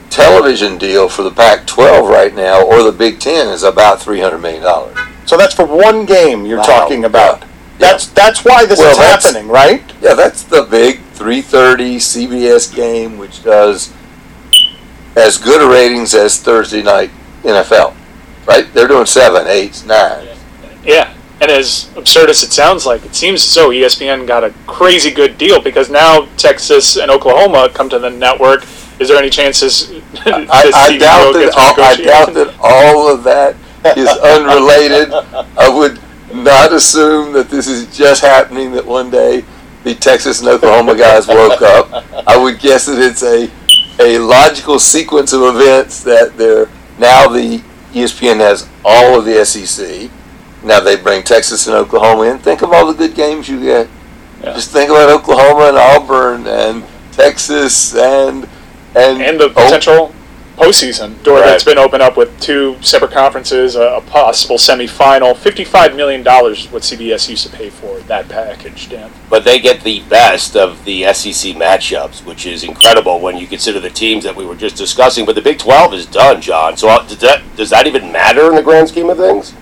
television 0.10 0.78
deal 0.78 1.10
for 1.10 1.24
the 1.24 1.32
Pac-12 1.32 2.10
right 2.10 2.34
now, 2.36 2.64
or 2.66 2.84
the 2.84 2.92
Big 2.92 3.20
Ten, 3.20 3.48
is 3.48 3.64
about 3.64 4.02
three 4.02 4.20
hundred 4.20 4.40
million 4.40 4.64
dollars. 4.64 4.98
So 5.26 5.38
that's 5.38 5.54
for 5.54 5.66
one 5.66 6.06
game 6.06 6.46
you're 6.46 6.58
Wow. 6.58 6.64
talking 6.64 7.06
about. 7.06 7.44
That's 7.78 8.08
that's 8.08 8.44
why 8.44 8.66
this 8.66 8.80
Well, 8.80 8.92
is 8.92 8.98
happening, 8.98 9.48
right? 9.48 9.82
Yeah, 10.02 10.14
that's 10.16 10.44
the 10.44 10.64
big 10.64 11.00
3:30 11.16 11.98
CBS 12.00 12.68
game, 12.74 13.18
which 13.18 13.44
does 13.44 13.92
as 15.16 15.38
good 15.38 15.62
a 15.62 15.68
ratings 15.72 16.14
as 16.14 16.38
Thursday 16.40 16.82
night 16.82 17.12
NFL. 17.44 17.94
Right? 18.46 18.72
They're 18.74 18.88
doing 18.88 19.06
seven, 19.06 19.48
eight, 19.48 19.84
nine. 19.86 20.28
Yeah, 20.84 21.14
and 21.40 21.52
as 21.52 21.90
absurd 21.96 22.30
as 22.30 22.42
it 22.44 22.52
sounds 22.52 22.86
like, 22.86 23.06
it 23.06 23.14
seems 23.16 23.44
so. 23.44 23.70
ESPN 23.70 24.26
got 24.26 24.44
a 24.44 24.52
crazy 24.66 25.12
good 25.12 25.38
deal 25.38 25.62
because 25.62 25.90
now 25.90 26.28
Texas 26.38 26.98
and 26.98 27.12
Oklahoma 27.12 27.70
come 27.74 27.90
to 27.90 28.00
the 28.00 28.10
network. 28.10 28.64
Is 29.00 29.08
there 29.08 29.18
any 29.18 29.30
chances? 29.30 29.92
I, 30.26 30.72
I 30.74 30.98
doubt 30.98 31.34
that. 31.34 31.54
All, 31.56 31.84
I 31.84 31.96
doubt 31.96 32.34
that 32.34 32.56
all 32.62 33.14
of 33.14 33.24
that 33.24 33.56
is 33.98 34.10
unrelated. 34.24 35.14
I 35.58 35.70
would 35.70 36.00
not 36.34 36.74
assume 36.74 37.34
that 37.34 37.50
this 37.50 37.68
is 37.68 37.96
just 37.96 38.22
happening. 38.22 38.72
That 38.74 38.86
one 38.86 39.10
day 39.10 39.44
the 39.84 39.96
Texas 39.96 40.42
and 40.42 40.50
Oklahoma 40.50 40.98
guys 40.98 41.28
woke 41.28 41.62
up. 41.62 42.06
I 42.28 42.38
would 42.38 42.60
guess 42.60 42.86
that 42.88 43.00
it's 43.00 43.24
a 43.24 43.50
a 44.02 44.18
logical 44.20 44.80
sequence 44.80 45.34
of 45.34 45.42
events 45.44 46.04
that 46.04 46.38
they're 46.38 46.70
now 46.98 47.28
the 47.28 47.62
ESPN 47.94 48.38
has 48.38 48.68
all 48.86 49.18
of 49.18 49.26
the 49.26 49.44
SEC. 49.46 50.10
Now 50.64 50.80
they 50.82 50.98
bring 50.98 51.24
Texas 51.24 51.68
and 51.68 51.76
Oklahoma 51.76 52.24
in. 52.24 52.40
Think 52.40 52.62
of 52.62 52.72
all 52.72 52.86
the 52.92 52.94
good 52.94 53.16
games 53.16 53.48
you 53.48 53.62
get. 53.62 53.88
Just 54.42 54.72
think 54.72 54.90
about 54.90 55.10
Oklahoma 55.10 55.70
and 55.70 55.78
Auburn 55.78 56.48
and 56.48 56.84
Texas 57.12 57.96
and 57.96 58.48
and 59.00 59.22
and 59.22 59.40
the 59.40 59.50
potential 59.50 60.14
postseason 60.60 61.22
door 61.24 61.40
that's 61.40 61.64
been 61.64 61.78
opened 61.78 62.02
up 62.02 62.18
with 62.18 62.38
two 62.42 62.76
separate 62.82 63.12
conferences, 63.12 63.76
a, 63.76 63.82
a 63.82 64.02
possible 64.02 64.58
semifinal. 64.58 65.36
Fifty-five 65.36 65.96
million 65.96 66.22
dollars 66.22 66.66
is 66.66 66.72
what 66.72 66.84
CBS 66.84 67.30
used 67.30 67.48
to 67.48 67.52
pay 67.56 67.70
for 67.70 68.00
that 68.02 68.28
package, 68.28 68.90
Dan. 68.90 69.10
But 69.30 69.46
they 69.46 69.60
get 69.60 69.82
the 69.82 70.02
best 70.02 70.58
of 70.58 70.84
the 70.84 71.14
SEC 71.14 71.56
matchups, 71.56 72.26
which 72.26 72.46
is 72.46 72.64
incredible 72.64 73.20
when 73.22 73.38
you 73.38 73.48
consider 73.48 73.80
the 73.80 73.90
teams 73.90 74.26
that 74.26 74.36
we 74.36 74.46
were 74.46 74.56
just 74.56 74.76
discussing. 74.76 75.26
But 75.26 75.36
the 75.36 75.42
Big 75.42 75.60
12 75.60 75.94
is 75.94 76.06
done, 76.06 76.42
John. 76.42 76.76
So 76.76 76.90
uh, 76.90 77.08
does 77.08 77.20
that, 77.20 77.42
does 77.56 77.70
that 77.70 77.88
even 77.88 78.12
matter 78.12 78.50
in 78.50 78.56
the 78.56 78.64
grand 78.64 78.90
scheme 78.90 79.10
of 79.10 79.18
things? 79.18 79.54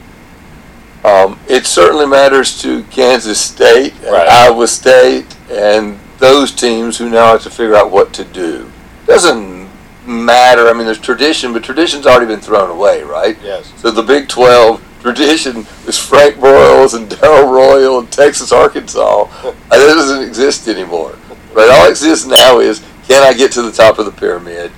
Um, 1.04 1.40
it 1.48 1.66
certainly 1.66 2.08
matters 2.08 2.60
to 2.64 2.84
Kansas 2.86 3.40
State, 3.40 3.94
and 4.04 4.16
Iowa 4.16 4.68
State, 4.68 5.38
and 5.50 6.00
those 6.18 6.52
teams 6.52 6.98
who 6.98 7.10
now 7.10 7.34
have 7.34 7.44
to 7.44 7.50
figure 7.52 7.76
out 7.76 7.92
what 7.92 8.14
to 8.14 8.26
do. 8.26 8.72
Doesn't 9.08 9.70
matter. 10.06 10.68
I 10.68 10.74
mean, 10.74 10.86
there's 10.86 11.00
tradition, 11.00 11.54
but 11.54 11.64
tradition's 11.64 12.06
already 12.06 12.28
been 12.28 12.40
thrown 12.40 12.70
away, 12.70 13.04
right? 13.04 13.38
Yes. 13.42 13.74
So 13.78 13.90
the 13.90 14.04
Big 14.04 14.28
12 14.28 14.84
tradition 15.02 15.66
is 15.88 15.98
Frank 15.98 16.36
Broyles 16.36 16.94
and 16.96 17.10
Darrell 17.10 17.50
Royal 17.52 18.00
and 18.00 18.12
Texas, 18.12 18.52
Arkansas. 18.52 19.26
And 19.44 19.56
That 19.70 19.94
doesn't 19.96 20.24
exist 20.24 20.68
anymore. 20.68 21.18
Right? 21.54 21.70
All 21.72 21.90
exists 21.90 22.26
now 22.26 22.60
is 22.60 22.84
can 23.08 23.24
I 23.24 23.34
get 23.34 23.52
to 23.54 23.62
the 23.62 23.72
top 23.72 24.00
of 24.00 24.06
the 24.06 24.12
pyramid? 24.12 24.72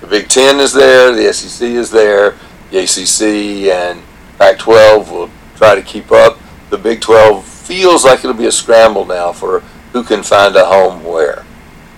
The 0.00 0.06
Big 0.06 0.28
Ten 0.28 0.58
is 0.58 0.72
there, 0.72 1.12
the 1.12 1.32
SEC 1.32 1.68
is 1.68 1.90
there, 1.90 2.34
the 2.70 2.78
ACC 2.78 3.70
and 3.72 4.02
Pac 4.38 4.58
12 4.58 5.10
will 5.10 5.30
try 5.56 5.74
to 5.74 5.82
keep 5.82 6.10
up. 6.10 6.38
The 6.70 6.78
Big 6.78 7.00
12 7.00 7.44
feels 7.44 8.04
like 8.04 8.20
it'll 8.20 8.32
be 8.34 8.46
a 8.46 8.52
scramble 8.52 9.04
now 9.04 9.32
for 9.32 9.60
who 9.92 10.02
can 10.02 10.22
find 10.22 10.56
a 10.56 10.64
home 10.64 11.04
where. 11.04 11.44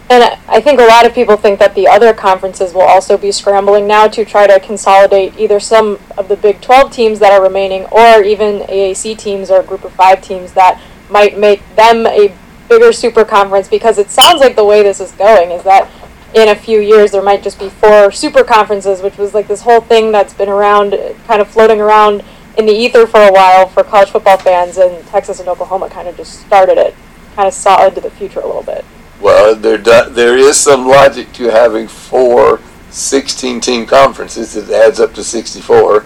And 0.09 0.37
I- 0.49 0.61
think 0.61 0.79
a 0.81 0.85
lot 0.85 1.05
of 1.05 1.15
people 1.15 1.37
think 1.37 1.59
that 1.59 1.75
the 1.75 1.89
other 1.89 2.13
conferences 2.13 2.73
will 2.73 2.83
also 2.83 3.17
be 3.17 3.33
scrambling 3.33 3.87
now 3.87 4.07
to 4.09 4.25
try 4.25 4.47
to 4.47 4.61
consolidate 4.61 5.35
either 5.37 5.59
some 5.59 5.99
of 6.17 6.29
the 6.29 6.37
Big 6.37 6.61
12 6.61 6.93
teams 6.93 7.19
that 7.19 7.33
are 7.33 7.43
remaining 7.43 7.87
or 7.87 8.23
even 8.23 8.63
AAC 8.69 9.15
teams 9.15 9.51
or 9.51 9.63
group 9.63 9.85
of 9.85 9.93
five 9.93 10.23
teams 10.23 10.53
that 10.53 10.81
might 11.11 11.39
make 11.39 11.61
them 11.77 12.07
a 12.07 12.33
bigger 12.69 12.93
super 12.93 13.25
conference 13.25 13.69
because 13.69 13.99
it 13.99 14.11
sounds 14.11 14.41
like 14.41 14.57
the 14.57 14.65
way 14.65 14.83
this 14.83 15.01
is 15.01 15.13
going 15.13 15.51
is 15.51 15.63
that 15.63 15.89
in 16.35 16.49
a 16.49 16.55
few 16.55 16.81
years 16.81 17.13
there 17.13 17.23
might 17.23 17.43
just 17.43 17.59
be 17.59 17.69
four 17.69 18.11
super 18.11 18.45
conferences, 18.45 19.01
which 19.03 19.17
was 19.17 19.35
like 19.35 19.49
this 19.49 19.63
whole 19.63 19.81
thing 19.81 20.13
that's 20.13 20.35
been 20.35 20.49
around, 20.49 20.97
kind 21.27 21.41
of 21.41 21.49
floating 21.49 21.81
around 21.81 22.23
in 22.59 22.67
the 22.67 22.73
ether 22.73 23.07
for 23.07 23.21
a 23.21 23.33
while 23.33 23.69
for 23.69 23.85
college 23.85 24.11
football 24.11 24.37
fans, 24.37 24.79
and 24.79 25.07
Texas 25.07 25.41
and 25.41 25.49
Oklahoma 25.49 25.89
kind 25.89 26.09
of 26.09 26.17
just 26.17 26.41
started 26.41 26.79
it, 26.79 26.95
kind 27.35 27.47
of 27.47 27.55
saw 27.55 27.87
into 27.87 28.01
the 28.01 28.11
future 28.11 28.41
a 28.41 28.47
little 28.47 28.63
bit. 28.63 28.85
Well, 29.21 29.55
there 29.55 29.79
do, 29.79 30.11
there 30.11 30.37
is 30.37 30.57
some 30.59 30.87
logic 30.87 31.33
to 31.35 31.45
having 31.45 31.89
four 31.89 32.61
16 32.91 33.61
team 33.61 33.87
conferences. 33.87 34.57
It 34.57 34.71
adds 34.71 35.01
up 35.01 35.15
to 35.15 35.25
64. 35.25 36.05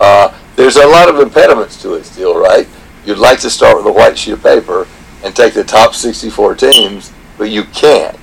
Uh, 0.00 0.38
there's 0.56 0.76
a 0.76 0.86
lot 0.86 1.08
of 1.08 1.18
impediments 1.20 1.80
to 1.82 1.94
it 1.94 2.04
still, 2.04 2.38
right? 2.38 2.68
You'd 3.04 3.18
like 3.18 3.40
to 3.40 3.50
start 3.50 3.76
with 3.76 3.86
a 3.86 3.92
white 3.92 4.18
sheet 4.18 4.32
of 4.32 4.42
paper 4.42 4.86
and 5.24 5.34
take 5.34 5.54
the 5.54 5.64
top 5.64 5.94
64 5.94 6.54
teams, 6.56 7.12
but 7.38 7.50
you 7.50 7.64
can't, 7.64 8.18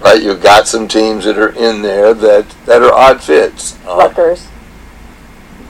right? 0.00 0.22
You've 0.22 0.42
got 0.42 0.66
some 0.68 0.86
teams 0.88 1.24
that 1.24 1.38
are 1.38 1.50
in 1.50 1.82
there 1.82 2.14
that, 2.14 2.48
that 2.66 2.82
are 2.82 2.92
odd 2.92 3.22
fits. 3.22 3.78
Uh, 3.86 3.96
Rutgers. 3.98 4.48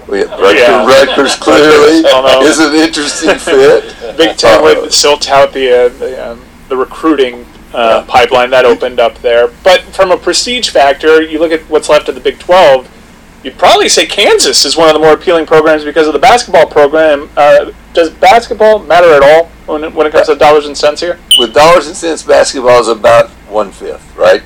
we- 0.08 0.22
Rutgers, 0.24 0.60
Yeah. 0.60 0.86
Rutgers 0.86 1.34
clearly 1.36 1.98
I 2.06 2.10
don't 2.10 2.24
know. 2.24 2.42
is 2.42 2.58
an 2.58 2.74
interesting 2.74 3.34
fit. 3.38 4.16
Big 4.16 4.36
Ten 4.36 4.60
Uh, 4.60 4.62
would 4.80 4.92
still 4.92 5.16
tout 5.18 5.52
the 5.52 5.86
uh, 5.86 5.88
the, 5.98 6.30
um, 6.32 6.42
the 6.68 6.76
recruiting 6.76 7.44
uh, 7.74 8.04
pipeline 8.06 8.50
that 8.50 8.64
opened 8.64 9.00
up 9.00 9.18
there. 9.18 9.48
But 9.62 9.80
from 9.82 10.10
a 10.10 10.16
prestige 10.16 10.70
factor, 10.70 11.22
you 11.22 11.38
look 11.38 11.52
at 11.52 11.62
what's 11.62 11.88
left 11.88 12.08
of 12.08 12.14
the 12.14 12.20
Big 12.20 12.38
12, 12.38 12.88
you'd 13.44 13.58
probably 13.58 13.88
say 13.88 14.06
Kansas 14.06 14.64
is 14.64 14.76
one 14.76 14.88
of 14.88 14.94
the 14.94 15.00
more 15.00 15.14
appealing 15.14 15.46
programs 15.46 15.84
because 15.84 16.06
of 16.06 16.12
the 16.12 16.18
basketball 16.18 16.66
program. 16.66 17.30
Uh, 17.36 17.72
does 17.92 18.10
basketball 18.10 18.78
matter 18.80 19.12
at 19.12 19.22
all 19.22 19.46
when 19.66 19.84
it, 19.84 19.94
when 19.94 20.06
it 20.06 20.12
comes 20.12 20.26
to 20.26 20.34
dollars 20.34 20.66
and 20.66 20.76
cents 20.76 21.00
here? 21.00 21.18
With 21.38 21.54
dollars 21.54 21.86
and 21.86 21.96
cents, 21.96 22.22
basketball 22.22 22.80
is 22.80 22.88
about 22.88 23.30
one 23.48 23.72
fifth, 23.72 24.16
right? 24.16 24.42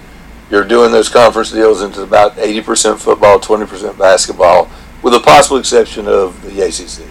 You're 0.51 0.64
doing 0.64 0.93
those 0.93 1.09
conference 1.09 1.51
deals 1.51 1.83
into 1.83 2.03
about 2.03 2.37
80% 2.37 2.99
football, 2.99 3.41
20% 3.41 3.99
basketball, 3.99 4.70
with 5.03 5.12
the 5.12 5.20
possible 5.20 5.57
exception 5.57 6.07
of 6.07 6.41
the 6.43 6.62
ACC, 6.62 7.07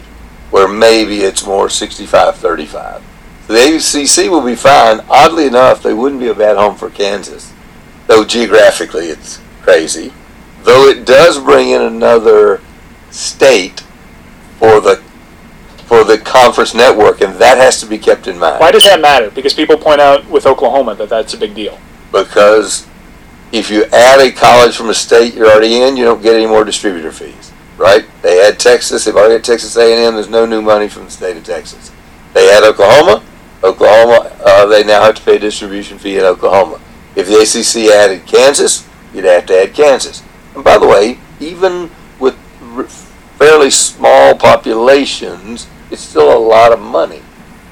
where 0.51 0.68
maybe 0.68 1.20
it's 1.20 1.45
more 1.45 1.70
65 1.70 2.38
35. 2.38 3.03
The 3.47 3.75
ACC 3.75 4.29
will 4.29 4.41
be 4.41 4.55
fine. 4.55 5.01
Oddly 5.09 5.45
enough, 5.45 5.83
they 5.83 5.93
wouldn't 5.93 6.21
be 6.21 6.27
a 6.27 6.35
bad 6.35 6.57
home 6.57 6.75
for 6.75 6.89
Kansas, 6.89 7.53
though 8.07 8.25
geographically 8.25 9.07
it's 9.07 9.39
crazy. 9.61 10.11
Though 10.63 10.87
it 10.87 11.05
does 11.05 11.39
bring 11.39 11.69
in 11.69 11.81
another 11.81 12.61
state 13.11 13.81
for 14.57 14.81
the 14.81 15.01
for 15.85 16.03
the 16.03 16.17
conference 16.17 16.73
network, 16.73 17.21
and 17.21 17.35
that 17.35 17.59
has 17.59 17.79
to 17.79 17.85
be 17.85 17.99
kept 17.99 18.27
in 18.27 18.39
mind. 18.39 18.59
Why 18.59 18.71
does 18.71 18.83
that 18.85 18.99
matter? 18.99 19.29
Because 19.29 19.53
people 19.53 19.77
point 19.77 20.01
out 20.01 20.27
with 20.27 20.47
Oklahoma 20.47 20.95
that 20.95 21.09
that's 21.09 21.35
a 21.35 21.37
big 21.37 21.53
deal. 21.53 21.77
Because 22.11 22.87
if 23.51 23.69
you 23.69 23.85
add 23.85 24.19
a 24.19 24.31
college 24.31 24.75
from 24.75 24.89
a 24.89 24.95
state 24.95 25.35
you're 25.35 25.47
already 25.47 25.81
in, 25.83 25.95
you 25.95 26.03
don't 26.03 26.23
get 26.23 26.35
any 26.35 26.47
more 26.47 26.63
distributor 26.63 27.11
fees, 27.11 27.51
right? 27.77 28.05
They 28.23 28.41
add 28.41 28.59
Texas. 28.59 29.05
They've 29.05 29.15
already 29.15 29.35
had 29.35 29.43
Texas 29.43 29.77
A&M. 29.77 30.15
There's 30.15 30.29
no 30.29 30.47
new 30.47 30.63
money 30.63 30.89
from 30.89 31.05
the 31.05 31.11
state 31.11 31.37
of 31.37 31.43
Texas. 31.43 31.91
They 32.33 32.51
add 32.51 32.63
Oklahoma. 32.63 33.23
Oklahoma, 33.66 34.36
uh, 34.45 34.66
they 34.68 34.84
now 34.84 35.03
have 35.03 35.16
to 35.16 35.22
pay 35.22 35.38
a 35.38 35.39
distribution 35.39 35.97
fee 35.97 36.18
in 36.18 36.24
Oklahoma. 36.24 36.80
If 37.16 37.28
the 37.28 37.39
ACC 37.39 37.91
added 37.91 38.26
Kansas, 38.26 38.88
you'd 39.13 39.26
have 39.26 39.45
to 39.47 39.61
add 39.61 39.74
Kansas. 39.74 40.24
And 40.53 40.63
by 40.63 40.78
the 40.78 40.88
way, 40.88 41.20
even 41.39 41.89
with 42.20 42.38
fairly 43.38 43.70
small 43.72 44.36
populations, 44.36 45.68
it's 45.91 46.01
still 46.01 46.36
a 46.36 46.39
lot 46.39 46.72
of 46.72 46.80
money 46.80 47.22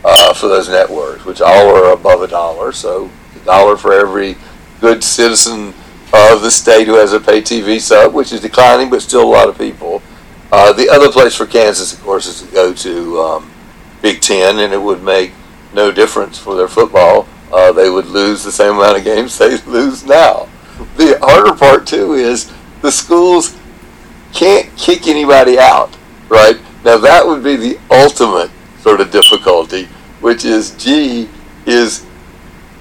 uh, 0.04 0.34
for 0.34 0.48
those 0.48 0.70
networks, 0.70 1.26
which 1.26 1.42
all 1.42 1.76
are 1.76 1.94
above 1.94 2.22
a 2.22 2.28
dollar. 2.28 2.72
So 2.72 3.10
a 3.36 3.46
dollar 3.46 3.78
for 3.78 3.94
every 3.94 4.36
good 4.82 5.04
citizen 5.04 5.74
of 6.14 6.42
the 6.42 6.52
state 6.52 6.88
who 6.88 6.96
has 6.96 7.14
a 7.14 7.20
pay 7.20 7.42
TV 7.42 7.80
sub, 7.80 8.14
which 8.14 8.32
is 8.32 8.42
declining, 8.42 8.90
but 8.90 9.02
still 9.02 9.24
a 9.24 9.32
lot 9.32 9.50
of 9.50 9.58
people. 9.58 10.02
Uh, 10.52 10.72
the 10.72 10.90
other 10.90 11.12
place 11.12 11.36
for 11.36 11.46
Kansas, 11.46 11.94
of 11.94 12.02
course, 12.04 12.28
is 12.28 12.42
to 12.42 12.54
go 12.54 12.74
to 12.74 13.20
um, 13.20 13.52
Big 14.02 14.22
Ten, 14.22 14.60
and 14.60 14.72
it 14.72 14.82
would 14.82 15.02
make 15.02 15.32
no 15.74 15.92
difference 15.92 16.38
for 16.38 16.56
their 16.56 16.68
football. 16.68 17.28
Uh, 17.52 17.72
they 17.72 17.90
would 17.90 18.08
lose 18.08 18.44
the 18.44 18.52
same 18.52 18.76
amount 18.76 18.98
of 18.98 19.04
games 19.04 19.38
they 19.38 19.58
lose 19.68 20.06
now. 20.06 20.48
The 20.98 21.18
harder 21.22 21.56
part 21.56 21.86
too 21.86 22.14
is 22.14 22.52
the 22.82 22.92
schools 22.92 23.58
can't 24.34 24.76
kick 24.76 25.08
anybody 25.08 25.60
out, 25.60 25.96
right? 26.30 26.58
Now 26.84 26.98
that 26.98 27.26
would 27.26 27.44
be 27.44 27.56
the 27.56 27.80
ultimate 27.92 28.50
sort 28.82 29.00
of 29.00 29.12
difficulty, 29.12 29.86
which 30.20 30.44
is, 30.46 30.72
gee, 30.72 31.30
is 31.66 32.06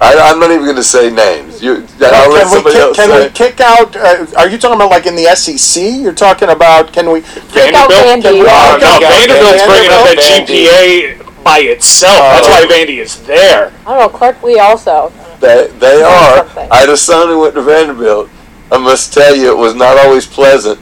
I, 0.02 0.18
I'm 0.18 0.40
not 0.40 0.50
even 0.50 0.64
going 0.64 0.76
to 0.76 0.82
say 0.82 1.12
names. 1.12 1.62
You, 1.62 1.86
I'll 2.00 2.32
let 2.32 2.42
can 2.42 2.50
we 2.50 2.56
somebody 2.56 2.74
kick, 2.74 2.82
else 2.82 2.96
can 2.96 3.08
say. 3.08 3.22
we 3.22 3.32
kick 3.32 3.60
out? 3.60 3.94
Uh, 3.94 4.26
are 4.36 4.48
you 4.48 4.58
talking 4.58 4.74
about 4.74 4.90
like 4.90 5.06
in 5.06 5.14
the 5.14 5.26
SEC? 5.36 5.80
You're 6.02 6.12
talking 6.12 6.48
about 6.48 6.92
can 6.92 7.12
we 7.12 7.20
kick 7.22 7.72
out 7.72 7.88
Vanderbilt? 7.88 8.34
Can 8.34 8.42
we, 8.42 8.46
Oh, 8.50 8.78
no, 8.80 8.98
kick 8.98 9.06
out 9.06 9.14
Vanderbilt's 9.14 9.62
bringing 9.62 9.94
up 9.94 10.02
that 10.10 10.18
GPA 10.18 11.21
by 11.42 11.58
itself. 11.60 12.18
That's 12.18 12.48
why 12.48 12.64
oh. 12.64 12.72
Vandy 12.72 12.98
is 12.98 13.22
there. 13.24 13.72
I 13.86 13.98
don't 13.98 14.12
know, 14.12 14.18
Clark 14.18 14.42
Lea 14.42 14.58
also. 14.58 15.12
They, 15.40 15.68
they 15.78 16.02
are. 16.02 16.38
Something. 16.38 16.68
I 16.70 16.76
had 16.78 16.88
a 16.88 16.96
son 16.96 17.28
who 17.28 17.40
went 17.40 17.54
to 17.54 17.62
Vanderbilt. 17.62 18.30
I 18.70 18.78
must 18.78 19.12
tell 19.12 19.36
you, 19.36 19.50
it 19.50 19.56
was 19.56 19.74
not 19.74 19.98
always 19.98 20.26
pleasant 20.26 20.80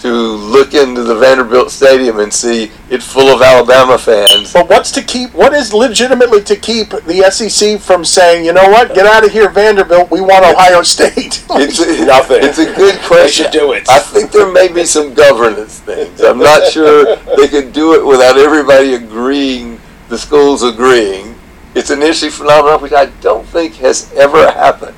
to 0.00 0.10
look 0.10 0.72
into 0.72 1.02
the 1.02 1.14
Vanderbilt 1.14 1.70
Stadium 1.70 2.20
and 2.20 2.32
see 2.32 2.70
it 2.88 3.02
full 3.02 3.28
of 3.28 3.42
Alabama 3.42 3.98
fans. 3.98 4.52
But 4.52 4.68
what's 4.68 4.90
to 4.92 5.02
keep? 5.02 5.32
What 5.34 5.52
is 5.52 5.72
legitimately 5.72 6.42
to 6.44 6.56
keep 6.56 6.90
the 6.90 7.30
SEC 7.30 7.80
from 7.80 8.04
saying, 8.04 8.44
you 8.44 8.52
know 8.52 8.68
what, 8.68 8.94
get 8.94 9.06
out 9.06 9.24
of 9.24 9.30
here, 9.30 9.50
Vanderbilt. 9.50 10.10
We 10.10 10.20
want 10.20 10.44
Ohio 10.44 10.82
State. 10.82 11.44
It's 11.52 11.80
a, 11.80 12.04
Nothing. 12.06 12.38
It's 12.42 12.58
a 12.58 12.72
good 12.74 12.98
question. 13.00 13.44
should 13.44 13.52
do 13.52 13.72
it. 13.72 13.88
I 13.88 13.98
think 13.98 14.30
there 14.30 14.50
may 14.50 14.68
be 14.68 14.84
some 14.84 15.12
governance 15.12 15.80
things. 15.80 16.22
I'm 16.22 16.38
not 16.38 16.70
sure 16.70 17.16
they 17.36 17.48
could 17.48 17.72
do 17.72 17.94
it 17.94 18.06
without 18.06 18.38
everybody 18.38 18.94
agreeing, 18.94 19.79
the 20.10 20.18
schools 20.18 20.62
agreeing. 20.62 21.36
It's 21.74 21.90
an 21.90 22.02
issue 22.02 22.30
phenomenon 22.30 22.82
which 22.82 22.92
I 22.92 23.06
don't 23.22 23.46
think 23.46 23.76
has 23.76 24.12
ever 24.14 24.50
happened. 24.50 24.96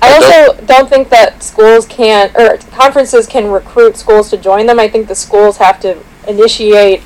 I 0.00 0.14
also 0.14 0.60
don't 0.64 0.88
think 0.88 1.10
that 1.10 1.42
schools 1.42 1.84
can 1.86 2.30
or 2.36 2.56
conferences 2.70 3.26
can 3.26 3.50
recruit 3.50 3.96
schools 3.96 4.30
to 4.30 4.36
join 4.36 4.66
them. 4.66 4.80
I 4.80 4.88
think 4.88 5.08
the 5.08 5.14
schools 5.14 5.56
have 5.58 5.80
to 5.80 6.02
initiate 6.26 7.02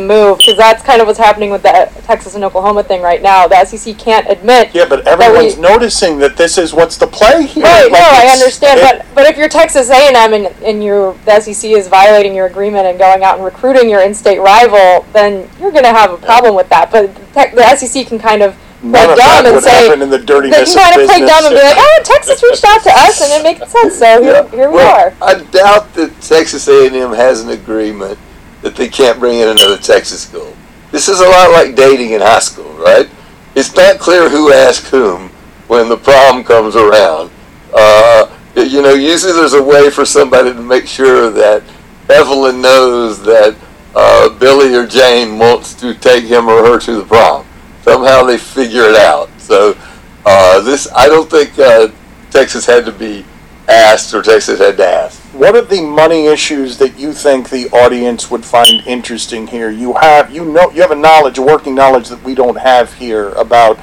the 0.00 0.06
move 0.06 0.38
because 0.38 0.56
that's 0.56 0.82
kind 0.82 1.00
of 1.00 1.06
what's 1.06 1.18
happening 1.18 1.50
with 1.50 1.62
the 1.62 1.70
uh, 1.70 1.86
Texas 2.02 2.34
and 2.34 2.44
Oklahoma 2.44 2.82
thing 2.82 3.02
right 3.02 3.22
now. 3.22 3.46
The 3.48 3.64
SEC 3.64 3.96
can't 3.98 4.28
admit. 4.28 4.74
yeah, 4.74 4.86
but 4.88 5.04
that 5.04 5.20
everyone's 5.20 5.56
we- 5.56 5.62
noticing 5.62 6.18
that 6.18 6.36
this 6.36 6.58
is 6.58 6.72
what's 6.72 6.96
the 6.96 7.06
play 7.06 7.46
here. 7.46 7.64
Right, 7.64 7.90
no, 7.90 7.98
I 7.98 8.28
understand, 8.32 8.80
it- 8.80 8.82
but 8.82 9.14
but 9.14 9.26
if 9.26 9.36
you're 9.36 9.48
Texas 9.48 9.90
A&M 9.90 10.32
and 10.34 10.46
and 10.62 10.82
your 10.84 11.14
the 11.24 11.40
SEC 11.40 11.70
is 11.72 11.88
violating 11.88 12.34
your 12.34 12.46
agreement 12.46 12.86
and 12.86 12.98
going 12.98 13.24
out 13.24 13.36
and 13.36 13.44
recruiting 13.44 13.88
your 13.88 14.00
in-state 14.02 14.38
rival, 14.40 15.04
then 15.12 15.48
you're 15.60 15.72
going 15.72 15.84
to 15.84 15.90
have 15.94 16.12
a 16.12 16.18
problem 16.18 16.54
with 16.54 16.68
that. 16.68 16.90
But 16.90 17.14
tech, 17.32 17.54
the 17.54 17.64
SEC 17.76 18.06
can 18.06 18.18
kind 18.18 18.42
of 18.42 18.54
play 18.80 18.90
None 18.90 19.16
dumb 19.18 19.46
and 19.54 19.64
say 19.64 19.92
in 19.92 19.98
the 20.00 20.18
they 20.18 20.24
dirtiness 20.24 20.74
can 20.74 20.82
kind 20.84 20.96
of 20.96 21.02
of 21.02 21.08
play 21.08 21.20
business. 21.20 21.30
dumb 21.42 21.46
and 21.46 21.54
be 21.54 21.62
like, 21.62 21.76
oh, 21.78 22.00
Texas 22.04 22.42
reached 22.42 22.64
out 22.64 22.82
to 22.82 22.90
us 22.90 23.20
and 23.22 23.32
it 23.32 23.42
makes 23.42 23.72
sense. 23.72 23.98
So 23.98 24.22
here, 24.22 24.46
here 24.50 24.70
we 24.70 24.78
are. 24.80 25.12
I 25.22 25.42
doubt 25.44 25.94
that 25.94 26.20
Texas 26.20 26.68
A&M 26.68 27.12
has 27.14 27.40
an 27.40 27.50
agreement 27.50 28.18
that 28.66 28.74
they 28.74 28.88
can't 28.88 29.20
bring 29.20 29.38
in 29.38 29.46
another 29.46 29.78
Texas 29.78 30.22
school. 30.22 30.52
This 30.90 31.06
is 31.08 31.20
a 31.20 31.24
lot 31.24 31.52
like 31.52 31.76
dating 31.76 32.10
in 32.10 32.20
high 32.20 32.40
school, 32.40 32.72
right? 32.72 33.08
It's 33.54 33.76
not 33.76 34.00
clear 34.00 34.28
who 34.28 34.52
asked 34.52 34.88
whom 34.88 35.28
when 35.68 35.88
the 35.88 35.96
prom 35.96 36.42
comes 36.42 36.74
around. 36.74 37.30
Uh, 37.72 38.36
you 38.56 38.82
know, 38.82 38.94
usually 38.94 39.32
there's 39.34 39.52
a 39.52 39.62
way 39.62 39.88
for 39.88 40.04
somebody 40.04 40.52
to 40.52 40.60
make 40.60 40.88
sure 40.88 41.30
that 41.30 41.62
Evelyn 42.08 42.60
knows 42.60 43.22
that 43.22 43.56
uh, 43.94 44.30
Billy 44.30 44.74
or 44.74 44.84
Jane 44.84 45.38
wants 45.38 45.72
to 45.74 45.94
take 45.94 46.24
him 46.24 46.48
or 46.48 46.64
her 46.64 46.80
to 46.80 46.96
the 46.96 47.04
prom. 47.04 47.46
Somehow 47.82 48.24
they 48.24 48.36
figure 48.36 48.82
it 48.82 48.96
out. 48.96 49.30
So 49.38 49.78
uh, 50.24 50.60
this, 50.62 50.88
I 50.92 51.06
don't 51.06 51.30
think 51.30 51.56
uh, 51.56 51.92
Texas 52.30 52.66
had 52.66 52.84
to 52.86 52.92
be 52.92 53.24
asked 53.68 54.12
or 54.12 54.22
Texas 54.22 54.58
had 54.58 54.76
to 54.78 54.86
ask. 54.86 55.22
What 55.36 55.54
are 55.54 55.60
the 55.60 55.82
money 55.82 56.28
issues 56.28 56.78
that 56.78 56.98
you 56.98 57.12
think 57.12 57.50
the 57.50 57.68
audience 57.68 58.30
would 58.30 58.42
find 58.42 58.82
interesting 58.86 59.46
here? 59.46 59.70
You 59.70 59.92
have 59.92 60.34
you 60.34 60.46
know 60.46 60.70
you 60.70 60.80
have 60.80 60.92
a 60.92 60.96
knowledge, 60.96 61.36
a 61.36 61.42
working 61.42 61.74
knowledge 61.74 62.08
that 62.08 62.22
we 62.24 62.34
don't 62.34 62.56
have 62.56 62.94
here 62.94 63.28
about 63.32 63.78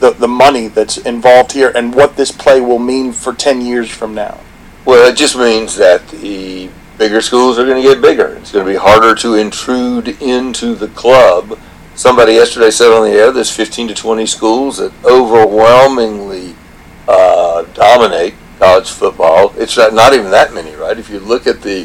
the, 0.00 0.10
the 0.10 0.28
money 0.28 0.68
that's 0.68 0.98
involved 0.98 1.52
here 1.52 1.72
and 1.74 1.94
what 1.94 2.16
this 2.16 2.30
play 2.30 2.60
will 2.60 2.78
mean 2.78 3.12
for 3.12 3.32
ten 3.32 3.62
years 3.62 3.90
from 3.90 4.14
now. 4.14 4.38
Well, 4.84 5.10
it 5.10 5.16
just 5.16 5.34
means 5.34 5.76
that 5.76 6.06
the 6.08 6.68
bigger 6.98 7.22
schools 7.22 7.58
are 7.58 7.64
going 7.64 7.82
to 7.82 7.88
get 7.88 8.02
bigger. 8.02 8.34
It's 8.34 8.52
going 8.52 8.66
to 8.66 8.70
be 8.70 8.76
harder 8.76 9.14
to 9.14 9.32
intrude 9.32 10.08
into 10.20 10.74
the 10.74 10.88
club. 10.88 11.58
Somebody 11.94 12.34
yesterday 12.34 12.70
said 12.70 12.92
on 12.92 13.04
the 13.04 13.16
air 13.16 13.32
there's 13.32 13.50
15 13.50 13.88
to 13.88 13.94
20 13.94 14.26
schools 14.26 14.76
that 14.76 14.92
overwhelmingly 15.06 16.54
uh, 17.08 17.62
dominate 17.72 18.34
college 18.58 18.90
football. 18.90 19.52
It's 19.56 19.76
not, 19.76 19.94
not 19.94 20.12
even 20.14 20.30
that 20.30 20.52
many, 20.52 20.74
right? 20.74 20.98
If 20.98 21.10
you 21.10 21.20
look 21.20 21.46
at 21.46 21.62
the 21.62 21.84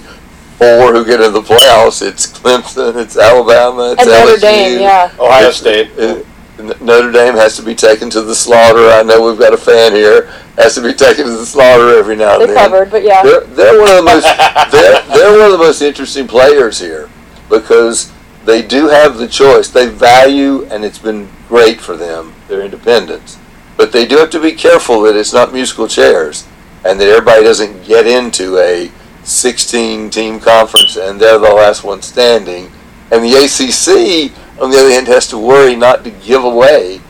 four 0.57 0.93
who 0.93 1.05
get 1.05 1.19
into 1.21 1.32
the 1.32 1.41
playoffs, 1.41 2.05
it's 2.05 2.28
Clemson, 2.28 2.95
it's 3.01 3.17
Alabama, 3.17 3.91
it's 3.93 4.01
And 4.01 4.09
Notre 4.09 4.38
LSU, 4.38 4.41
Dame, 4.41 4.82
yeah. 4.82 5.11
Ohio 5.19 5.51
State. 5.51 5.91
uh, 5.99 6.24
N- 6.59 6.74
Notre 6.82 7.11
Dame 7.11 7.34
has 7.36 7.55
to 7.57 7.63
be 7.63 7.74
taken 7.74 8.09
to 8.11 8.21
the 8.21 8.36
slaughter. 8.36 8.88
I 8.89 9.01
know 9.03 9.26
we've 9.28 9.39
got 9.39 9.53
a 9.53 9.57
fan 9.57 9.91
here. 9.93 10.28
Has 10.57 10.76
to 10.76 10.82
be 10.82 10.93
taken 10.93 11.26
to 11.26 11.32
the 11.32 11.45
slaughter 11.45 11.97
every 11.97 12.15
now 12.15 12.34
and 12.39 12.43
They 12.43 12.53
then. 12.53 12.55
covered, 12.69 12.91
but 12.91 13.03
yeah. 13.03 13.24
They're, 13.24 13.41
they're 13.41 13.80
one 13.80 13.89
of 13.89 13.97
the 13.97 14.03
most 14.03 14.24
they're, 14.71 15.01
they're 15.17 15.32
one 15.32 15.45
of 15.47 15.51
the 15.51 15.57
most 15.57 15.82
interesting 15.82 16.28
players 16.28 16.80
here 16.80 17.09
because 17.49 18.11
they 18.45 18.61
do 18.61 18.88
have 18.88 19.17
the 19.17 19.28
choice. 19.28 19.69
They 19.69 19.88
value, 19.88 20.65
and 20.65 20.86
it's 20.86 20.99
been 20.99 21.28
great 21.47 21.82
for 21.82 21.97
them, 21.97 22.34
their 22.47 22.61
independence. 22.61 23.39
But 23.76 23.91
they 23.91 24.05
do 24.05 24.17
have 24.17 24.30
to 24.30 24.39
be 24.39 24.51
careful 24.51 25.01
that 25.01 25.15
it's 25.15 25.34
not 25.34 25.51
musical 25.53 25.88
chairs 25.88 26.47
and 26.86 26.99
that 26.99 27.07
everybody 27.07 27.43
doesn't 27.43 27.84
get 27.86 28.05
into 28.05 28.57
a 28.57 28.91
16 29.23 30.09
team 30.09 30.39
conference 30.39 30.97
and 30.97 31.19
they're 31.19 31.39
the 31.39 31.53
last 31.53 31.84
one 31.84 32.01
standing. 32.01 32.71
And 33.11 33.23
the 33.23 33.36
ACC, 33.36 34.31
on 34.61 34.69
the 34.69 34.77
other 34.77 34.89
hand, 34.89 35.07
has 35.07 35.27
to 35.27 35.38
worry 35.38 35.75
not 35.75 36.03
to 36.03 36.11
give 36.11 36.43
away 36.43 37.01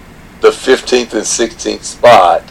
the 0.41 0.49
15th 0.49 1.13
and 1.13 1.23
16th 1.23 1.83
spot 1.83 2.43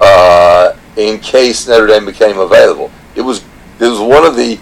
uh, 0.00 0.76
in 0.96 1.18
case 1.20 1.68
Notre 1.68 1.86
Dame 1.86 2.04
became 2.04 2.38
available. 2.38 2.90
It 3.14 3.22
was 3.22 3.44
it 3.78 3.84
was 3.84 4.00
one 4.00 4.24
of 4.24 4.36
the 4.36 4.58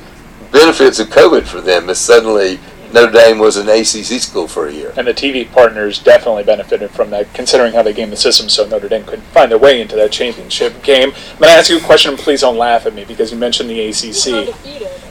benefits 0.52 0.98
of 0.98 1.08
COVID 1.08 1.44
for 1.44 1.60
them 1.60 1.88
is 1.88 1.98
suddenly 1.98 2.58
Notre 2.94 3.10
Dame 3.10 3.40
was 3.40 3.56
an 3.56 3.68
ACC 3.68 4.20
school 4.20 4.46
for 4.46 4.68
a 4.68 4.72
year. 4.72 4.94
And 4.96 5.08
the 5.08 5.12
TV 5.12 5.50
partners 5.50 5.98
definitely 5.98 6.44
benefited 6.44 6.92
from 6.92 7.10
that, 7.10 7.34
considering 7.34 7.72
how 7.72 7.82
they 7.82 7.92
gamed 7.92 8.12
the 8.12 8.16
system 8.16 8.48
so 8.48 8.64
Notre 8.68 8.88
Dame 8.88 9.02
couldn't 9.04 9.24
find 9.26 9.50
their 9.50 9.58
way 9.58 9.80
into 9.80 9.96
that 9.96 10.12
championship 10.12 10.80
game. 10.84 11.10
I'm 11.10 11.38
going 11.38 11.50
to 11.50 11.56
ask 11.56 11.68
you 11.68 11.78
a 11.78 11.80
question, 11.80 12.12
and 12.12 12.20
please 12.20 12.42
don't 12.42 12.56
laugh 12.56 12.86
at 12.86 12.94
me 12.94 13.04
because 13.04 13.32
you 13.32 13.36
mentioned 13.36 13.68
the 13.68 13.80
ACC. 13.88 14.54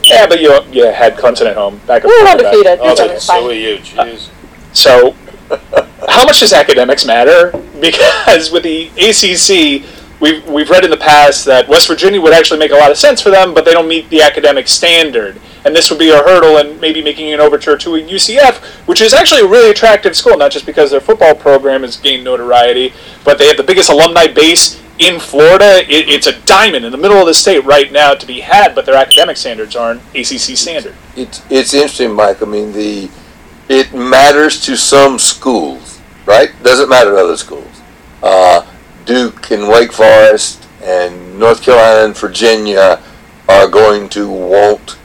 Yeah, 0.05 0.27
but 0.27 0.39
you, 0.39 0.61
you 0.71 0.85
had 0.85 1.17
Clemson 1.17 1.45
at 1.45 1.57
home. 1.57 1.81
Back 1.85 2.05
We 2.05 2.23
were 2.23 2.29
undefeated. 2.29 2.79
Oh, 2.81 2.93
okay, 2.93 3.19
so 3.19 3.33
fine. 3.33 3.43
were 3.43 3.51
you. 3.51 3.77
Jeez. 3.79 4.29
Uh, 4.29 4.73
so, 4.73 5.11
how 6.07 6.25
much 6.25 6.39
does 6.39 6.53
academics 6.53 7.05
matter? 7.05 7.51
Because 7.81 8.49
with 8.49 8.63
the 8.63 8.87
ACC, 8.95 9.83
we've, 10.23 10.47
we've 10.47 10.69
read 10.69 10.85
in 10.85 10.89
the 10.89 10.97
past 10.97 11.43
that 11.43 11.67
West 11.67 11.85
Virginia 11.87 12.21
would 12.21 12.33
actually 12.33 12.57
make 12.57 12.71
a 12.71 12.75
lot 12.75 12.89
of 12.89 12.97
sense 12.97 13.21
for 13.21 13.29
them, 13.29 13.53
but 13.53 13.65
they 13.65 13.73
don't 13.73 13.89
meet 13.89 14.09
the 14.09 14.21
academic 14.21 14.69
standard. 14.69 15.39
And 15.65 15.75
this 15.75 15.89
would 15.89 15.99
be 15.99 16.11
a 16.11 16.17
hurdle 16.17 16.57
in 16.57 16.79
maybe 16.79 17.03
making 17.03 17.33
an 17.33 17.41
overture 17.41 17.77
to 17.77 17.95
a 17.95 18.01
UCF, 18.01 18.63
which 18.87 19.01
is 19.01 19.13
actually 19.13 19.41
a 19.41 19.47
really 19.47 19.69
attractive 19.69 20.15
school, 20.15 20.37
not 20.37 20.51
just 20.51 20.65
because 20.65 20.91
their 20.91 21.01
football 21.01 21.35
program 21.35 21.81
has 21.81 21.97
gained 21.97 22.23
notoriety, 22.23 22.93
but 23.25 23.37
they 23.37 23.47
have 23.47 23.57
the 23.57 23.63
biggest 23.63 23.89
alumni 23.89 24.27
base 24.27 24.81
in 24.99 25.19
Florida. 25.19 25.79
It, 25.89 26.07
it's 26.07 26.27
a 26.27 26.39
diamond 26.41 26.85
in 26.85 26.93
the 26.93 26.97
middle 26.97 27.17
of 27.17 27.27
the 27.27 27.33
state 27.33 27.65
right 27.65 27.91
now 27.91 28.13
to 28.13 28.25
be 28.25 28.39
had, 28.39 28.73
but 28.73 28.85
their 28.85 28.95
academic 28.95 29.35
standards 29.35 29.75
aren't 29.75 30.01
ACC 30.15 30.55
standard. 30.57 30.95
It's 31.17 31.41
it's 31.49 31.73
interesting, 31.73 32.13
Mike. 32.13 32.41
I 32.41 32.45
mean, 32.45 32.71
the 32.71 33.09
it 33.67 33.93
matters 33.93 34.61
to 34.65 34.77
some 34.77 35.19
schools, 35.19 35.99
right? 36.25 36.49
Doesn't 36.63 36.89
matter 36.89 37.11
to 37.11 37.17
other 37.17 37.37
schools. 37.37 37.81
Uh, 38.21 38.65
Duke 39.05 39.51
and 39.51 39.67
Wake 39.67 39.91
Forest 39.91 40.67
and 40.81 41.39
North 41.39 41.61
Carolina 41.61 42.05
and 42.05 42.17
Virginia 42.17 43.01
are 43.47 43.67
going 43.67 44.09
to 44.09 44.29
want 44.29 44.97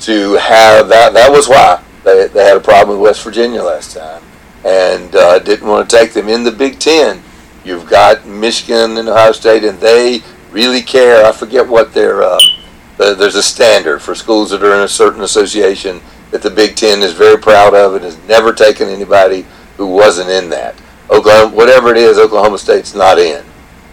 to 0.00 0.34
have 0.34 0.88
that. 0.88 1.14
That 1.14 1.30
was 1.30 1.48
why 1.48 1.82
they, 2.04 2.26
they 2.28 2.44
had 2.44 2.56
a 2.56 2.60
problem 2.60 2.98
with 2.98 3.04
West 3.04 3.24
Virginia 3.24 3.62
last 3.62 3.96
time 3.96 4.22
and 4.64 5.14
uh, 5.14 5.38
didn't 5.38 5.68
want 5.68 5.88
to 5.88 5.96
take 5.96 6.12
them 6.12 6.28
in 6.28 6.42
the 6.42 6.52
Big 6.52 6.78
Ten. 6.78 7.22
You've 7.64 7.88
got 7.88 8.26
Michigan 8.26 8.96
and 8.96 9.08
Ohio 9.08 9.32
State, 9.32 9.64
and 9.64 9.78
they 9.78 10.22
really 10.50 10.82
care. 10.82 11.24
I 11.24 11.32
forget 11.32 11.66
what 11.66 11.92
their 11.92 12.22
the, 12.96 13.14
there's 13.14 13.34
a 13.34 13.42
standard 13.42 14.00
for 14.00 14.14
schools 14.14 14.50
that 14.50 14.62
are 14.62 14.74
in 14.74 14.82
a 14.82 14.88
certain 14.88 15.22
association 15.22 16.00
that 16.30 16.42
the 16.42 16.50
Big 16.50 16.76
Ten 16.76 17.02
is 17.02 17.12
very 17.12 17.38
proud 17.38 17.74
of 17.74 17.94
and 17.94 18.04
has 18.04 18.18
never 18.26 18.52
taken 18.52 18.88
anybody 18.88 19.46
who 19.76 19.86
wasn't 19.86 20.30
in 20.30 20.50
that. 20.50 20.74
Oklahoma, 21.10 21.54
whatever 21.54 21.90
it 21.90 21.96
is, 21.96 22.18
Oklahoma 22.18 22.58
State's 22.58 22.94
not 22.94 23.18
in, 23.18 23.40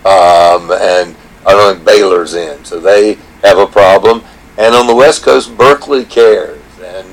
um, 0.06 0.72
and 0.72 1.16
I 1.46 1.52
don't 1.52 1.76
think 1.76 1.86
Baylor's 1.86 2.34
in, 2.34 2.64
so 2.64 2.80
they 2.80 3.16
have 3.44 3.58
a 3.58 3.68
problem. 3.68 4.24
And 4.58 4.76
on 4.76 4.88
the 4.88 4.96
West 4.96 5.24
Coast, 5.24 5.56
Berkeley 5.58 6.06
cares, 6.06 6.62
and 6.84 7.08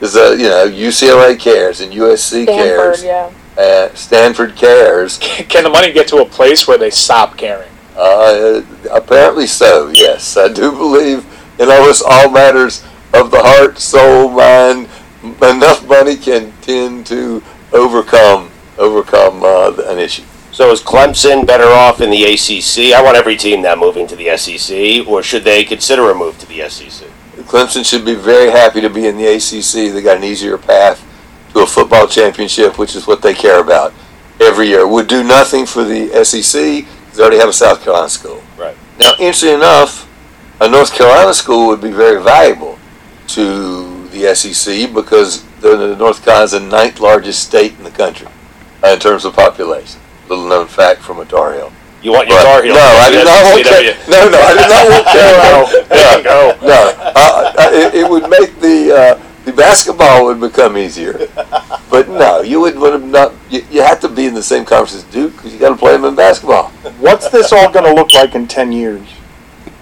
there's 0.00 0.16
a 0.16 0.36
you 0.36 0.48
know 0.48 0.66
UCLA 0.68 1.38
cares 1.38 1.80
and 1.80 1.92
USC 1.92 2.44
Stanford, 2.44 2.56
cares. 2.56 3.04
yeah. 3.04 3.32
Uh, 3.56 3.94
Stanford 3.94 4.56
cares. 4.56 5.18
Can 5.18 5.64
the 5.64 5.70
money 5.70 5.92
get 5.92 6.08
to 6.08 6.18
a 6.18 6.24
place 6.26 6.66
where 6.66 6.78
they 6.78 6.90
stop 6.90 7.36
caring? 7.36 7.68
Uh, 7.96 8.62
apparently 8.90 9.46
so, 9.46 9.88
yes. 9.88 10.36
I 10.36 10.48
do 10.48 10.72
believe 10.72 11.26
in 11.60 11.70
almost 11.70 12.02
all 12.08 12.30
matters 12.30 12.82
of 13.12 13.30
the 13.30 13.40
heart, 13.42 13.78
soul, 13.78 14.30
mind. 14.30 14.88
Enough 15.22 15.86
money 15.86 16.16
can 16.16 16.52
tend 16.62 17.06
to 17.06 17.42
overcome 17.72 18.50
overcome 18.82 19.42
uh, 19.42 19.72
an 19.86 19.98
issue. 19.98 20.24
So 20.50 20.70
is 20.70 20.82
Clemson 20.82 21.46
better 21.46 21.64
off 21.64 22.00
in 22.00 22.10
the 22.10 22.24
ACC? 22.24 22.94
I 22.94 23.02
want 23.02 23.16
every 23.16 23.36
team 23.36 23.62
now 23.62 23.74
moving 23.74 24.06
to 24.08 24.16
the 24.16 24.36
SEC, 24.36 25.06
or 25.06 25.22
should 25.22 25.44
they 25.44 25.64
consider 25.64 26.10
a 26.10 26.14
move 26.14 26.38
to 26.40 26.46
the 26.46 26.68
SEC? 26.68 27.08
Clemson 27.46 27.88
should 27.88 28.04
be 28.04 28.14
very 28.14 28.50
happy 28.50 28.80
to 28.82 28.90
be 28.90 29.06
in 29.06 29.16
the 29.16 29.26
ACC. 29.26 29.92
They 29.92 30.02
got 30.02 30.18
an 30.18 30.24
easier 30.24 30.58
path 30.58 31.02
to 31.54 31.60
a 31.60 31.66
football 31.66 32.06
championship, 32.06 32.78
which 32.78 32.94
is 32.94 33.06
what 33.06 33.22
they 33.22 33.32
care 33.32 33.60
about 33.60 33.94
every 34.40 34.68
year. 34.68 34.86
Would 34.86 35.08
do 35.08 35.24
nothing 35.24 35.64
for 35.64 35.84
the 35.84 36.22
SEC 36.24 36.86
they 37.14 37.22
already 37.22 37.38
have 37.38 37.48
a 37.48 37.52
South 37.52 37.82
Carolina 37.82 38.08
school. 38.08 38.42
Right. 38.56 38.76
Now, 38.98 39.12
interesting 39.18 39.54
enough, 39.54 40.08
a 40.60 40.68
North 40.68 40.94
Carolina 40.94 41.34
school 41.34 41.68
would 41.68 41.80
be 41.80 41.90
very 41.90 42.22
valuable 42.22 42.78
to 43.28 44.08
the 44.08 44.34
SEC 44.34 44.92
because 44.94 45.44
the 45.60 45.96
North 45.96 46.24
Carolina's 46.24 46.52
the 46.52 46.60
ninth 46.60 47.00
largest 47.00 47.42
state 47.42 47.72
in 47.78 47.84
the 47.84 47.90
country 47.90 48.28
in 48.84 48.98
terms 48.98 49.24
of 49.24 49.34
population. 49.34 50.00
Little 50.28 50.48
known 50.48 50.66
fact 50.66 51.00
from 51.02 51.20
a 51.20 51.24
Tar 51.24 51.54
Heel. 51.54 51.72
You 52.02 52.12
want 52.12 52.28
your 52.28 52.38
But- 52.38 52.44
Tar 52.44 52.62
Heels 52.62 52.76
No, 52.76 52.82
I 52.82 53.10
did 53.10 53.24
not 53.24 53.44
want 53.44 53.66
SCW. 53.66 53.94
Car- 53.94 54.10
No, 54.10 54.28
no, 54.30 54.38
I 54.38 54.54
did 54.54 54.68
not 54.68 54.90
want 54.90 55.06
Carolina. 55.92 56.22
no, 56.24 56.66
no. 56.66 57.12
Uh, 57.14 57.52
uh, 57.58 57.70
it, 57.72 57.94
it 57.94 58.10
would 58.10 58.28
make 58.28 58.58
the 58.60 58.92
uh, 58.96 59.20
the 59.44 59.52
basketball 59.52 60.24
would 60.24 60.40
become 60.40 60.76
easier. 60.78 61.28
But 61.90 62.08
no, 62.08 62.40
you 62.42 62.60
would 62.60 62.78
would 62.78 62.92
have 62.92 63.04
not. 63.04 63.34
You, 63.50 63.64
you 63.70 63.82
have 63.82 64.00
to 64.00 64.08
be 64.08 64.26
in 64.26 64.34
the 64.34 64.42
same 64.42 64.64
conference 64.64 64.94
as 65.04 65.04
Duke 65.12 65.32
because 65.36 65.52
you 65.52 65.58
got 65.60 65.70
to 65.70 65.76
play 65.76 65.92
them 65.92 66.04
in 66.04 66.14
basketball. 66.14 66.70
What's 67.00 67.28
this 67.28 67.52
all 67.52 67.70
going 67.70 67.84
to 67.84 67.92
look 67.92 68.12
like 68.14 68.34
in 68.34 68.46
10 68.48 68.72
years? 68.72 69.06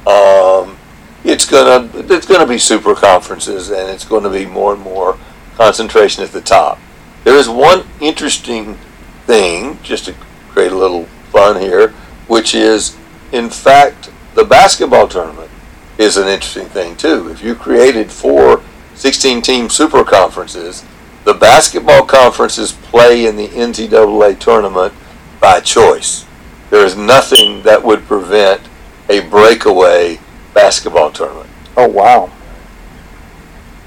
Um, 0.06 0.76
it's 1.24 1.44
gonna 1.48 1.88
it's 1.94 2.26
gonna 2.26 2.46
be 2.46 2.56
super 2.58 2.94
conferences, 2.94 3.68
and 3.70 3.88
it's 3.90 4.04
going 4.04 4.22
to 4.24 4.30
be 4.30 4.46
more 4.46 4.72
and 4.72 4.82
more 4.82 5.18
concentration 5.56 6.24
at 6.24 6.32
the 6.32 6.40
top. 6.40 6.78
There 7.24 7.36
is 7.36 7.48
one 7.48 7.84
interesting 8.00 8.78
thing, 9.26 9.78
just 9.82 10.06
to 10.06 10.14
create 10.50 10.72
a 10.72 10.76
little 10.76 11.04
fun 11.30 11.60
here, 11.60 11.90
which 12.26 12.54
is, 12.54 12.96
in 13.32 13.50
fact, 13.50 14.10
the 14.34 14.44
basketball 14.44 15.08
tournament 15.08 15.50
is 15.98 16.16
an 16.16 16.28
interesting 16.28 16.66
thing 16.66 16.96
too. 16.96 17.30
If 17.30 17.42
you 17.42 17.54
created 17.54 18.10
four 18.10 18.62
16-team 18.94 19.68
super 19.68 20.04
conferences, 20.04 20.84
the 21.24 21.34
basketball 21.34 22.04
conferences 22.04 22.72
play 22.72 23.26
in 23.26 23.36
the 23.36 23.48
NCAA 23.48 24.38
tournament 24.38 24.94
by 25.40 25.60
choice. 25.60 26.24
There 26.70 26.84
is 26.84 26.96
nothing 26.96 27.62
that 27.62 27.82
would 27.82 28.06
prevent 28.06 28.62
a 29.08 29.20
breakaway 29.20 30.20
basketball 30.54 31.10
tournament. 31.10 31.50
Oh, 31.76 31.88
wow. 31.88 32.30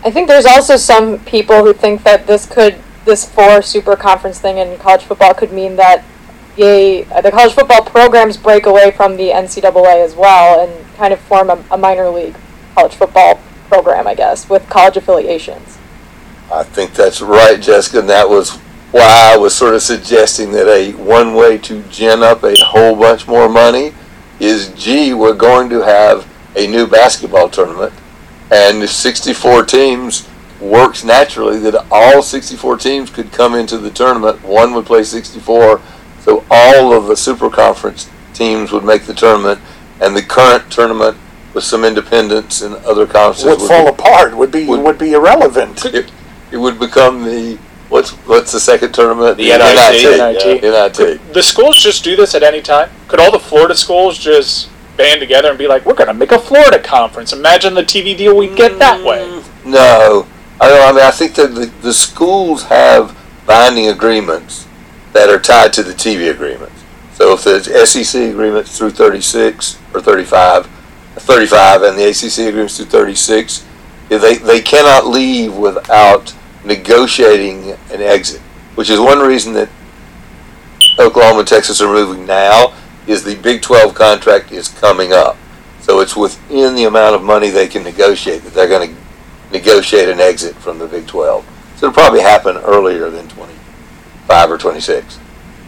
I 0.03 0.11
think 0.11 0.27
there's 0.27 0.45
also 0.45 0.75
some 0.75 1.19
people 1.19 1.63
who 1.63 1.73
think 1.73 2.03
that 2.03 2.27
this 2.27 2.45
could, 2.45 2.75
this 3.05 3.29
four 3.29 3.61
super 3.61 3.95
conference 3.95 4.39
thing 4.39 4.57
in 4.57 4.77
college 4.77 5.03
football 5.03 5.33
could 5.33 5.51
mean 5.51 5.75
that 5.75 6.03
the, 6.55 7.05
uh, 7.11 7.21
the 7.21 7.31
college 7.31 7.53
football 7.53 7.83
programs 7.83 8.37
break 8.37 8.65
away 8.65 8.91
from 8.91 9.17
the 9.17 9.29
NCAA 9.29 10.03
as 10.03 10.15
well 10.15 10.67
and 10.67 10.95
kind 10.95 11.13
of 11.13 11.19
form 11.19 11.49
a, 11.49 11.63
a 11.71 11.77
minor 11.77 12.09
league 12.09 12.35
college 12.75 12.95
football 12.95 13.39
program, 13.67 14.07
I 14.07 14.15
guess, 14.15 14.49
with 14.49 14.69
college 14.69 14.97
affiliations. 14.97 15.77
I 16.51 16.63
think 16.63 16.93
that's 16.93 17.21
right, 17.21 17.59
Jessica, 17.59 17.99
and 17.99 18.09
that 18.09 18.29
was 18.29 18.51
why 18.91 19.31
I 19.33 19.37
was 19.37 19.55
sort 19.55 19.73
of 19.73 19.81
suggesting 19.81 20.51
that 20.51 20.67
a 20.67 20.91
one 20.93 21.33
way 21.33 21.57
to 21.59 21.81
gin 21.83 22.21
up 22.21 22.43
a 22.43 22.55
whole 22.59 22.95
bunch 22.95 23.27
more 23.27 23.49
money 23.49 23.93
is 24.39 24.69
gee, 24.75 25.13
we're 25.13 25.33
going 25.33 25.69
to 25.69 25.81
have 25.81 26.29
a 26.55 26.67
new 26.67 26.85
basketball 26.85 27.49
tournament, 27.49 27.93
and 28.51 28.87
64 28.87 29.65
teams 29.65 30.29
works 30.63 31.03
naturally 31.03 31.59
that 31.59 31.85
all 31.91 32.21
64 32.21 32.77
teams 32.77 33.09
could 33.09 33.31
come 33.31 33.53
into 33.53 33.77
the 33.77 33.91
tournament. 33.91 34.41
One 34.43 34.73
would 34.73 34.85
play 34.85 35.03
64, 35.03 35.81
so 36.21 36.45
all 36.49 36.93
of 36.93 37.07
the 37.07 37.17
super 37.17 37.49
conference 37.49 38.09
teams 38.33 38.71
would 38.71 38.83
make 38.83 39.03
the 39.03 39.13
tournament, 39.13 39.59
and 40.01 40.15
the 40.15 40.23
current 40.23 40.71
tournament 40.71 41.17
with 41.53 41.63
some 41.63 41.83
independents 41.83 42.61
and 42.61 42.75
other 42.85 43.05
conferences 43.05 43.45
Would 43.45 43.67
fall 43.67 43.87
apart, 43.87 44.35
would 44.35 44.51
be, 44.51 44.65
would 44.65 44.97
be 44.97 45.13
irrelevant. 45.13 45.85
it, 45.85 46.11
it 46.51 46.57
would 46.57 46.79
become 46.79 47.23
the 47.23 47.59
what's 47.89 48.11
what's 48.25 48.51
the 48.51 48.59
second 48.59 48.91
tournament? 48.91 49.37
The 49.37 49.49
NIT. 49.49 50.63
NIT. 50.63 50.63
NIT. 50.63 51.33
The 51.33 51.43
schools 51.43 51.81
just 51.81 52.03
do 52.03 52.15
this 52.15 52.33
at 52.33 52.41
any 52.41 52.61
time? 52.61 52.89
Could 53.07 53.19
all 53.19 53.31
the 53.31 53.39
Florida 53.39 53.75
schools 53.75 54.17
just 54.17 54.69
band 54.97 55.19
together 55.19 55.49
and 55.49 55.57
be 55.57 55.67
like, 55.67 55.85
we're 55.85 55.93
going 55.93 56.07
to 56.07 56.13
make 56.13 56.31
a 56.31 56.39
Florida 56.39 56.79
conference? 56.79 57.33
Imagine 57.33 57.75
the 57.75 57.83
TV 57.83 58.17
deal 58.17 58.35
we'd 58.35 58.55
get 58.55 58.79
that 58.79 59.03
way. 59.03 59.19
Mm, 59.19 59.65
no, 59.65 60.27
I 60.71 60.91
mean, 60.91 61.03
I 61.03 61.11
think 61.11 61.35
that 61.35 61.55
the, 61.55 61.65
the 61.81 61.93
schools 61.93 62.63
have 62.63 63.17
binding 63.45 63.87
agreements 63.87 64.67
that 65.11 65.29
are 65.29 65.39
tied 65.39 65.73
to 65.73 65.83
the 65.83 65.93
TV 65.93 66.31
agreements. 66.31 66.83
So 67.13 67.33
if 67.33 67.43
the 67.43 67.85
SEC 67.85 68.29
agreements 68.31 68.77
through 68.77 68.91
36 68.91 69.79
or 69.93 70.01
35, 70.01 70.65
35, 71.15 71.83
and 71.83 71.97
the 71.97 72.09
ACC 72.09 72.49
agreements 72.49 72.77
through 72.77 72.87
36, 72.87 73.65
they 74.09 74.35
they 74.35 74.61
cannot 74.61 75.07
leave 75.07 75.55
without 75.55 76.35
negotiating 76.65 77.71
an 77.91 78.01
exit, 78.01 78.41
which 78.75 78.89
is 78.89 78.99
one 78.99 79.19
reason 79.19 79.53
that 79.53 79.69
Oklahoma 80.99 81.39
and 81.39 81.47
Texas 81.47 81.81
are 81.81 81.91
moving 81.91 82.25
now. 82.25 82.73
Is 83.05 83.23
the 83.23 83.35
Big 83.35 83.61
12 83.61 83.93
contract 83.95 84.51
is 84.53 84.69
coming 84.69 85.11
up, 85.11 85.37
so 85.81 85.99
it's 85.99 86.15
within 86.15 86.73
the 86.73 86.85
amount 86.85 87.15
of 87.15 87.21
money 87.21 87.49
they 87.49 87.67
can 87.67 87.83
negotiate 87.83 88.43
that 88.43 88.53
they're 88.53 88.69
going 88.69 88.95
to 88.95 89.02
negotiate 89.53 90.09
an 90.09 90.19
exit 90.19 90.55
from 90.55 90.79
the 90.79 90.87
Big 90.87 91.07
12. 91.07 91.45
So 91.77 91.87
it'll 91.87 91.93
probably 91.93 92.21
happen 92.21 92.57
earlier 92.57 93.09
than 93.09 93.27
25 93.29 94.51
or 94.51 94.57
26. 94.57 95.19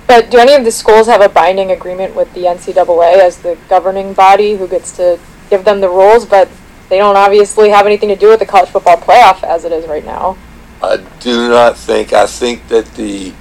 But 0.07 0.29
do 0.29 0.37
any 0.37 0.53
of 0.53 0.65
the 0.65 0.71
schools 0.71 1.07
have 1.07 1.21
a 1.21 1.29
binding 1.29 1.71
agreement 1.71 2.15
with 2.15 2.31
the 2.33 2.41
NCAA 2.41 3.19
as 3.19 3.37
the 3.37 3.57
governing 3.69 4.13
body 4.13 4.55
who 4.55 4.67
gets 4.67 4.91
to 4.97 5.19
give 5.49 5.63
them 5.63 5.81
the 5.81 5.89
rules? 5.89 6.25
But 6.25 6.49
they 6.89 6.97
don't 6.97 7.15
obviously 7.15 7.69
have 7.69 7.85
anything 7.85 8.09
to 8.09 8.15
do 8.15 8.29
with 8.29 8.39
the 8.39 8.45
college 8.45 8.69
football 8.69 8.97
playoff 8.97 9.43
as 9.43 9.65
it 9.65 9.71
is 9.71 9.87
right 9.87 10.05
now. 10.05 10.37
I 10.83 10.97
do 11.19 11.49
not 11.49 11.77
think. 11.77 12.13
I 12.13 12.27
think 12.27 12.67
that 12.67 12.85
the 12.95 13.33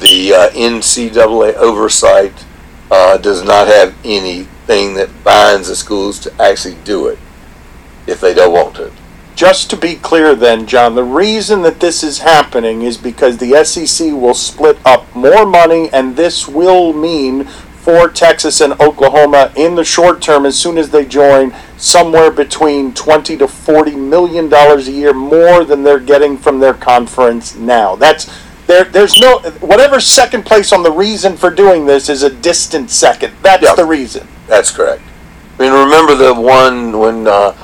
the 0.00 0.34
uh, 0.34 0.50
NCAA 0.50 1.54
oversight 1.54 2.44
uh, 2.90 3.16
does 3.18 3.44
not 3.44 3.68
have 3.68 3.94
anything 4.04 4.94
that 4.94 5.10
binds 5.22 5.68
the 5.68 5.76
schools 5.76 6.18
to 6.20 6.42
actually 6.42 6.76
do 6.84 7.08
it 7.08 7.18
if 8.06 8.20
they 8.20 8.34
don't 8.34 8.52
want 8.52 8.74
to. 8.76 8.90
Just 9.34 9.68
to 9.70 9.76
be 9.76 9.96
clear, 9.96 10.36
then, 10.36 10.66
John, 10.66 10.94
the 10.94 11.02
reason 11.02 11.62
that 11.62 11.80
this 11.80 12.04
is 12.04 12.20
happening 12.20 12.82
is 12.82 12.96
because 12.96 13.38
the 13.38 13.64
SEC 13.64 14.12
will 14.12 14.34
split 14.34 14.78
up 14.84 15.12
more 15.14 15.44
money, 15.44 15.90
and 15.92 16.14
this 16.16 16.46
will 16.46 16.92
mean 16.92 17.44
for 17.84 18.08
Texas 18.08 18.60
and 18.60 18.72
Oklahoma 18.80 19.52
in 19.56 19.74
the 19.74 19.84
short 19.84 20.22
term, 20.22 20.46
as 20.46 20.58
soon 20.58 20.78
as 20.78 20.90
they 20.90 21.04
join, 21.04 21.52
somewhere 21.76 22.30
between 22.30 22.94
20 22.94 23.36
to 23.36 23.48
40 23.48 23.96
million 23.96 24.48
dollars 24.48 24.88
a 24.88 24.92
year 24.92 25.12
more 25.12 25.64
than 25.64 25.82
they're 25.82 25.98
getting 25.98 26.38
from 26.38 26.60
their 26.60 26.72
conference 26.72 27.56
now. 27.56 27.96
That's 27.96 28.32
there. 28.66 28.84
There's 28.84 29.20
no 29.20 29.40
whatever 29.60 30.00
second 30.00 30.46
place 30.46 30.72
on 30.72 30.82
the 30.82 30.92
reason 30.92 31.36
for 31.36 31.50
doing 31.50 31.84
this 31.84 32.08
is 32.08 32.22
a 32.22 32.30
distant 32.30 32.88
second. 32.90 33.34
That's 33.42 33.74
the 33.74 33.84
reason. 33.84 34.26
That's 34.46 34.70
correct. 34.70 35.02
I 35.58 35.62
mean, 35.62 35.72
remember 35.72 36.14
the 36.14 36.32
one 36.32 36.98
when 36.98 37.26
uh, 37.26 37.54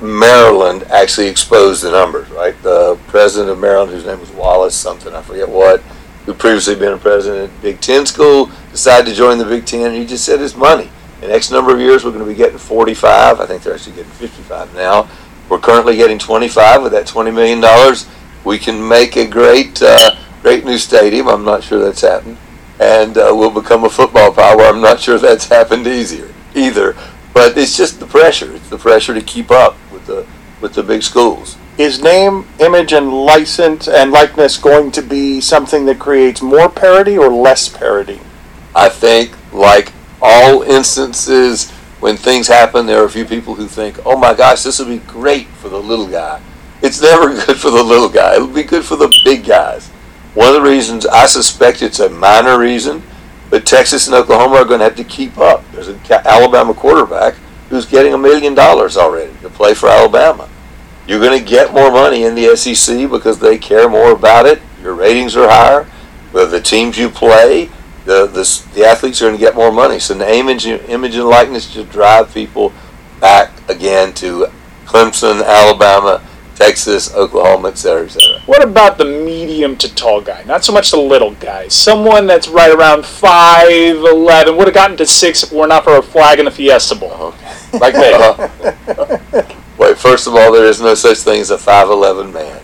Maryland 0.00 0.84
actually 0.84 1.26
exposed 1.26 1.82
the 1.82 1.90
numbers, 1.90 2.28
right? 2.30 2.60
The 2.62 2.98
president 3.06 3.50
of 3.50 3.58
Maryland, 3.58 3.92
whose 3.92 4.04
name 4.04 4.20
was 4.20 4.30
Wallace 4.30 4.74
something, 4.74 5.14
I 5.14 5.22
forget 5.22 5.48
what, 5.48 5.80
who 6.26 6.34
previously 6.34 6.74
been 6.74 6.92
a 6.92 6.98
president 6.98 7.50
at 7.50 7.62
Big 7.62 7.80
Ten 7.80 8.04
school, 8.04 8.50
decided 8.70 9.08
to 9.10 9.16
join 9.16 9.38
the 9.38 9.44
Big 9.44 9.64
Ten. 9.64 9.94
He 9.94 10.04
just 10.04 10.24
said 10.24 10.40
it's 10.42 10.56
money. 10.56 10.90
In 11.22 11.30
X 11.30 11.50
number 11.50 11.72
of 11.72 11.80
years, 11.80 12.04
we're 12.04 12.10
going 12.10 12.24
to 12.24 12.30
be 12.30 12.36
getting 12.36 12.58
45. 12.58 13.40
I 13.40 13.46
think 13.46 13.62
they're 13.62 13.74
actually 13.74 13.96
getting 13.96 14.10
55 14.12 14.74
now. 14.74 15.08
We're 15.48 15.60
currently 15.60 15.96
getting 15.96 16.18
25 16.18 16.82
with 16.82 16.92
that 16.92 17.06
20 17.06 17.30
million 17.30 17.60
dollars. 17.60 18.06
We 18.44 18.58
can 18.58 18.86
make 18.86 19.16
a 19.16 19.26
great, 19.26 19.80
uh, 19.80 20.16
great 20.42 20.64
new 20.64 20.76
stadium. 20.76 21.28
I'm 21.28 21.44
not 21.44 21.62
sure 21.62 21.78
that's 21.78 22.02
happened, 22.02 22.36
and 22.80 23.16
uh, 23.16 23.32
we'll 23.34 23.50
become 23.50 23.84
a 23.84 23.90
football 23.90 24.32
power. 24.32 24.62
I'm 24.62 24.80
not 24.80 25.00
sure 25.00 25.18
that's 25.18 25.48
happened 25.48 25.86
easier 25.86 26.32
either. 26.54 26.96
But 27.36 27.58
it's 27.58 27.76
just 27.76 28.00
the 28.00 28.06
pressure. 28.06 28.50
It's 28.54 28.70
the 28.70 28.78
pressure 28.78 29.12
to 29.12 29.20
keep 29.20 29.50
up 29.50 29.76
with 29.92 30.06
the 30.06 30.26
with 30.62 30.72
the 30.72 30.82
big 30.82 31.02
schools. 31.02 31.58
Is 31.76 32.02
name, 32.02 32.46
image, 32.60 32.94
and 32.94 33.12
license 33.12 33.88
and 33.88 34.10
likeness 34.10 34.56
going 34.56 34.90
to 34.92 35.02
be 35.02 35.42
something 35.42 35.84
that 35.84 35.98
creates 35.98 36.40
more 36.40 36.70
parity 36.70 37.18
or 37.18 37.28
less 37.28 37.68
parity? 37.68 38.20
I 38.74 38.88
think, 38.88 39.36
like 39.52 39.92
all 40.22 40.62
instances 40.62 41.70
when 42.00 42.16
things 42.16 42.48
happen, 42.48 42.86
there 42.86 43.02
are 43.02 43.04
a 43.04 43.10
few 43.10 43.26
people 43.26 43.54
who 43.54 43.66
think, 43.66 43.98
"Oh 44.06 44.16
my 44.16 44.32
gosh, 44.32 44.62
this 44.62 44.78
will 44.78 44.86
be 44.86 45.00
great 45.00 45.48
for 45.48 45.68
the 45.68 45.78
little 45.78 46.08
guy." 46.08 46.40
It's 46.80 47.02
never 47.02 47.34
good 47.46 47.58
for 47.58 47.70
the 47.70 47.82
little 47.82 48.08
guy. 48.08 48.36
It'll 48.36 48.46
be 48.46 48.62
good 48.62 48.86
for 48.86 48.96
the 48.96 49.14
big 49.24 49.44
guys. 49.44 49.88
One 50.32 50.48
of 50.48 50.54
the 50.54 50.62
reasons 50.62 51.04
I 51.04 51.26
suspect 51.26 51.82
it's 51.82 52.00
a 52.00 52.08
minor 52.08 52.58
reason, 52.58 53.02
but 53.56 53.64
Texas 53.64 54.06
and 54.06 54.14
Oklahoma 54.14 54.56
are 54.56 54.64
going 54.66 54.80
to 54.80 54.84
have 54.84 54.96
to 54.96 55.04
keep 55.04 55.38
up. 55.38 55.64
There's 55.72 55.88
an 55.88 55.98
Alabama 56.10 56.74
quarterback 56.74 57.36
who's 57.70 57.86
getting 57.86 58.12
a 58.12 58.18
million 58.18 58.54
dollars 58.54 58.98
already 58.98 59.32
to 59.40 59.48
play 59.48 59.72
for 59.72 59.88
Alabama. 59.88 60.46
You're 61.06 61.20
going 61.20 61.38
to 61.38 61.42
get 61.42 61.72
more 61.72 61.90
money 61.90 62.24
in 62.24 62.34
the 62.34 62.54
SEC 62.54 63.10
because 63.10 63.38
they 63.38 63.56
care 63.56 63.88
more 63.88 64.12
about 64.12 64.44
it. 64.44 64.60
Your 64.82 64.92
ratings 64.92 65.38
are 65.38 65.48
higher. 65.48 65.86
With 66.34 66.50
the 66.50 66.60
teams 66.60 66.98
you 66.98 67.08
play, 67.08 67.70
the, 68.04 68.26
the, 68.26 68.62
the 68.74 68.84
athletes 68.84 69.22
are 69.22 69.28
going 69.28 69.38
to 69.38 69.42
get 69.42 69.54
more 69.54 69.72
money. 69.72 70.00
So 70.00 70.12
the 70.12 70.30
image, 70.30 70.66
image 70.66 71.14
and 71.14 71.24
likeness 71.24 71.72
to 71.72 71.84
drive 71.84 72.34
people 72.34 72.74
back 73.22 73.52
again 73.70 74.12
to 74.16 74.48
Clemson, 74.84 75.42
Alabama, 75.42 76.22
Texas, 76.56 77.14
Oklahoma, 77.14 77.68
et 77.68 77.78
cetera, 77.78 78.06
et 78.06 78.08
cetera. 78.08 78.40
What 78.46 78.64
about 78.64 78.96
the 78.96 79.04
medium 79.04 79.76
to 79.76 79.94
tall 79.94 80.22
guy? 80.22 80.42
Not 80.44 80.64
so 80.64 80.72
much 80.72 80.90
the 80.90 80.96
little 80.96 81.32
guy. 81.34 81.68
Someone 81.68 82.26
that's 82.26 82.48
right 82.48 82.72
around 82.72 83.02
5'11 83.02 84.56
would 84.56 84.66
have 84.66 84.74
gotten 84.74 84.96
to 84.96 85.06
6 85.06 85.42
if 85.42 85.52
it 85.52 85.56
were 85.56 85.66
not 85.66 85.84
for 85.84 85.98
a 85.98 86.02
flag 86.02 86.38
in 86.38 86.46
the 86.46 86.50
Fiesta 86.50 86.94
Bowl. 86.94 87.34
Like 87.74 87.94
me. 87.94 88.12
Uh-huh. 88.12 89.42
Wait, 89.78 89.98
first 89.98 90.26
of 90.26 90.34
all, 90.34 90.50
there 90.50 90.64
is 90.64 90.80
no 90.80 90.94
such 90.94 91.18
thing 91.18 91.40
as 91.40 91.50
a 91.50 91.58
5'11 91.58 92.32
man. 92.32 92.62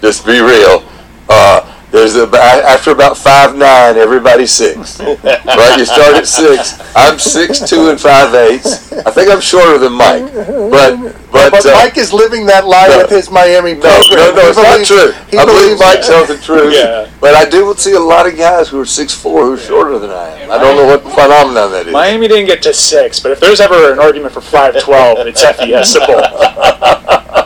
Just 0.00 0.24
be 0.24 0.40
real. 0.40 0.88
Uh, 1.28 1.75
there's 1.90 2.16
a, 2.16 2.26
after 2.36 2.90
about 2.90 3.16
five 3.16 3.54
nine, 3.56 3.96
everybody's 3.96 4.50
six. 4.50 5.00
right? 5.00 5.76
You 5.78 5.84
start 5.84 6.14
at 6.14 6.26
six. 6.26 6.80
I'm 6.96 7.18
six 7.18 7.60
two 7.60 7.90
and 7.90 8.00
five 8.00 8.34
eighths. 8.34 8.92
I 8.92 9.10
think 9.10 9.30
I'm 9.30 9.40
shorter 9.40 9.78
than 9.78 9.92
Mike, 9.92 10.32
but 10.34 10.96
but, 11.30 11.50
But 11.50 11.66
uh, 11.66 11.72
Mike 11.74 11.96
is 11.98 12.12
living 12.12 12.46
that 12.46 12.66
lie 12.66 12.88
no. 12.88 12.98
with 12.98 13.10
his 13.10 13.30
Miami 13.30 13.74
no, 13.74 13.80
program. 13.80 14.34
no, 14.34 14.34
no, 14.34 14.42
He 14.42 14.48
it's 14.48 14.56
not 14.56 14.84
true. 14.86 15.12
he 15.30 15.38
I 15.38 15.44
believe 15.44 15.78
Mike 15.78 16.00
tells 16.02 16.28
the 16.28 16.38
truth. 16.38 16.74
Yeah. 16.74 17.10
But 17.20 17.34
I 17.34 17.48
do 17.48 17.72
see 17.76 17.92
a 17.92 18.00
lot 18.00 18.26
of 18.26 18.36
guys 18.36 18.68
who 18.68 18.80
are 18.80 18.86
six 18.86 19.14
four 19.14 19.44
who 19.44 19.52
are 19.54 19.58
shorter 19.58 19.98
than 19.98 20.10
I 20.10 20.28
am. 20.40 20.50
I 20.50 20.58
don't 20.58 20.76
know 20.76 20.86
what 20.86 21.02
phenomenon 21.02 21.70
that 21.72 21.86
is. 21.86 21.92
Miami 21.92 22.28
didn't 22.28 22.46
get 22.46 22.62
to 22.62 22.72
6, 22.74 23.20
but 23.20 23.32
if 23.32 23.40
there's 23.40 23.60
ever 23.60 23.92
an 23.92 23.98
argument 23.98 24.32
for 24.32 24.40
5'12, 24.40 25.26
it's 25.26 25.44
at 25.44 25.56
Fiesta 25.56 26.00
Bowl. 26.06 27.45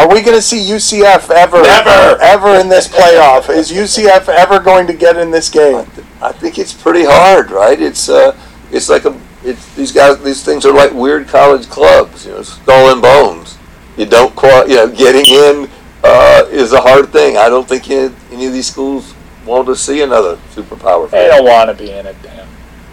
Are 0.00 0.08
we 0.08 0.22
going 0.22 0.36
to 0.36 0.40
see 0.40 0.56
UCF 0.56 1.28
ever, 1.30 1.60
Never. 1.60 2.18
ever 2.22 2.58
in 2.58 2.70
this 2.70 2.88
playoff? 2.88 3.50
Is 3.50 3.70
UCF 3.70 4.30
ever 4.30 4.58
going 4.58 4.86
to 4.86 4.94
get 4.94 5.18
in 5.18 5.30
this 5.30 5.50
game? 5.50 5.86
I 6.22 6.32
think 6.32 6.58
it's 6.58 6.72
pretty 6.72 7.04
hard, 7.04 7.50
right? 7.50 7.78
It's 7.78 8.08
uh, 8.08 8.34
it's 8.72 8.88
like 8.88 9.04
a 9.04 9.20
it's 9.44 9.74
these 9.74 9.92
guys. 9.92 10.18
These 10.22 10.42
things 10.42 10.64
are 10.64 10.72
like 10.72 10.94
weird 10.94 11.28
college 11.28 11.68
clubs, 11.68 12.24
you 12.24 12.32
know, 12.32 12.42
skull 12.42 12.90
and 12.90 13.02
bones. 13.02 13.58
You 13.98 14.06
don't 14.06 14.34
quite, 14.34 14.70
you 14.70 14.76
know, 14.76 14.88
getting 14.88 15.26
in 15.26 15.68
uh, 16.02 16.44
is 16.50 16.72
a 16.72 16.80
hard 16.80 17.10
thing. 17.10 17.36
I 17.36 17.50
don't 17.50 17.68
think 17.68 17.90
any, 17.90 18.14
any 18.32 18.46
of 18.46 18.54
these 18.54 18.68
schools 18.68 19.14
want 19.44 19.66
to 19.66 19.76
see 19.76 20.00
another 20.00 20.36
superpower. 20.54 21.10
They 21.10 21.26
don't 21.28 21.44
want 21.44 21.68
to 21.68 21.76
be 21.76 21.90
in 21.90 22.06
it, 22.06 22.16
damn. 22.22 22.48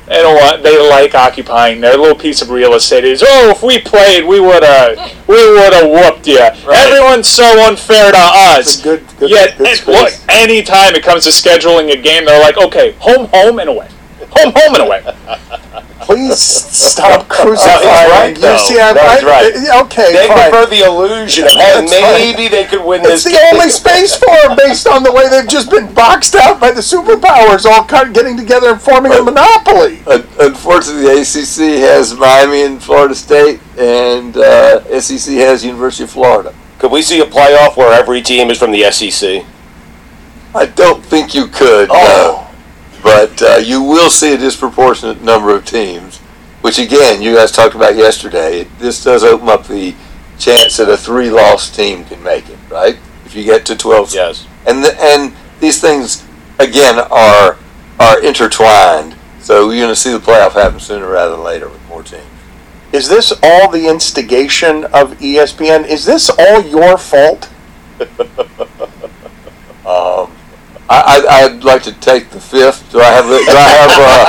They 0.07 0.21
don't 0.21 0.35
want. 0.35 0.63
They 0.63 0.79
like 0.89 1.15
occupying 1.15 1.81
their 1.81 1.97
little 1.97 2.15
piece 2.15 2.41
of 2.41 2.49
real 2.49 2.75
estate. 2.75 3.03
Is 3.03 3.23
oh, 3.25 3.51
if 3.51 3.61
we 3.61 3.79
played, 3.79 4.25
we 4.25 4.39
would 4.39 4.63
have, 4.63 4.97
we 5.27 5.35
would 5.35 5.73
have 5.73 5.89
whooped 5.89 6.25
you. 6.25 6.39
Everyone's 6.39 7.27
so 7.27 7.67
unfair 7.67 8.13
to 8.13 8.17
us. 8.17 8.81
good, 8.81 9.03
good, 9.17 9.29
Yet, 9.29 9.57
good 9.57 9.85
look, 9.85 10.13
anytime 10.29 10.95
it 10.95 11.03
comes 11.03 11.25
to 11.25 11.29
scheduling 11.29 11.91
a 11.91 12.01
game, 12.01 12.23
they're 12.23 12.41
like, 12.41 12.57
okay, 12.57 12.93
home, 12.99 13.27
home, 13.33 13.59
and 13.59 13.69
away, 13.69 13.89
home, 14.31 14.53
home, 14.55 14.73
and 14.75 14.83
away. 14.83 15.03
Please 16.01 16.39
stop 16.39 17.21
No, 17.27 17.35
crucifying 17.35 17.79
he's 17.79 18.09
right, 18.09 18.35
though. 18.39 18.55
UCF. 18.55 18.95
No, 18.95 19.01
he's 19.11 19.23
I- 19.23 19.27
right. 19.27 19.55
uh, 19.71 19.83
Okay, 19.85 20.13
They 20.13 20.27
fine. 20.27 20.37
prefer 20.51 20.65
the 20.67 20.83
illusion 20.85 21.45
of 21.45 21.51
hey, 21.51 21.57
That's 21.57 21.91
fine. 21.93 22.01
maybe 22.13 22.47
they 22.47 22.63
could 22.65 22.83
win 22.85 23.01
It's 23.01 23.23
this. 23.23 23.23
the 23.25 23.31
game. 23.31 23.53
only 23.55 23.69
space 23.69 24.15
for 24.15 24.27
them 24.47 24.55
based 24.57 24.87
on 24.87 25.03
the 25.03 25.11
way 25.11 25.27
they've 25.27 25.47
just 25.49 25.69
been 25.69 25.91
boxed 25.93 26.35
out 26.35 26.59
by 26.61 26.71
the 26.71 26.79
superpowers 26.81 27.65
all 27.65 27.83
kind 27.83 28.07
of 28.07 28.13
getting 28.13 28.37
together 28.37 28.69
and 28.71 28.81
forming 28.81 29.11
a 29.11 29.21
monopoly. 29.21 29.99
Unfortunately, 30.39 31.03
the 31.03 31.21
ACC 31.21 31.79
has 31.81 32.13
Miami 32.15 32.61
and 32.63 32.81
Florida 32.81 33.15
State, 33.15 33.59
and 33.77 34.37
uh, 34.37 35.01
SEC 35.01 35.33
has 35.35 35.65
University 35.65 36.03
of 36.05 36.11
Florida. 36.11 36.53
Could 36.79 36.91
we 36.91 37.01
see 37.01 37.19
a 37.19 37.25
playoff 37.25 37.75
where 37.75 37.91
every 37.91 38.21
team 38.21 38.49
is 38.49 38.57
from 38.59 38.71
the 38.71 38.89
SEC? 38.91 39.43
I 40.55 40.67
don't 40.67 41.03
think 41.03 41.33
you 41.35 41.47
could. 41.47 41.89
Oh. 41.91 42.43
no. 42.45 42.46
But 43.07 43.41
uh, 43.41 43.55
you 43.55 43.81
will 43.81 44.09
see 44.09 44.33
a 44.33 44.37
disproportionate 44.37 45.21
number 45.21 45.55
of 45.55 45.63
teams, 45.63 46.17
which 46.59 46.77
again, 46.77 47.21
you 47.21 47.33
guys 47.33 47.53
talked 47.53 47.73
about 47.73 47.95
yesterday. 47.95 48.65
This 48.79 49.01
does 49.01 49.23
open 49.23 49.47
up 49.47 49.65
the 49.65 49.95
chance 50.37 50.75
that 50.75 50.89
a 50.89 50.97
three-loss 50.97 51.73
team 51.73 52.03
can 52.03 52.21
make 52.21 52.49
it, 52.49 52.57
right? 52.69 52.97
If 53.25 53.33
you 53.33 53.45
get 53.45 53.65
to 53.67 53.77
12. 53.77 54.13
Yes. 54.13 54.45
And 54.65 54.83
the, 54.83 54.93
and 55.01 55.33
these 55.61 55.79
things 55.79 56.27
again 56.59 56.99
are 56.99 57.57
are 57.97 58.21
intertwined. 58.21 59.15
So 59.39 59.69
you're 59.69 59.85
going 59.85 59.95
to 59.95 59.95
see 59.95 60.11
the 60.11 60.19
playoff 60.19 60.51
happen 60.51 60.81
sooner 60.81 61.09
rather 61.09 61.31
than 61.31 61.43
later 61.45 61.69
with 61.69 61.87
more 61.87 62.03
teams. 62.03 62.25
Is 62.91 63.07
this 63.07 63.31
all 63.41 63.71
the 63.71 63.87
instigation 63.87 64.83
of 64.83 65.13
ESPN? 65.19 65.87
Is 65.87 66.05
this 66.05 66.29
all 66.29 66.61
your 66.61 66.97
fault? 66.97 67.49
Um, 69.87 70.36
I, 70.89 71.19
I, 71.29 71.45
I'd 71.45 71.63
like 71.63 71.83
to 71.83 71.91
take 71.99 72.29
the 72.29 72.39
fifth. 72.39 72.91
Do 72.91 72.99
I 72.99 73.11
have 73.11 73.25
do 73.25 73.33
I 73.33 73.69
have 73.75 73.91
uh, 73.91 74.23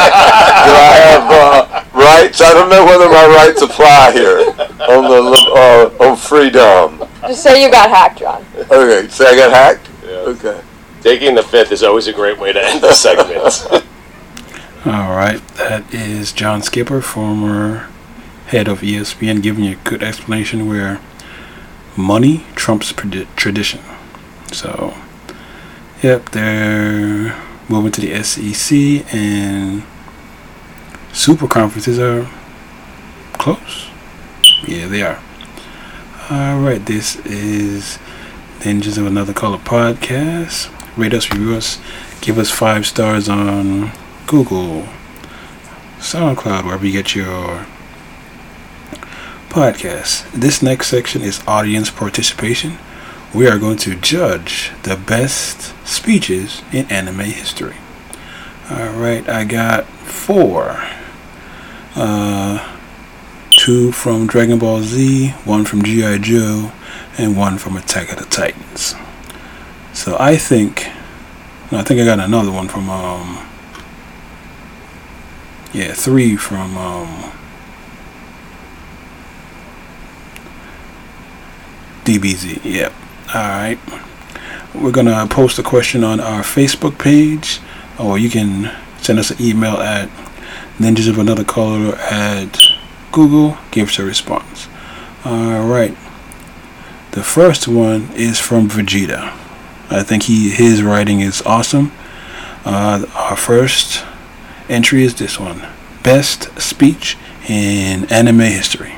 do 0.66 0.72
I 0.74 0.96
have 1.06 1.30
uh, 1.30 1.84
rights? 1.94 2.40
I 2.40 2.52
don't 2.52 2.68
know 2.68 2.84
whether 2.84 3.08
my 3.08 3.26
rights 3.26 3.62
apply 3.62 4.12
here 4.12 4.38
on 4.38 5.04
the 5.04 5.92
uh, 6.00 6.04
on 6.04 6.16
freedom. 6.16 7.08
Just 7.22 7.42
say 7.42 7.62
you 7.62 7.70
got 7.70 7.90
hacked, 7.90 8.18
John. 8.18 8.44
Okay, 8.56 9.06
say 9.08 9.26
I 9.26 9.36
got 9.36 9.52
hacked. 9.52 9.88
Okay. 10.04 10.60
Taking 11.00 11.36
the 11.36 11.42
fifth 11.42 11.70
is 11.70 11.82
always 11.82 12.08
a 12.08 12.12
great 12.12 12.38
way 12.38 12.52
to 12.52 12.64
end 12.64 12.82
the 12.82 12.92
segment. 12.92 13.66
All 14.84 15.14
right, 15.14 15.40
that 15.56 15.92
is 15.92 16.32
John 16.32 16.62
Skipper, 16.62 17.00
former 17.00 17.88
head 18.46 18.68
of 18.68 18.80
ESPN, 18.80 19.42
giving 19.42 19.64
you 19.64 19.72
a 19.72 19.88
good 19.88 20.02
explanation 20.02 20.66
where 20.66 21.00
money 21.96 22.46
trumps 22.54 22.92
tradition. 23.36 23.80
So, 24.52 24.94
yep, 26.02 26.30
they're 26.30 27.36
moving 27.68 27.92
to 27.92 28.00
the 28.00 28.22
SEC, 28.22 29.14
and 29.14 29.82
super 31.12 31.46
conferences 31.46 31.98
are 31.98 32.28
close. 33.34 33.88
Yeah, 34.66 34.86
they 34.86 35.02
are. 35.02 35.20
All 36.30 36.60
right, 36.60 36.84
this 36.84 37.16
is 37.24 37.98
Ninjas 38.60 38.98
of 38.98 39.06
Another 39.06 39.32
Color 39.32 39.58
podcast. 39.58 40.70
Rate 40.96 41.14
us, 41.14 41.30
review 41.30 41.54
us, 41.54 41.80
give 42.20 42.38
us 42.38 42.50
five 42.50 42.86
stars 42.86 43.28
on 43.28 43.92
Google, 44.26 44.86
SoundCloud, 45.98 46.64
wherever 46.64 46.84
you 46.84 46.92
get 46.92 47.14
your 47.14 47.66
podcasts. 49.48 50.30
This 50.32 50.62
next 50.62 50.88
section 50.88 51.22
is 51.22 51.40
audience 51.46 51.90
participation. 51.90 52.78
We 53.34 53.46
are 53.46 53.58
going 53.58 53.76
to 53.78 53.94
judge 53.94 54.72
the 54.84 54.96
best 54.96 55.74
speeches 55.86 56.62
in 56.72 56.90
anime 56.90 57.20
history. 57.20 57.76
Alright, 58.70 59.28
I 59.28 59.44
got 59.44 59.84
four. 59.84 60.82
Uh, 61.94 62.76
two 63.50 63.92
from 63.92 64.26
Dragon 64.26 64.58
Ball 64.58 64.80
Z, 64.80 65.28
one 65.44 65.66
from 65.66 65.82
G.I. 65.82 66.18
Joe, 66.18 66.72
and 67.18 67.36
one 67.36 67.58
from 67.58 67.76
Attack 67.76 68.12
of 68.12 68.18
the 68.18 68.24
Titans. 68.24 68.94
So 69.92 70.16
I 70.18 70.36
think, 70.38 70.86
I 71.70 71.82
think 71.82 72.00
I 72.00 72.06
got 72.06 72.20
another 72.20 72.50
one 72.50 72.68
from, 72.68 72.88
um, 72.88 73.46
yeah, 75.74 75.92
three 75.92 76.34
from, 76.34 76.78
um, 76.78 77.32
DBZ. 82.04 82.64
Yep. 82.64 82.92
Alright. 83.34 83.78
We're 84.74 84.90
going 84.90 85.06
to 85.06 85.26
post 85.28 85.58
a 85.58 85.62
question 85.62 86.02
on 86.02 86.18
our 86.18 86.42
Facebook 86.42 86.98
page, 86.98 87.60
or 87.98 88.16
you 88.18 88.30
can 88.30 88.74
send 89.02 89.18
us 89.18 89.30
an 89.30 89.36
email 89.38 89.74
at 89.74 90.08
ninjas 90.78 91.10
of 91.10 91.18
another 91.18 91.44
color 91.44 91.94
at 91.96 92.58
Google. 93.12 93.58
Give 93.70 93.88
us 93.88 93.98
a 93.98 94.04
response. 94.04 94.68
Alright. 95.26 95.94
The 97.10 97.22
first 97.22 97.68
one 97.68 98.08
is 98.14 98.38
from 98.38 98.68
Vegeta. 98.68 99.32
I 99.90 100.02
think 100.02 100.22
he 100.24 100.50
his 100.50 100.82
writing 100.82 101.20
is 101.20 101.42
awesome. 101.42 101.92
Uh, 102.64 103.04
our 103.14 103.36
first 103.36 104.04
entry 104.70 105.04
is 105.04 105.14
this 105.14 105.38
one 105.38 105.66
Best 106.02 106.58
Speech 106.60 107.18
in 107.46 108.10
Anime 108.10 108.40
History. 108.40 108.94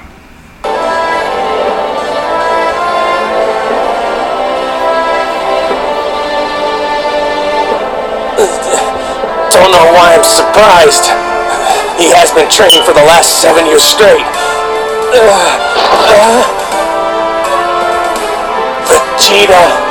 Don't 9.51 9.72
know 9.72 9.92
why 9.92 10.14
I'm 10.14 10.24
surprised. 10.24 11.11
He 11.98 12.09
has 12.14 12.30
been 12.32 12.48
training 12.48 12.82
for 12.84 12.94
the 12.94 13.03
last 13.03 13.42
seven 13.42 13.66
years 13.66 13.82
straight. 13.82 14.24
Uh, 15.12 15.59
uh, 16.14 16.42
Vegeta. 18.86 19.86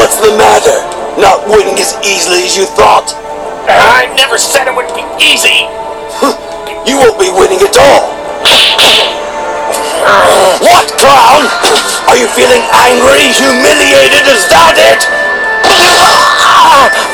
What's 0.05 0.21
the 0.21 0.37
matter? 0.37 0.85
Not 1.17 1.49
winning 1.49 1.81
as 1.81 1.97
easily 2.05 2.45
as 2.45 2.53
you 2.53 2.69
thought? 2.77 3.09
I 3.65 4.05
never 4.13 4.37
said 4.37 4.69
it 4.69 4.75
would 4.77 4.85
be 4.93 5.01
easy. 5.17 5.65
You 6.85 7.01
won't 7.01 7.17
be 7.17 7.33
winning 7.33 7.57
at 7.65 7.73
all. 7.73 8.13
What, 10.61 10.85
clown? 11.01 11.49
Are 12.05 12.13
you 12.21 12.29
feeling 12.37 12.61
angry, 12.85 13.33
humiliated? 13.33 14.29
Is 14.29 14.45
that 14.53 14.77
it? 14.77 15.01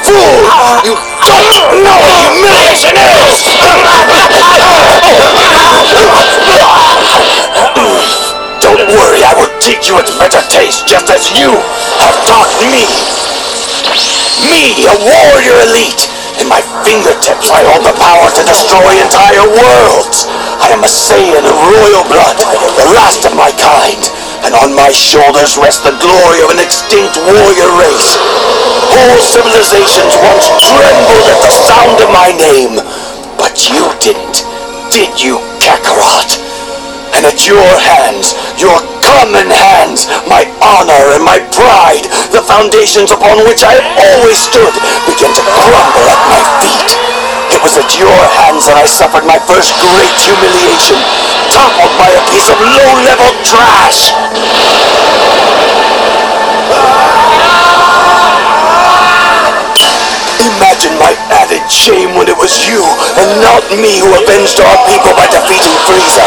Fool! 0.03 0.43
You 0.83 0.99
don't 0.99 1.87
know 1.87 1.95
what 1.95 2.11
humiliation 2.19 2.99
is! 2.99 3.55
Don't 8.59 8.83
worry, 8.91 9.23
I 9.23 9.31
will 9.39 9.50
teach 9.62 9.93
you 9.93 10.01
its 10.01 10.09
better 10.18 10.41
taste 10.49 10.89
just 10.89 11.14
as 11.14 11.30
you 11.38 11.53
have 12.01 12.18
taught 12.26 12.49
me. 12.66 12.82
Me, 14.49 14.89
a 14.89 14.95
warrior 15.05 15.57
elite. 15.70 16.09
In 16.41 16.49
my 16.49 16.66
fingertips 16.82 17.53
I 17.53 17.62
hold 17.70 17.86
the 17.86 17.93
power 18.01 18.26
to 18.34 18.41
destroy 18.41 18.89
entire 18.97 19.45
worlds. 19.45 20.26
I 20.57 20.74
am 20.74 20.82
a 20.82 20.89
Saiyan 20.89 21.45
of 21.45 21.53
royal 21.53 22.01
blood, 22.09 22.41
the 22.41 22.89
last 22.97 23.22
of 23.30 23.38
my 23.38 23.53
kind. 23.62 24.01
And 24.41 24.57
on 24.57 24.74
my 24.74 24.89
shoulders 24.89 25.53
rests 25.62 25.86
the 25.86 25.93
glory 26.01 26.41
of 26.41 26.49
an 26.49 26.57
extinct 26.57 27.22
warrior 27.30 27.70
race. 27.78 28.18
Whole 28.89 29.22
civilizations 29.22 30.18
once 30.26 30.49
trembled 30.74 31.28
at 31.30 31.39
the 31.45 31.53
sound 31.53 32.01
of 32.01 32.09
my 32.09 32.34
name. 32.34 32.82
But 33.38 33.70
you 33.70 33.86
didn't, 34.01 34.41
did 34.89 35.22
you, 35.22 35.38
Kakarot? 35.62 36.41
And 37.14 37.30
at 37.30 37.45
your 37.45 37.70
hands, 37.78 38.34
your 38.57 38.90
common 39.12 39.51
hands, 39.51 40.07
my 40.32 40.47
honor 40.64 41.20
and 41.20 41.24
my 41.24 41.43
pride, 41.51 42.07
the 42.32 42.39
foundations 42.39 43.12
upon 43.12 43.43
which 43.43 43.59
I 43.59 43.76
have 43.76 43.89
always 43.99 44.39
stood, 44.39 44.72
begin 45.03 45.32
to 45.36 45.43
crumble 45.43 46.07
at 46.07 46.22
my 46.32 46.41
feet. 46.64 46.89
It 47.51 47.59
was 47.59 47.76
at 47.76 47.91
your 47.99 48.16
hands 48.39 48.72
that 48.72 48.80
I 48.80 48.88
suffered 48.88 49.28
my 49.28 49.36
first 49.43 49.76
great 49.84 50.16
humiliation, 50.16 50.95
toppled 51.51 51.91
by 51.99 52.07
a 52.07 52.24
piece 52.32 52.47
of 52.47 52.55
low-level 52.55 53.32
trash. 53.43 54.16
Shame 61.70 62.18
when 62.18 62.32
it 62.32 62.38
was 62.38 62.66
you 62.66 62.82
and 63.20 63.30
not 63.43 63.62
me 63.78 63.99
who 64.01 64.09
avenged 64.18 64.57
our 64.64 64.78
people 64.88 65.14
by 65.14 65.28
defeating 65.30 65.76
Frieza. 65.86 66.26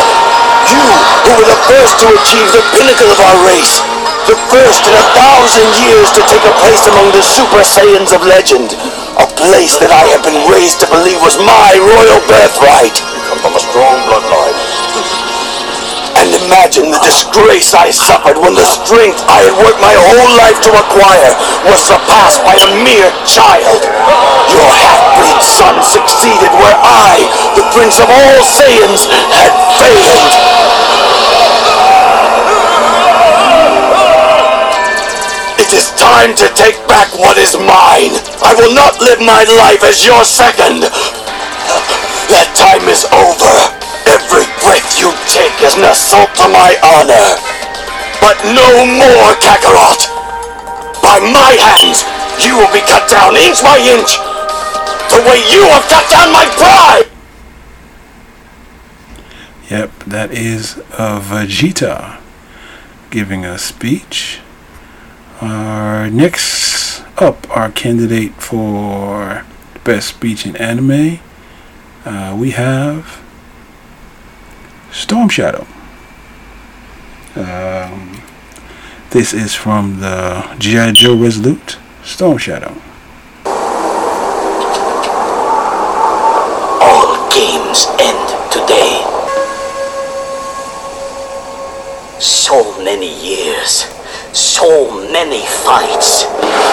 You, 0.70 0.84
who 1.26 1.30
were 1.40 1.48
the 1.48 1.60
first 1.66 1.98
to 2.02 2.06
achieve 2.12 2.48
the 2.52 2.64
pinnacle 2.74 3.10
of 3.10 3.20
our 3.20 3.38
race. 3.48 3.82
The 4.24 4.40
first 4.48 4.88
in 4.88 4.94
a 4.96 5.06
thousand 5.12 5.68
years 5.84 6.08
to 6.16 6.22
take 6.24 6.44
a 6.48 6.54
place 6.64 6.88
among 6.88 7.12
the 7.12 7.20
Super 7.20 7.60
Saiyans 7.60 8.16
of 8.16 8.24
legend. 8.24 8.72
A 9.20 9.28
place 9.36 9.76
that 9.78 9.92
I 9.92 10.08
have 10.16 10.24
been 10.24 10.48
raised 10.48 10.80
to 10.80 10.88
believe 10.88 11.20
was 11.20 11.36
my 11.36 11.76
royal 11.76 12.20
birthright. 12.24 12.96
You 12.98 13.20
come 13.28 13.40
from 13.44 13.54
a 13.54 13.62
strong 13.62 14.00
bloodline. 14.08 14.56
Imagine 16.34 16.90
the 16.90 16.98
disgrace 16.98 17.78
I 17.78 17.94
suffered 17.94 18.34
when 18.42 18.58
the 18.58 18.66
strength 18.66 19.22
I 19.30 19.46
had 19.46 19.54
worked 19.54 19.78
my 19.78 19.94
whole 19.94 20.30
life 20.34 20.58
to 20.66 20.72
acquire 20.74 21.30
was 21.70 21.78
surpassed 21.78 22.42
by 22.42 22.58
a 22.58 22.68
mere 22.82 23.06
child. 23.22 23.86
Your 24.50 24.66
half-breed 24.66 25.40
son 25.46 25.78
succeeded 25.86 26.50
where 26.58 26.74
I, 26.74 27.22
the 27.54 27.62
prince 27.70 28.02
of 28.02 28.10
all 28.10 28.38
Saiyans, 28.42 29.06
had 29.30 29.54
failed. 29.78 30.34
It 35.62 35.70
is 35.70 35.94
time 35.94 36.34
to 36.34 36.50
take 36.58 36.78
back 36.90 37.14
what 37.14 37.38
is 37.38 37.54
mine. 37.54 38.18
I 38.42 38.58
will 38.58 38.74
not 38.74 38.98
live 38.98 39.22
my 39.22 39.46
life 39.54 39.86
as 39.86 40.02
your 40.02 40.24
second. 40.26 40.82
That 42.26 42.50
time 42.58 42.88
is 42.90 43.06
over. 43.14 43.73
You 44.98 45.10
take 45.26 45.58
is 45.60 45.74
an 45.74 45.84
assault 45.90 46.34
to 46.38 46.46
my 46.48 46.78
honor. 46.86 47.34
But 48.20 48.38
no 48.54 48.86
more, 48.86 49.34
Kakarot! 49.42 50.06
By 51.02 51.18
my 51.18 51.56
hands, 51.58 52.04
you 52.44 52.56
will 52.56 52.72
be 52.72 52.80
cut 52.80 53.08
down 53.10 53.36
inch 53.36 53.62
by 53.62 53.78
inch, 53.78 54.16
the 55.10 55.20
way 55.28 55.42
you 55.50 55.66
have 55.68 55.84
cut 55.88 56.08
down 56.10 56.32
my 56.32 56.46
pride! 56.56 57.10
Yep, 59.70 60.04
that 60.04 60.30
is 60.30 60.78
uh, 60.98 61.20
Vegeta 61.20 62.20
giving 63.10 63.44
a 63.44 63.58
speech. 63.58 64.40
Our 65.40 66.10
next 66.10 67.02
up, 67.16 67.48
our 67.56 67.70
candidate 67.70 68.34
for 68.34 69.44
best 69.84 70.08
speech 70.08 70.46
in 70.46 70.56
anime, 70.56 71.18
uh, 72.04 72.36
we 72.38 72.52
have 72.52 73.23
Storm 74.94 75.28
Shadow. 75.28 75.66
Um, 77.34 78.22
this 79.10 79.34
is 79.34 79.52
from 79.52 79.98
the 79.98 80.56
G.I. 80.60 80.92
Joe 80.92 81.16
Resolute 81.16 81.78
Storm 82.04 82.38
Shadow. 82.38 82.72
All 86.80 87.28
games 87.28 87.86
end 87.98 88.52
today. 88.54 89.02
So 92.20 92.80
many 92.84 93.10
years, 93.20 93.90
so 94.32 95.10
many 95.10 95.44
fights, 95.66 96.22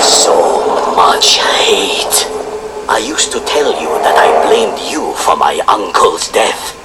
so 0.06 0.94
much 0.96 1.40
hate. 1.40 2.28
I 2.88 3.04
used 3.04 3.32
to 3.32 3.40
tell 3.40 3.72
you 3.82 3.90
that 4.06 4.16
I 4.16 4.48
blamed 4.48 4.80
you 4.92 5.12
for 5.16 5.36
my 5.36 5.60
uncle's 5.68 6.28
death. 6.32 6.81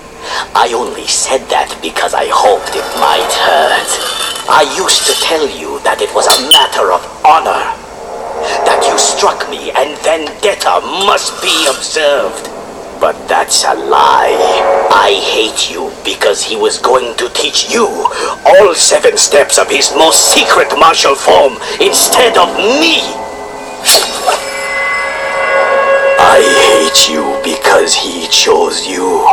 I 0.55 0.73
only 0.75 1.07
said 1.07 1.43
that 1.51 1.71
because 1.83 2.15
I 2.15 2.27
hoped 2.27 2.75
it 2.75 2.87
might 2.99 3.31
hurt. 3.31 3.91
I 4.49 4.63
used 4.79 5.07
to 5.07 5.15
tell 5.23 5.47
you 5.47 5.81
that 5.83 6.01
it 6.01 6.13
was 6.15 6.27
a 6.27 6.39
matter 6.51 6.93
of 6.93 7.03
honor. 7.27 7.67
That 8.67 8.85
you 8.87 8.97
struck 8.99 9.49
me 9.51 9.71
and 9.73 9.99
vendetta 10.01 10.81
must 11.05 11.43
be 11.43 11.67
observed. 11.67 12.49
But 13.01 13.17
that's 13.29 13.65
a 13.65 13.75
lie. 13.75 14.35
I 14.91 15.13
hate 15.13 15.71
you 15.71 15.93
because 16.05 16.43
he 16.43 16.57
was 16.57 16.79
going 16.79 17.17
to 17.17 17.29
teach 17.31 17.71
you 17.71 17.87
all 18.47 18.75
seven 18.75 19.17
steps 19.17 19.59
of 19.59 19.69
his 19.69 19.93
most 19.95 20.33
secret 20.33 20.73
martial 20.79 21.15
form 21.15 21.59
instead 21.81 22.39
of 22.39 22.49
me. 22.57 23.03
I 26.19 26.41
hate 26.41 27.13
you 27.13 27.23
because 27.45 27.95
he 27.95 28.27
chose 28.29 28.87
you. 28.87 29.25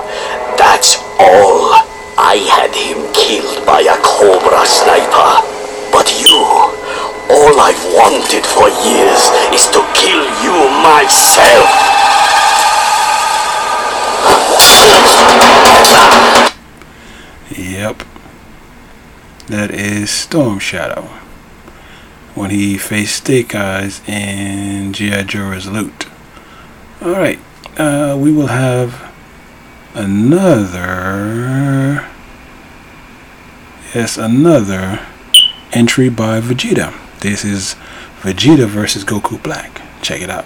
That's 0.58 0.98
all. 1.20 1.74
I 2.18 2.38
had 2.50 2.74
him 2.74 3.12
killed 3.14 3.66
by 3.66 3.82
a 3.82 3.98
Cobra 4.02 4.66
sniper. 4.66 5.42
But 5.92 6.10
you, 6.22 6.38
all 7.30 7.56
I've 7.60 7.84
wanted 7.94 8.46
for 8.46 8.70
years 8.82 9.30
is 9.54 9.68
to 9.74 9.82
kill 9.94 10.26
you 10.42 10.56
myself. 10.82 11.70
Yep. 17.56 18.04
That 19.48 19.72
is 19.72 20.10
Storm 20.10 20.60
Shadow. 20.60 21.04
When 22.34 22.50
he 22.50 22.78
faced 22.78 23.26
Snake 23.26 23.54
Eyes 23.54 24.02
in 24.08 24.94
G.I. 24.94 25.24
Joe 25.24 25.50
Resolute. 25.50 26.08
Alright. 27.02 27.40
Uh, 27.78 28.18
we 28.20 28.32
will 28.32 28.48
have 28.48 29.13
another. 29.94 30.84
Yes, 33.94 34.18
another 34.18 35.00
entry 35.72 36.10
by 36.10 36.42
Vegeta. 36.42 36.94
This 37.20 37.46
is 37.46 37.76
Vegeta 38.22 38.68
versus 38.68 39.04
Goku 39.06 39.42
Black. 39.42 39.82
Check 40.02 40.22
it 40.22 40.30
out. 40.30 40.46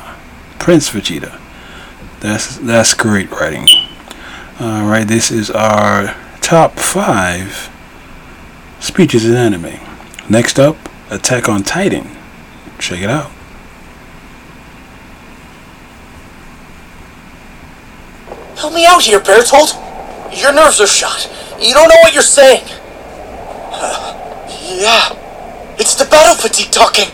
Prince 0.61 0.91
Vegeta. 0.91 1.41
That's 2.19 2.57
that's 2.57 2.93
great 2.93 3.31
writing. 3.31 3.67
All 4.59 4.85
right, 4.85 5.07
this 5.07 5.31
is 5.31 5.49
our 5.49 6.15
top 6.39 6.77
five 6.77 7.71
speeches 8.79 9.25
in 9.25 9.35
anime. 9.35 9.79
Next 10.29 10.59
up, 10.59 10.77
Attack 11.09 11.49
on 11.49 11.63
Titan. 11.63 12.07
Check 12.77 13.01
it 13.01 13.09
out. 13.09 13.31
Help 18.55 18.75
me 18.75 18.85
out 18.85 19.01
here, 19.01 19.19
Bertholdt. 19.19 19.73
Your 20.39 20.53
nerves 20.53 20.79
are 20.79 20.85
shot. 20.85 21.27
You 21.59 21.73
don't 21.73 21.89
know 21.89 21.97
what 22.03 22.13
you're 22.13 22.21
saying. 22.21 22.65
Uh, 23.71 24.45
yeah. 24.79 25.17
It's 25.79 25.95
the 25.95 26.05
battle 26.05 26.35
fatigue 26.35 26.71
talking. 26.71 27.07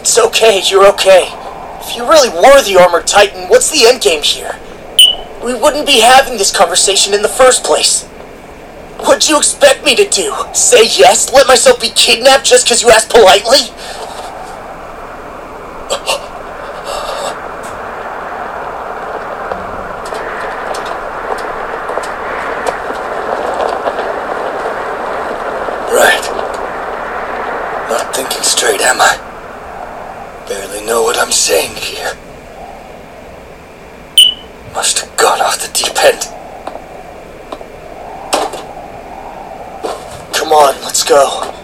It's 0.00 0.18
okay, 0.18 0.60
you're 0.68 0.88
okay. 0.88 1.43
You 1.94 2.08
really 2.08 2.28
were 2.28 2.60
the 2.62 2.76
armored 2.80 3.06
titan, 3.06 3.48
what's 3.48 3.70
the 3.70 3.86
endgame 3.86 4.24
here? 4.24 4.58
We 5.44 5.54
wouldn't 5.54 5.86
be 5.86 6.00
having 6.00 6.38
this 6.38 6.50
conversation 6.54 7.14
in 7.14 7.22
the 7.22 7.28
first 7.28 7.62
place. 7.62 8.04
What'd 8.98 9.28
you 9.28 9.38
expect 9.38 9.84
me 9.84 9.94
to 9.94 10.08
do? 10.08 10.34
Say 10.52 10.86
yes? 10.86 11.32
Let 11.32 11.46
myself 11.46 11.80
be 11.80 11.90
kidnapped 11.90 12.46
just 12.46 12.66
because 12.66 12.82
you 12.82 12.90
asked 12.90 13.10
politely? 13.10 13.70
Right. 25.94 26.24
Not 27.88 28.16
thinking 28.16 28.42
straight, 28.42 28.80
am 28.80 29.00
I? 29.00 29.33
Barely 30.48 30.84
know 30.84 31.02
what 31.02 31.16
I'm 31.18 31.32
saying 31.32 31.74
here. 31.74 32.12
Must 34.74 34.98
have 34.98 35.16
gone 35.16 35.40
off 35.40 35.58
the 35.58 35.72
deep 35.72 35.96
end. 36.04 36.20
Come 40.34 40.52
on, 40.52 40.74
let's 40.82 41.02
go. 41.02 41.63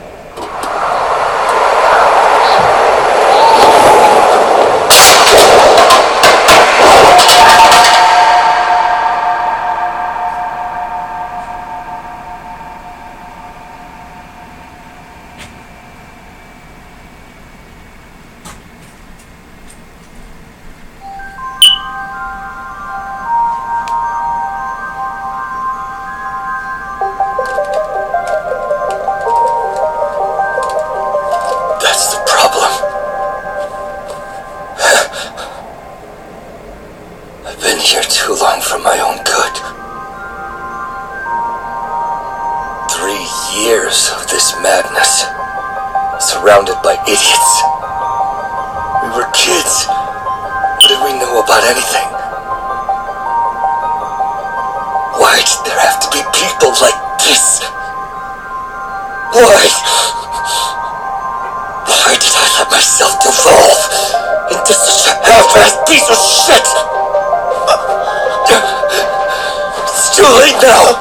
Now. 70.63 70.97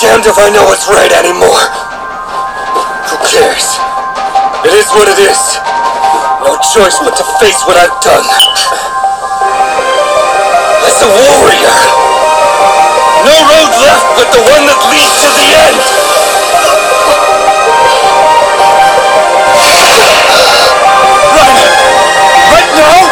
Damned 0.00 0.24
if 0.24 0.36
I 0.40 0.48
know 0.52 0.64
what's 0.64 0.88
right 0.88 1.12
anymore. 1.12 1.64
Who 3.12 3.16
cares? 3.28 3.76
It 4.64 4.72
is 4.76 4.88
what 4.92 5.08
it 5.08 5.20
is. 5.20 5.40
No 6.44 6.56
choice 6.60 6.96
but 7.04 7.16
to 7.16 7.24
face 7.40 7.60
what 7.68 7.76
I've 7.76 7.96
done. 8.00 8.24
As 10.84 10.96
a 11.04 11.08
warrior, 11.08 11.76
no 13.24 13.36
road 13.44 13.72
left 13.84 14.08
but 14.16 14.28
the 14.32 14.42
one 14.48 14.64
that 14.68 14.80
leads 14.88 15.16
to 15.20 15.28
the 15.36 15.48
end. 15.52 15.80
Right, 22.50 22.72
now, 22.76 23.04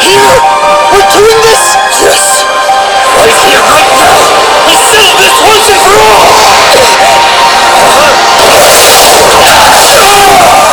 here, 0.00 0.36
we're 0.92 1.10
doing 1.12 1.38
this. 1.44 1.64
Yes, 2.00 2.44
right 3.14 3.36
here, 3.44 3.69
once 5.38 5.68
and 5.70 5.80
for 5.86 6.02
all. 10.64 10.69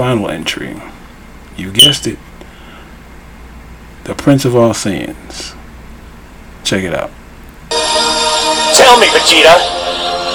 Final 0.00 0.32
entry, 0.32 0.80
you 1.60 1.68
guessed 1.68 2.08
it, 2.08 2.16
the 4.08 4.16
Prince 4.16 4.48
of 4.48 4.56
All 4.56 4.72
Saiyans. 4.72 5.52
Check 6.64 6.88
it 6.88 6.96
out. 6.96 7.12
Tell 8.80 8.96
me, 8.96 9.12
Vegeta. 9.12 9.60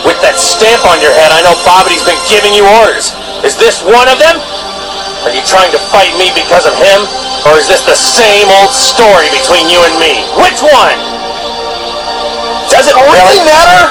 With 0.05 0.21
that 0.21 0.37
stamp 0.37 0.85
on 0.85 1.01
your 1.01 1.09
head, 1.17 1.33
I 1.33 1.41
know 1.41 1.57
Babbidi's 1.65 2.05
been 2.05 2.21
giving 2.29 2.53
you 2.53 2.61
orders. 2.77 3.09
Is 3.41 3.57
this 3.57 3.81
one 3.81 4.05
of 4.05 4.21
them? 4.21 4.37
Are 5.25 5.33
you 5.33 5.41
trying 5.49 5.73
to 5.73 5.81
fight 5.89 6.13
me 6.21 6.29
because 6.37 6.69
of 6.69 6.77
him? 6.77 7.01
Or 7.49 7.57
is 7.57 7.65
this 7.65 7.81
the 7.89 7.97
same 7.97 8.45
old 8.61 8.69
story 8.69 9.33
between 9.33 9.65
you 9.65 9.81
and 9.81 9.97
me? 9.97 10.29
Which 10.45 10.61
one? 10.61 10.97
Does 12.69 12.85
it 12.85 12.93
really 12.93 13.41
matter? 13.41 13.89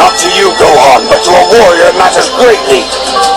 Not 0.00 0.16
to 0.24 0.32
you, 0.32 0.48
Gohan, 0.56 1.04
but 1.12 1.20
to 1.28 1.32
a 1.36 1.44
warrior 1.60 1.92
it 1.92 1.96
matters 2.00 2.32
greatly. 2.40 3.35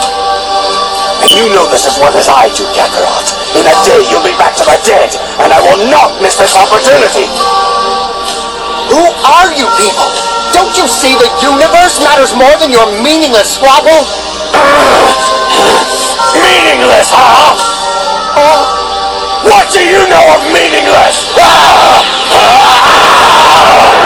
You 1.30 1.46
know 1.54 1.70
this 1.70 1.86
as 1.86 2.02
well 2.02 2.10
as 2.18 2.26
I 2.26 2.50
do, 2.58 2.66
Kakarot. 2.74 3.28
In 3.54 3.62
a 3.62 3.76
day, 3.86 4.02
you'll 4.10 4.26
be 4.26 4.34
back 4.42 4.58
to 4.58 4.66
the 4.66 4.74
dead, 4.82 5.14
and 5.38 5.54
I 5.54 5.62
will 5.62 5.86
not 5.94 6.18
miss 6.26 6.34
this 6.42 6.58
opportunity. 6.58 7.30
Who 8.90 9.06
are 9.22 9.54
you 9.54 9.70
people? 9.78 10.10
Don't 10.58 10.74
you 10.74 10.90
see 10.90 11.14
the 11.22 11.30
universe 11.38 12.02
matters 12.02 12.34
more 12.34 12.58
than 12.58 12.74
your 12.74 12.90
meaningless 13.06 13.62
squabble? 13.62 14.10
Meaningless, 16.34 17.14
huh? 17.14 17.54
What 19.46 19.70
do 19.70 19.86
you 19.86 20.02
know 20.10 20.26
of 20.34 20.42
meaningless? 20.50 21.30
Ah! 22.32 23.99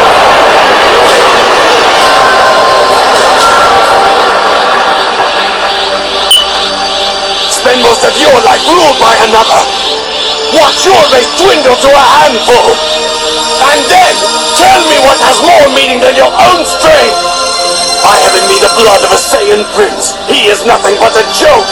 Most 7.84 8.08
of 8.08 8.16
your 8.16 8.36
life 8.48 8.64
ruled 8.72 8.98
by 8.98 9.12
another. 9.28 9.62
Watch 10.56 10.88
your 10.88 11.02
race 11.12 11.28
dwindle 11.36 11.76
to 11.76 11.90
a 11.92 12.06
handful. 12.24 12.72
And 13.74 13.80
then, 13.92 14.14
tell 14.56 14.82
me 14.88 14.98
what 15.04 15.20
has 15.20 15.38
more 15.44 15.68
meaning 15.76 16.00
than 16.00 16.16
your 16.16 16.32
own 16.32 16.64
strength. 16.64 17.20
I 18.04 18.16
have 18.24 18.36
in 18.40 18.46
me 18.48 18.58
the 18.60 18.72
blood 18.80 19.04
of 19.04 19.12
a 19.12 19.20
Saiyan 19.20 19.64
prince. 19.76 20.16
He 20.32 20.48
is 20.48 20.64
nothing 20.64 20.96
but 21.00 21.12
a 21.16 21.26
joke. 21.36 21.68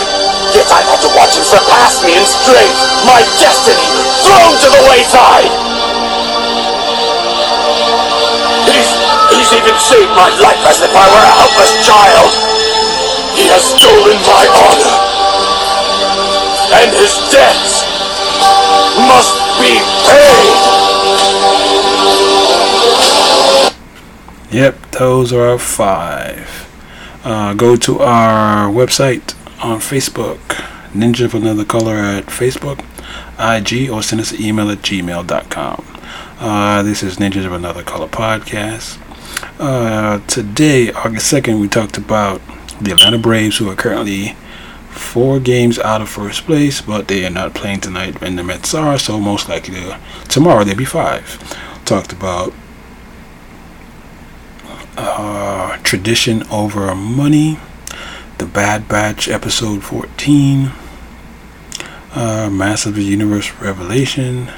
Yet 0.52 0.68
I've 0.68 0.88
had 0.88 1.00
to 1.08 1.12
watch 1.16 1.40
him 1.40 1.48
surpass 1.48 2.04
me 2.04 2.16
in 2.20 2.26
strength. 2.28 2.76
My 3.08 3.24
destiny 3.40 3.88
thrown 4.28 4.52
to 4.52 4.68
the 4.68 4.82
wayside. 4.92 5.54
He's, 8.68 8.92
he's 9.32 9.52
even 9.56 9.76
saved 9.80 10.12
my 10.16 10.28
life 10.44 10.64
as 10.68 10.84
if 10.84 10.92
I 10.92 11.06
were 11.08 11.24
a 11.24 11.34
helpless 11.40 11.74
child. 11.88 12.32
He 13.36 13.48
has 13.48 13.64
stolen 13.64 14.20
my 14.28 14.44
honor. 14.68 15.11
And 16.74 16.92
his 16.96 17.14
debts 17.32 17.84
must 19.08 19.36
be 19.60 19.80
paid. 20.08 20.82
Yep, 24.52 24.92
those 24.92 25.32
are 25.34 25.58
five. 25.58 26.68
Uh, 27.24 27.54
go 27.54 27.76
to 27.76 28.00
our 28.00 28.70
website 28.70 29.36
on 29.64 29.80
Facebook, 29.80 30.40
Ninja 30.92 31.26
of 31.26 31.36
Another 31.36 31.64
Color 31.64 31.96
at 31.96 32.26
Facebook, 32.26 32.84
IG, 33.40 33.90
or 33.90 34.02
send 34.02 34.22
us 34.22 34.32
an 34.32 34.42
email 34.42 34.70
at 34.70 34.80
gmail.com. 34.80 35.86
Uh, 36.40 36.84
this 36.84 37.04
is 37.04 37.18
Ninjas 37.18 37.46
of 37.46 37.54
Another 37.54 37.84
Color 37.84 38.08
podcast. 38.08 38.98
Uh, 39.60 40.20
today, 40.28 40.92
August 40.92 41.32
2nd, 41.32 41.62
we 41.62 41.68
talked 41.68 41.98
about 41.98 42.42
the 42.82 42.92
Atlanta 42.92 43.20
Braves, 43.20 43.58
who 43.58 43.70
are 43.70 43.76
currently 43.76 44.36
four 45.02 45.40
games 45.40 45.80
out 45.80 46.02
of 46.02 46.10
first 46.10 46.46
place, 46.46 46.82
but 46.82 47.08
they 47.08 47.26
are 47.26 47.30
not 47.30 47.54
playing 47.54 47.82
tonight, 47.82 48.22
and 48.22 48.38
the 48.38 48.44
Mets 48.44 48.74
are, 48.74 48.98
so 48.98 49.20
most 49.20 49.50
likely 49.50 49.82
tomorrow 50.30 50.64
they'll 50.64 50.76
be 50.76 50.86
five. 50.86 51.38
Talked 51.86 52.14
about 52.14 52.54
uh, 54.98 55.78
tradition 55.84 56.44
over 56.52 56.94
money, 56.96 57.60
the 58.38 58.46
Bad 58.46 58.88
Batch 58.88 59.28
episode 59.28 59.84
14, 59.84 60.72
uh, 62.14 62.50
Massive 62.52 62.98
Universe 62.98 63.52
Revelation, 63.56 64.50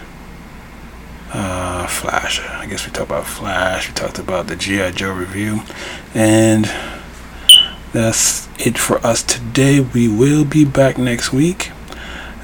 uh, 1.34 1.88
Flash. 1.88 2.40
I 2.40 2.65
guess 2.68 2.86
we 2.86 2.91
talked 2.91 3.10
about 3.10 3.26
Flash. 3.26 3.88
We 3.88 3.95
talked 3.95 4.20
about 4.20 4.48
the 4.48 4.56
G.I. 4.56 4.91
Joe 4.91 5.14
review. 5.14 5.61
And 6.14 6.65
that's 7.94 8.49
it 8.60 8.78
for 8.78 8.98
us 9.06 9.24
today. 9.24 9.80
We 9.80 10.07
will 10.07 10.44
be 10.44 10.65
back 10.65 10.98
next 10.98 11.32
week. 11.32 11.72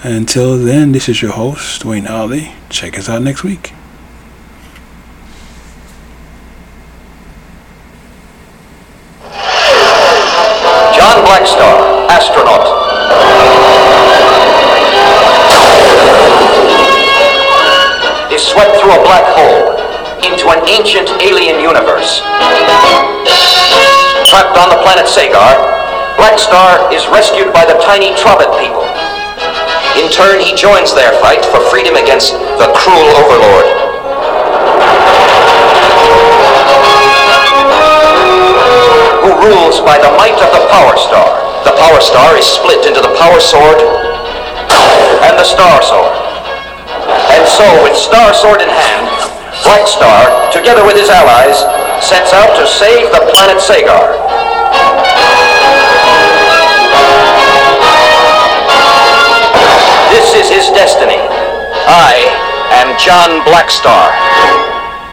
Until 0.04 0.58
then, 0.58 0.94
this 0.94 1.10
is 1.10 1.22
your 1.22 1.34
host, 1.34 1.84
Dwayne 1.84 2.10
Ali. 2.10 2.54
Check 2.70 2.98
us 2.98 3.10
out 3.10 3.22
next 3.24 3.44
week. 3.44 3.74
Rescued 27.12 27.54
by 27.54 27.66
the 27.66 27.78
tiny 27.82 28.14
Trobbit 28.16 28.50
people. 28.62 28.86
In 29.98 30.08
turn, 30.14 30.40
he 30.40 30.56
joins 30.56 30.94
their 30.94 31.12
fight 31.20 31.44
for 31.46 31.60
freedom 31.68 31.96
against 31.98 32.34
the 32.34 32.70
cruel 32.78 33.10
overlord. 33.20 33.68
Who 39.26 39.32
rules 39.44 39.82
by 39.82 39.98
the 40.00 40.14
might 40.16 40.38
of 40.40 40.50
the 40.54 40.64
Power 40.72 40.96
Star. 40.96 41.28
The 41.66 41.76
Power 41.76 42.00
Star 42.00 42.38
is 42.38 42.46
split 42.46 42.86
into 42.86 43.02
the 43.02 43.14
Power 43.20 43.40
Sword 43.40 43.82
and 45.26 45.36
the 45.36 45.44
Star 45.44 45.82
Sword. 45.82 46.16
And 47.34 47.44
so, 47.50 47.66
with 47.84 47.98
Star 47.98 48.34
Sword 48.34 48.62
in 48.62 48.70
hand, 48.70 49.10
Black 49.64 49.88
Star, 49.88 50.52
together 50.54 50.86
with 50.86 50.96
his 50.96 51.10
allies, 51.10 51.60
sets 52.00 52.32
out 52.34 52.56
to 52.56 52.66
save 52.66 53.12
the 53.12 53.28
planet 53.34 53.60
Sagar. 53.60 54.49
This 60.10 60.34
is 60.34 60.50
his 60.50 60.68
destiny. 60.74 61.22
I 61.86 62.18
am 62.82 62.98
John 62.98 63.46
Blackstar. 63.46 64.59